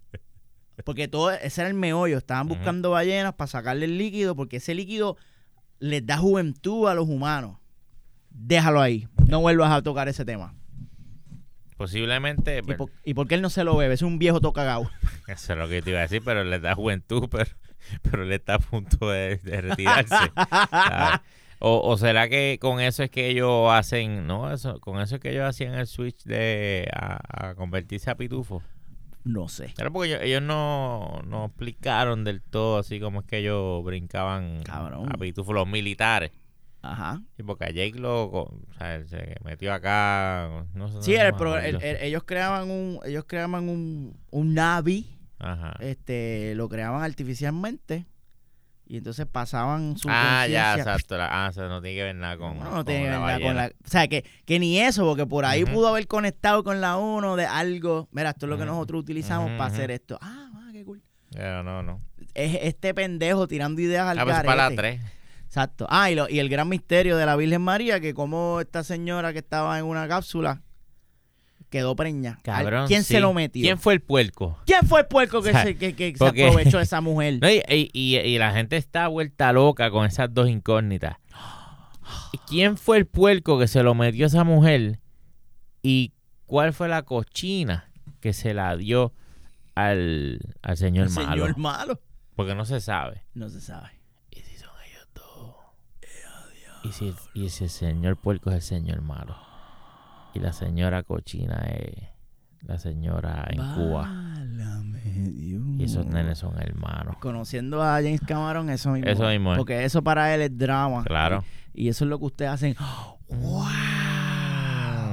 [0.83, 2.17] Porque todo ese era el meollo.
[2.17, 5.15] Estaban buscando ballenas para sacarle el líquido porque ese líquido
[5.77, 7.57] les da juventud a los humanos.
[8.31, 9.07] Déjalo ahí.
[9.27, 10.55] No vuelvas a tocar ese tema.
[11.77, 12.57] Posiblemente.
[12.57, 13.93] ¿Y pero- por, y por qué él no se lo bebe?
[13.93, 14.89] Es un viejo tocagao.
[15.27, 17.51] Eso es lo que te iba a decir, pero le da juventud, pero,
[18.01, 20.15] pero él está a punto de, de retirarse.
[21.59, 25.21] O, o será que con eso es que ellos hacen, no, eso, con eso es
[25.21, 28.61] que ellos hacían el switch de a, a convertirse a pitufo.
[29.23, 29.73] No sé.
[29.75, 34.61] Claro, porque ellos, ellos no, no explicaron del todo así como es que ellos brincaban
[34.63, 35.09] Cabrón.
[35.11, 36.31] a pitufo, los militares.
[36.83, 37.23] Ajá.
[37.35, 41.01] Sí, porque a Jake lo, o sea, él se metió acá, no sé.
[41.01, 45.07] Sí, no pro- el- el- ellos creaban un, ellos creaban un, un Navi,
[45.39, 45.75] Ajá.
[45.79, 48.05] este, lo creaban artificialmente
[48.87, 51.17] y entonces pasaban su Ah, ya, exacto.
[51.17, 52.57] la- ah, o sea, no tiene que ver nada con.
[52.59, 55.25] No, no tiene que ver nada con la- O sea, que, que ni eso, porque
[55.25, 58.07] por ahí pudo haber conectado con la 1 de algo.
[58.11, 60.17] Mira, esto es lo que nosotros utilizamos para hacer esto.
[60.21, 61.01] Ah, ah, qué cool.
[61.31, 62.01] Pero no, no.
[62.33, 64.81] Es este pendejo tirando ideas al Ah, pues para la garete.
[64.81, 65.01] 3.
[65.45, 65.87] Exacto.
[65.89, 69.31] Ah, y, lo- y el gran misterio de la Virgen María, que como esta señora
[69.33, 70.61] que estaba en una cápsula
[71.69, 72.39] quedó preña.
[72.43, 72.87] Cabrón.
[72.87, 73.13] ¿Quién sí.
[73.15, 73.61] se lo metió?
[73.63, 74.57] ¿Quién fue el puerco?
[74.65, 77.39] ¿Quién fue el puerco que, O sea, se, que, que se aprovechó de esa mujer?
[77.41, 77.61] No, y,
[77.93, 81.17] y- y- la gente está vuelta loca con esas dos incógnitas.
[82.33, 84.99] ¿Y ¿Quién fue el puerco que se lo metió a esa mujer?
[85.81, 86.13] ¿Y
[86.45, 89.13] cuál fue la cochina que se la dio
[89.75, 91.31] al, al señor El malo?
[91.31, 92.01] señor malo.
[92.35, 93.23] Porque no se sabe.
[93.33, 93.89] No se sabe.
[94.31, 95.55] ¿Y si son ellos dos?
[96.83, 99.35] ¿Y si, y si el señor puerco es el señor malo?
[100.35, 102.03] Y la señora cochina es
[102.61, 104.33] la señora en Cuba.
[105.13, 105.61] Dios.
[105.79, 107.15] Y esos nenes son hermanos.
[107.19, 109.09] Conociendo a James Cameron, eso mismo.
[109.09, 109.57] Eso mismo es.
[109.57, 111.03] Porque eso para él es drama.
[111.05, 111.43] Claro.
[111.73, 112.75] Y, y eso es lo que ustedes hacen.
[113.29, 113.63] ¡Wow!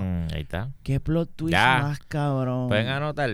[0.01, 0.71] Mm, ahí está.
[0.83, 1.79] ¡Qué plot twist Ya.
[1.83, 2.69] más cabrón!
[2.69, 3.31] Pueden anotar.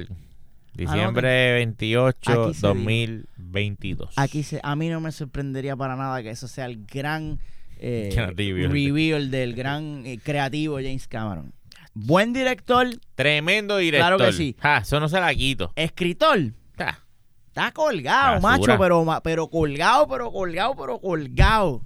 [0.75, 4.13] Diciembre 28, Aquí se 2022.
[4.17, 7.41] Aquí se, a mí no me sorprendería para nada que eso sea el gran
[7.81, 11.53] eh, reveal del gran eh, creativo James Cameron.
[12.01, 14.17] Buen director, Tremendo director.
[14.17, 14.55] Claro que sí.
[14.61, 15.73] Ja, eso no se la quito.
[15.75, 16.39] escritor.
[16.77, 17.05] Ja,
[17.49, 18.77] está colgado, Basura.
[18.77, 21.83] macho, pero, pero colgado, pero colgado, pero colgado.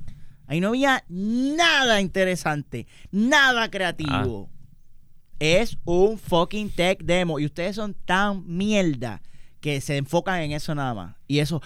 [0.46, 4.50] Ahí no había nada interesante, nada creativo.
[4.52, 4.58] Ah.
[5.38, 9.22] Es un fucking tech demo y ustedes son tan mierda
[9.60, 11.16] que se enfocan en eso nada más.
[11.26, 11.62] Y eso,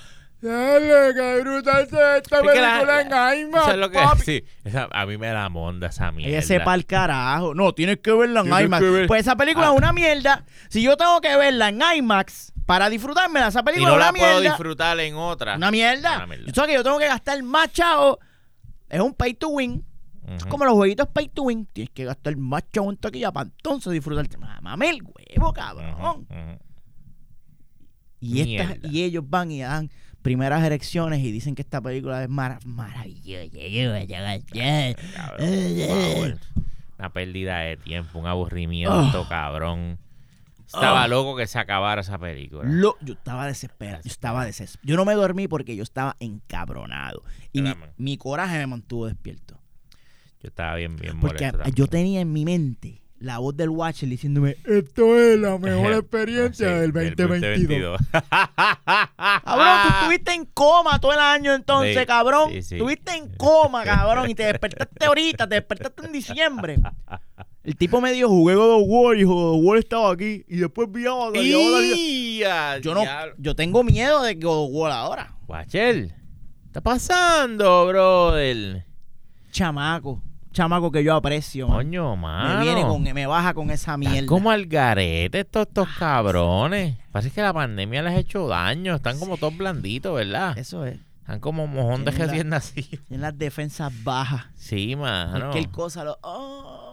[0.49, 3.99] dale, que brutal esta Es que la- película en la- IMAX, eso es lo que-
[3.99, 4.23] papi".
[4.25, 6.37] sí, esa- a mí me da monda esa mierda.
[6.39, 7.55] Ese pa'l carajo.
[7.55, 8.81] No, tienes que verla en IMAX.
[8.83, 9.73] ver- Pues esa película Ah.
[9.73, 10.45] es una mierda.
[10.69, 14.11] Si yo tengo que verla en IMAX para disfrutármela, esa y película no es la
[14.11, 14.49] una puedo mierda.
[14.57, 15.57] disfrutar en otra.
[15.57, 16.17] Una mierda.
[16.17, 16.47] Una mierda.
[16.53, 18.19] Yo sé que yo tengo que gastar más chavo.
[18.89, 19.85] Es un pay to win.
[20.29, 21.67] Es como los jueguitos pay to win.
[21.67, 24.37] Tienes que gastar más chavo en taquilla para entonces disfrutarte.
[24.37, 26.27] Mame el huevo, cabrón.
[28.19, 28.89] Y, estas- Mierda.
[28.89, 29.91] y ellos van y dan
[30.27, 33.47] primeras erecciones y dicen que esta película es mara- maravillosa.
[35.15, 36.41] Cabrón.
[36.99, 39.27] Una pérdida de tiempo, un aburrimiento, Ah.
[39.29, 39.99] cabrón.
[40.67, 42.65] Estaba loco que se acabara esa película.
[42.69, 44.03] Lo- yo estaba desesperado.
[44.03, 44.85] Yo estaba desesperado.
[44.89, 47.23] Yo no me dormí porque yo estaba encabronado.
[47.53, 47.63] Y
[47.97, 49.61] mi, coraje me mantuvo despierto.
[50.43, 51.71] Yo estaba bien, bien Porque molesto.
[51.75, 55.99] yo tenía en mi mente la voz del Watcher diciéndome: Esto es la mejor Sí,
[55.99, 57.99] experiencia del 2022.
[57.99, 58.01] 2022.
[59.45, 62.51] Cabrón, tú estuviste en coma todo el año entonces, Sí, cabrón.
[62.63, 62.75] sí.
[62.77, 64.31] Estuviste en coma, cabrón.
[64.31, 66.79] Y te despertaste ahorita, te despertaste en diciembre.
[67.65, 70.45] El tipo me dijo, jugué God of War y God of War estaba aquí.
[70.49, 72.79] Y después vi y- ¡Ya!
[72.79, 73.03] Yo no,
[73.39, 75.35] yo tengo miedo de God of War ahora.
[75.47, 78.85] Guachel, ¿qué está pasando, brother?
[79.51, 80.23] Chamaco.
[80.57, 81.69] Chamaco que yo aprecio.
[81.69, 81.77] man.
[81.77, 82.59] Coño, mano.
[82.59, 84.27] Me viene con, me baja con esa mierda.
[84.27, 86.97] como al garete estos, estos cabrones.
[87.13, 88.95] Parece que la pandemia les ha hecho daño.
[88.95, 90.57] Están como todos blanditos, ¿verdad?
[90.57, 90.99] Eso es.
[91.21, 93.05] Están como mojón de recién nacidos.
[93.11, 94.47] En las defensas bajas.
[94.55, 95.41] Sí, mano.
[95.41, 96.19] Cualquier cosa lo.
[96.23, 96.86] oh,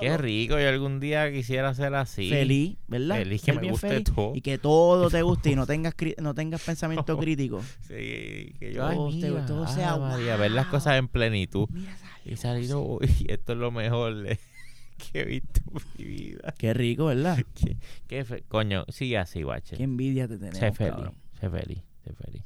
[0.00, 0.58] Qué rico.
[0.58, 2.28] Yo algún día quisiera ser así.
[2.28, 3.16] Feliz, ¿verdad?
[3.16, 4.32] Feliz, que Ser me guste feliz todo.
[4.34, 7.62] Y que todo te guste y no tengas, no tengas pensamiento crítico.
[7.82, 11.68] Sí, que yo, ay, Todo te- todo ay, sea María, ver las cosas en plenitud.
[11.70, 14.38] Mira Y salir, uy, esto es lo mejor de-
[15.12, 16.54] que he visto en mi vida.
[16.58, 17.38] Qué rico, ¿verdad?
[17.54, 19.76] Qué, qué fe- Coño, sigue así, guache.
[19.76, 20.58] Qué envidia te tenemos.
[20.58, 21.14] Sé feliz, cabrón.
[21.40, 22.42] sé feliz, sé feliz.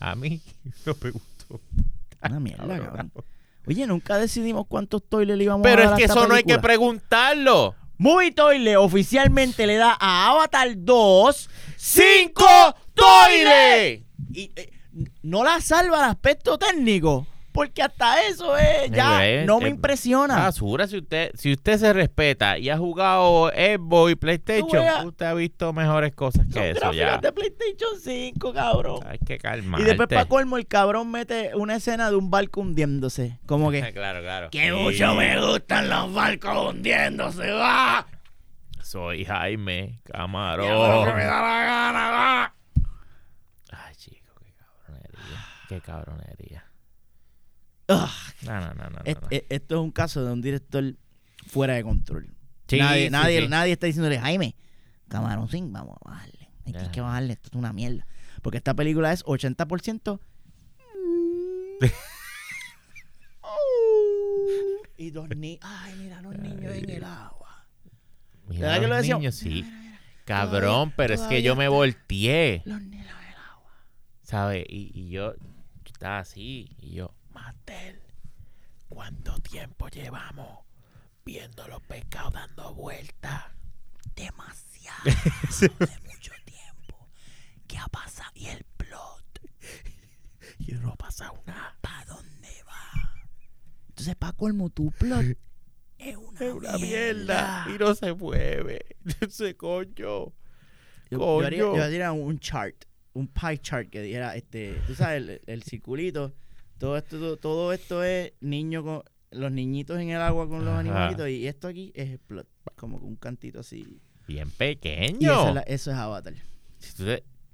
[0.00, 0.40] A mí
[0.86, 1.60] no me gustó.
[2.22, 2.86] Una mierda, Cabrón.
[2.86, 3.12] cabrón.
[3.68, 6.34] Oye, nunca decidimos cuántos toiles le íbamos a Pero dar es a que eso no
[6.34, 7.74] hay que preguntarlo.
[7.98, 12.46] Movie Toilet oficialmente le da a Avatar 2 ¡Cinco
[12.94, 14.00] toiles!
[14.32, 14.70] Y eh,
[15.22, 17.26] no la salva el aspecto técnico.
[17.52, 20.36] Porque hasta eso es, ya Eh, no me eh, impresiona.
[20.36, 25.26] Basura, si usted, si usted se respeta y ha jugado Xbox y PlayStation, veas- usted
[25.26, 27.18] ha visto mejores cosas Son que eso gráficas ya.
[27.18, 29.00] de PlayStation 5, cabrón.
[29.06, 29.80] Hay que calmar.
[29.80, 33.38] Y después para colmo el cabrón mete una escena de un barco hundiéndose.
[33.46, 34.50] Como que Claro, claro.
[34.50, 34.70] que Sí.
[34.72, 38.06] mucho me gustan los barcos hundiéndose, va.
[38.82, 40.66] Soy Jaime Camarón.
[41.06, 42.54] que me da la gana, va.
[43.72, 45.46] Ay, chico, qué cabronería.
[45.68, 46.64] Qué cabronería.
[47.88, 48.06] No,
[48.42, 48.98] no, no, no.
[49.04, 50.94] Et- Esto es un caso de un director
[51.46, 52.34] fuera de control.
[52.68, 53.48] Sí, nadie, sí, nadie, sí.
[53.48, 54.54] nadie está diciéndole, Jaime,
[55.08, 56.50] Camarón sin, vamos a bajarle.
[56.66, 56.90] Hay Ya.
[56.92, 58.06] que bajarle, esto es una mierda.
[58.42, 60.20] Porque esta película es 80%.
[64.96, 65.60] y dos niños.
[65.62, 67.66] Ay, mira, los niños en el agua.
[68.48, 69.20] Mira ¿verdad que los lo decíamos?
[69.22, 69.48] niños, sí.
[69.62, 70.60] Mira, mira, Cabrón,
[70.90, 73.72] Todavía- pero es que yo me volteé, Los niños en el agua.
[74.22, 74.64] ¿sabes?
[74.68, 75.40] Y, y yo, yo
[75.92, 77.14] estaba así, y yo,
[78.88, 80.64] ¿cuánto tiempo llevamos
[81.24, 83.44] viendo los pescados dando vueltas?
[84.14, 85.04] Demasiado.
[85.60, 87.08] de mucho tiempo.
[87.66, 88.30] ¿Qué ha pasado?
[88.34, 89.24] Y el plot.
[90.58, 91.76] Y no pasa una.
[91.80, 93.14] ¿Para dónde va?
[93.90, 95.24] Entonces, para colmo, tu plot
[95.98, 97.66] es una, Es una mierda.
[97.72, 98.96] Y no se mueve.
[99.20, 99.94] Ese coño.
[99.94, 100.32] Yo,
[101.10, 105.40] yo haría, yo haría un chart, un pie chart que dijera, este, tú sabes, el,
[105.46, 106.34] el circulito.
[106.78, 110.68] Todo esto, todo, todo esto es niño con los niñitos en el agua con los
[110.70, 110.80] Ajá.
[110.80, 112.18] animalitos y esto aquí es
[112.76, 114.00] como un cantito así.
[114.26, 115.32] Bien Y pequeño.
[115.32, 116.34] eso es, la- eso es Avatar.
[116.78, 117.04] si, tú,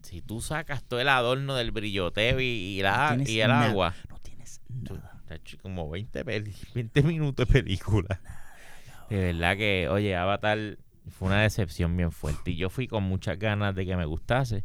[0.02, 3.70] si tú sacas todo el adorno del brilloteo y, y la, y el nada.
[3.70, 5.20] agua, No tienes nada.
[5.62, 8.20] como 20, peli- 20 minutos de película.
[9.10, 10.78] De verdad que, oye, Avatar
[11.08, 12.50] fue una decepción bien fuerte.
[12.52, 14.64] Y yo fui con muchas ganas de que me gustase,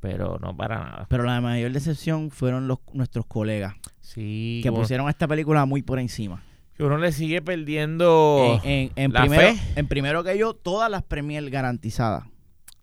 [0.00, 1.06] pero no para nada.
[1.08, 5.98] Pero la mayor decepción fueron los, nuestros colegas Sí, que pusieron esta película muy por
[5.98, 6.42] encima.
[6.76, 8.60] que uno le sigue perdiendo.
[8.62, 9.60] en, en- en la primero, fe.
[9.76, 12.24] en primero que yo, todas las premier garantizadas.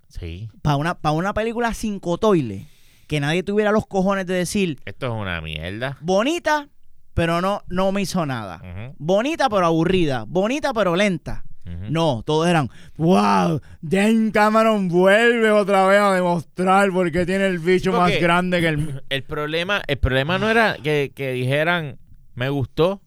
[0.09, 2.67] Sí, Para una, pa' una película sin cotoile,
[3.07, 5.97] que nadie tuviera los cojones de decir, esto es una mierda.
[6.01, 6.69] bonita,
[7.13, 8.93] pero no, no me hizo nada.
[8.97, 10.25] Bonita pero aburrida.
[10.27, 11.43] Bonita pero lenta.
[11.89, 17.59] No, todos eran, wow, James Cameron vuelve otra vez a demostrar por qué tiene el
[17.59, 19.03] bicho Sí, más grande que el...
[19.09, 21.97] El problema, el problema no era que, que dijeran,
[22.35, 23.01] me gustó,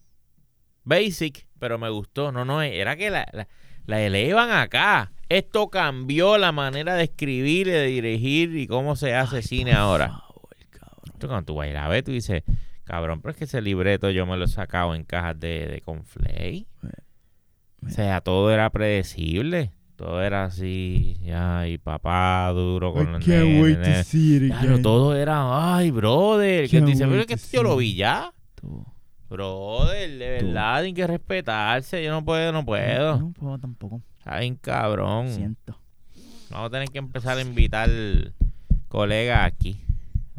[0.85, 2.33] basic, pero me gustó.
[2.33, 3.49] No, no, era que la, la,
[3.87, 5.13] la elevan acá.
[5.29, 10.23] Esto cambió la manera de escribir y de dirigir y cómo se hace cine ahora.
[11.05, 12.45] Esto cuando tú vas a ir a ver, tú dices,
[12.85, 15.81] cabrón, pero es que ese libreto yo me lo he sacado en cajas de, de
[15.81, 16.68] Conflay.
[17.87, 19.73] O sea, todo era predecible.
[19.97, 24.09] Todo era así, ay, papá, duro con los nenes,
[24.49, 26.71] Claro, todo era, ay, brother.
[26.71, 28.33] Que dices, pero que to esto yo lo vi ya.
[29.29, 32.03] Brother, de verdad, hay que respetarse.
[32.03, 33.19] Yo no puedo, no puedo.
[33.19, 34.01] No puedo tampoco,
[34.39, 35.31] bien cabrón.
[35.31, 35.77] siento.
[36.51, 37.91] Vamos a tener que empezar a invitar
[38.89, 39.83] colegas aquí.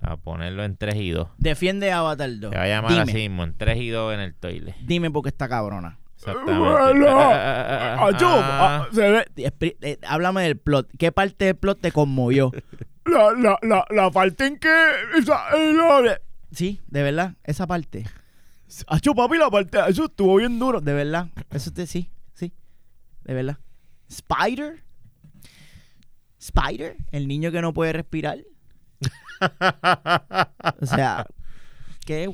[0.02, 1.28] A ponerlo en 3 y 2.
[1.38, 2.52] Defiende a Avatar 2.
[2.52, 4.76] Te va a llamar Dime, así mismo, en 3 y 2 en el toilet.
[4.86, 5.99] dime por qué está cabrona.
[6.20, 6.60] Exactamente.
[6.60, 8.84] Bueno, Ah, ah, ah, Ayú, ah.
[8.84, 10.90] ah, se ve- expri- eh, háblame del plot.
[10.98, 12.52] ¿Qué parte del plot te conmovió?
[13.06, 14.70] La, la, la, la parte en que.
[16.52, 18.06] Sí, de verdad, esa parte.
[18.88, 19.80] Acho, papi, la parte.
[19.88, 20.80] Eso estuvo bien duro.
[20.80, 21.28] De verdad.
[21.50, 22.54] Eso te, sí, sí.
[23.24, 23.58] De verdad.
[24.10, 24.84] Spider.
[26.38, 28.40] Spider, el niño que no puede respirar.
[30.82, 31.26] O sea,
[32.06, 32.30] ¿qué?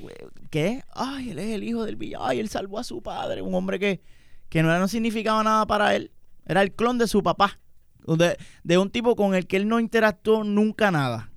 [0.56, 0.84] ¿Qué?
[0.94, 2.24] Ay, él es el hijo del villano.
[2.26, 3.42] Ay, él salvó a su padre.
[3.42, 4.00] Un hombre que,
[4.48, 6.12] que no, no significaba nada para él.
[6.46, 7.60] Era el clon de su papá.
[8.08, 11.30] De, de un tipo con el que él no interactuó nunca nada.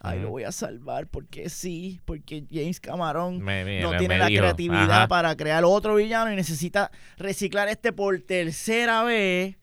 [0.00, 4.16] Ay, lo voy a salvar porque sí, porque James Cameron Me- me- no me tiene
[4.16, 5.08] la dijo, creatividad ajá.
[5.08, 9.56] para crear otro villano y necesita reciclar este por tercera vez.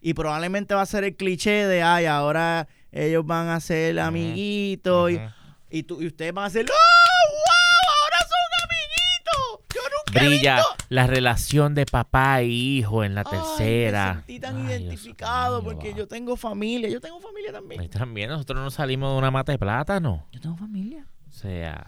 [0.00, 5.10] Y probablemente va a ser el cliché de, ay, ahora ellos van a ser amiguitos
[5.10, 5.24] y- Ujú.
[5.70, 7.94] y, tú, y ustedes van a ser, ¡oh, wow!
[8.02, 9.74] Ahora son amiguitos.
[9.74, 14.08] Yo nunca he Brilla la relación de papá e hijo en la Ay, tercera.
[14.14, 16.88] me sentí tan Ay, identificado porque yo tengo familia.
[16.88, 17.80] Yo tengo familia también.
[17.80, 20.26] Ahí también nosotros no salimos de una mata de plátano.
[20.32, 21.06] Yo tengo familia.
[21.28, 21.84] O sea,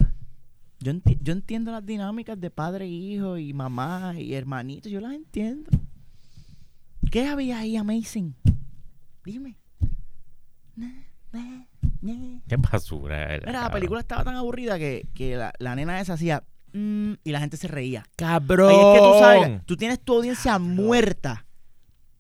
[0.81, 4.91] Yo, enti- yo entiendo las dinámicas de padre e hijo y mamá y hermanitos.
[4.93, 5.71] Yo las entiendo.
[7.11, 8.35] ¿Qué había ahí amazing?
[9.25, 9.57] Dime.
[12.49, 13.35] Qué basura.
[13.35, 16.45] era, Mira, la película estaba tan aburrida que, que la, la nena esa hacía
[16.77, 18.05] "Mm", y la gente se reía.
[18.17, 18.71] ¡Cabrón!
[18.71, 21.47] Ahí es que tú sabes, tú tienes tu audiencia muerta.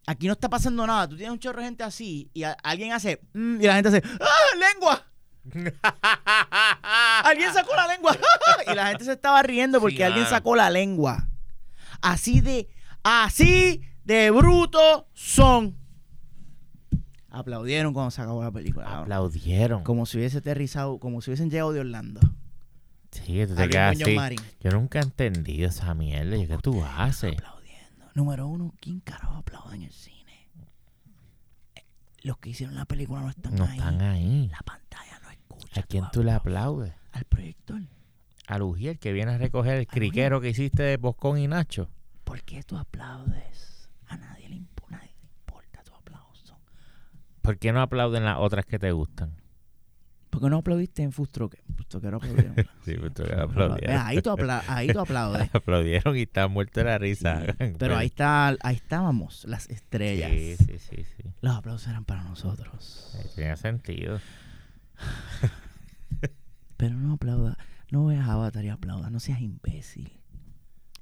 [0.06, 1.08] Aquí no está pasando nada.
[1.08, 3.88] Tú tienes un chorro de gente así y a- alguien hace "Mm", y la gente
[3.88, 5.02] hace ¡Ah, lengua!
[7.24, 8.16] Alguien sacó la lengua
[8.72, 11.28] y la gente se estaba riendo porque Sí, alguien sacó la lengua.
[12.00, 12.68] Así de,
[13.02, 15.76] así de bruto son.
[17.30, 18.86] Aplaudieron cuando se acabó la película.
[18.86, 19.02] cabrón.
[19.02, 19.82] Aplaudieron.
[19.84, 22.20] Como si hubiese aterrizado, como si hubiesen llegado de Orlando.
[23.24, 24.36] Sí, tú te quedas así.
[24.60, 26.36] Yo nunca he entendido esa mierda.
[26.36, 27.32] ¿Y ¿Qué tú haces?
[27.32, 28.06] Aplaudiendo.
[28.14, 30.48] Número uno, ¿quién carajo aplaude en el cine?
[31.74, 31.82] Eh,
[32.22, 33.78] Los que hicieron la película no están No ahí.
[33.78, 34.48] están ahí.
[34.48, 35.80] La pantalla no escucha.
[35.80, 36.92] ¿A quién tú le aplaudes?
[37.12, 37.80] Al proyector.
[38.48, 41.90] A Lugier, que viene a recoger el criquero que hiciste de Boscón y Nacho.
[42.24, 43.88] ¿Por qué tú aplaudes?
[44.06, 46.56] A nadie le, impo- nadie le importa tu aplauso.
[47.42, 49.34] ¿Por qué no aplauden las otras que te gustan?
[50.36, 51.62] ¿Por qué no aplaudiste en Fustroque?
[51.78, 52.54] Fustroquero aplaudieron.
[52.84, 52.94] Sí,
[53.38, 53.96] aplaudieron.
[54.04, 55.48] ahí, tú apla- ahí tú aplaudes.
[55.54, 57.40] aplaudieron y están muertos de la risa.
[57.78, 60.30] Pero ahí está, ahí estábamos, las estrellas.
[60.30, 61.22] Sí, sí, sí, sí.
[61.40, 63.16] Los aplausos eran para nosotros.
[63.18, 64.20] Sí, Tiene sentido.
[66.76, 67.56] Pero no aplauda,
[67.90, 70.20] no veas Avatar y aplauda, no seas imbécil.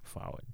[0.02, 0.44] Por favor.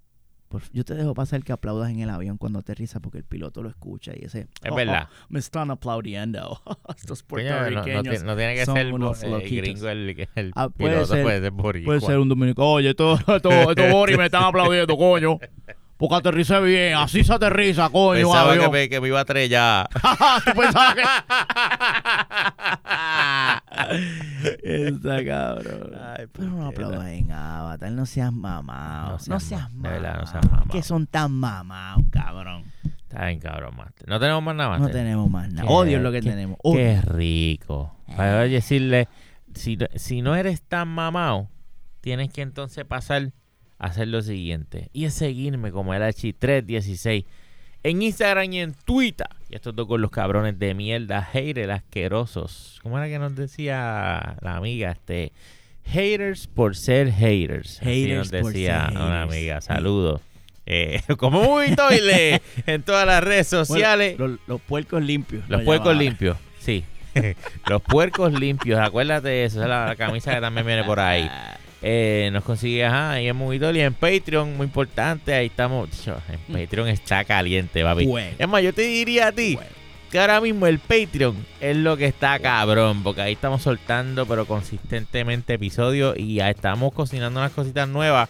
[0.73, 3.69] Yo te dejo pasar que aplaudas en el avión cuando aterriza porque el piloto lo
[3.69, 4.49] escucha y ese...
[4.63, 5.09] Es "Oh, verdad.
[5.09, 6.61] oh, me están aplaudiendo.
[6.97, 8.23] Estos Coño, no, no puertorriqueños.
[8.25, 9.51] no tiene que ser eh, loquitos.
[9.51, 11.87] gringo el, el Ah, puede piloto, ser- puede ser boricua.
[11.87, 12.67] Puede ser un dominicano.
[12.69, 15.39] Oye, esto, esto, esto Boris me están aplaudiendo, coño.
[15.97, 16.95] Porque aterricé bien.
[16.95, 18.21] Así se aterriza, coño.
[18.29, 18.73] Pensaba que avión.
[18.73, 19.89] me, que me iba a estrellar.
[20.45, 21.03] ¿Tú pensabas que...?
[24.63, 25.93] Está cabrón.
[26.01, 26.69] Ay, Pero no puñeta.
[26.69, 27.93] aplaudas en Avatar.
[27.93, 29.19] No seas mamado.
[29.19, 30.27] No No seas de verdad, no mamado.
[30.33, 30.69] seas mamado.
[30.71, 32.65] Que son tan mamados, cabrón.
[32.85, 34.09] Está bien, cabrón, Master.
[34.09, 35.03] No tenemos más nada, No Master.
[35.03, 35.69] tenemos más nada.
[35.69, 36.57] Odio es lo que qué- tenemos.
[36.63, 36.77] Odio.
[36.79, 37.97] Qué rico.
[38.17, 39.09] Para decirle,
[39.55, 41.49] si, no- si no eres tan mamado,
[42.01, 43.33] tienes que entonces pasar
[43.79, 44.91] a hacer lo siguiente.
[44.93, 47.25] Y es seguirme como el H316
[47.83, 49.27] en Instagram y en Twitter.
[49.49, 52.79] Y esto todo con los cabrones de mierda, haters asquerosos.
[52.83, 54.93] ¿Cómo era que nos decía la amiga?
[54.93, 55.33] Este,
[55.85, 57.79] haters por ser haters.
[57.81, 59.33] Así Haters nos por decía ser una haters.
[59.33, 59.61] amiga.
[59.61, 60.21] Saludos.
[60.67, 64.19] Eh, como muy toile en todas las redes Bueno, sociales.
[64.19, 65.43] los, los puercos limpios.
[65.49, 66.85] Los lo puercos limpios, sí.
[67.69, 71.01] Los puercos limpios, acuérdate de eso, esa es la, la camisa que también viene por
[71.01, 71.29] ahí.
[71.83, 75.33] Eh, nos consigues ajá, ahí en Movitor y en Patreon, muy importante.
[75.33, 75.89] Ahí estamos.
[76.07, 78.07] En Patreon está caliente, papi.
[78.07, 78.37] Bueno.
[78.39, 79.71] Es más, yo te diría a ti Bueno.
[80.11, 84.45] que ahora mismo el Patreon es lo que está cabrón, porque ahí estamos soltando, pero
[84.47, 88.29] consistentemente episodios y ya estamos cocinando unas cositas nuevas.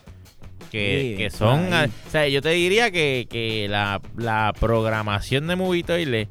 [0.70, 1.90] Que, Sí, que son, ahí.
[2.06, 6.28] o sea, yo te diría que, que la, la programación de Movie Toilet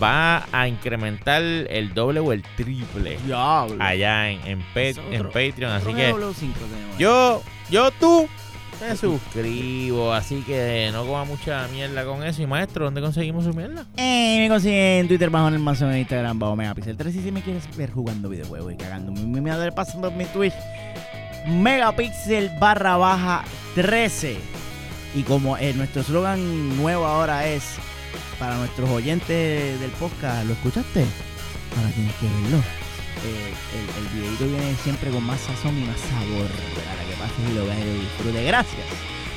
[0.00, 3.76] va a incrementar el doble o el triple Diablo.
[3.82, 4.64] allá en, en,
[5.10, 5.72] en Patreon.
[5.72, 6.98] Así que W5 tenemos.
[6.98, 8.28] yo, yo tú
[8.80, 12.42] me suscribo, así que no coma mucha mierda con eso.
[12.42, 13.86] Y maestro, ¿dónde conseguimos su mierda?
[13.96, 17.30] Eh, me consiguen en Twitter bajo el mazo en Instagram bajo Megapixel 3 y si
[17.32, 20.54] me quieres ver jugando videojuegos y cagando mi madre pasando en mi Twitch
[21.46, 23.44] Megapixel barra baja
[23.74, 24.36] 13
[25.14, 27.76] y como eh, nuestro slogan nuevo ahora es
[28.42, 31.06] para nuestros oyentes del podcast, ¿lo escuchaste?
[31.76, 32.56] Ahora tienes que verlo.
[33.24, 37.38] Eh, el, el videito viene siempre con más sazón y más sabor para que pases
[37.48, 38.44] y lo veas y lo disfrutes.
[38.44, 38.82] Gracias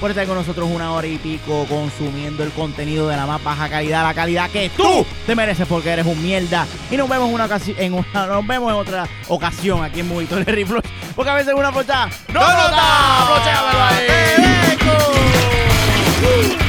[0.02, 3.70] por estar con nosotros una hora y pico consumiendo el contenido de la más baja
[3.70, 6.66] calidad, la calidad que tú te mereces porque eres un mierda.
[6.90, 10.08] Y nos vemos en una ocasión, en una, nos vemos en otra ocasión aquí en
[10.08, 10.82] Movitorio Rifle.
[11.16, 13.28] Porque a veces una flocha no nota.
[13.28, 13.84] Flochéamelo
[16.58, 16.65] ahí.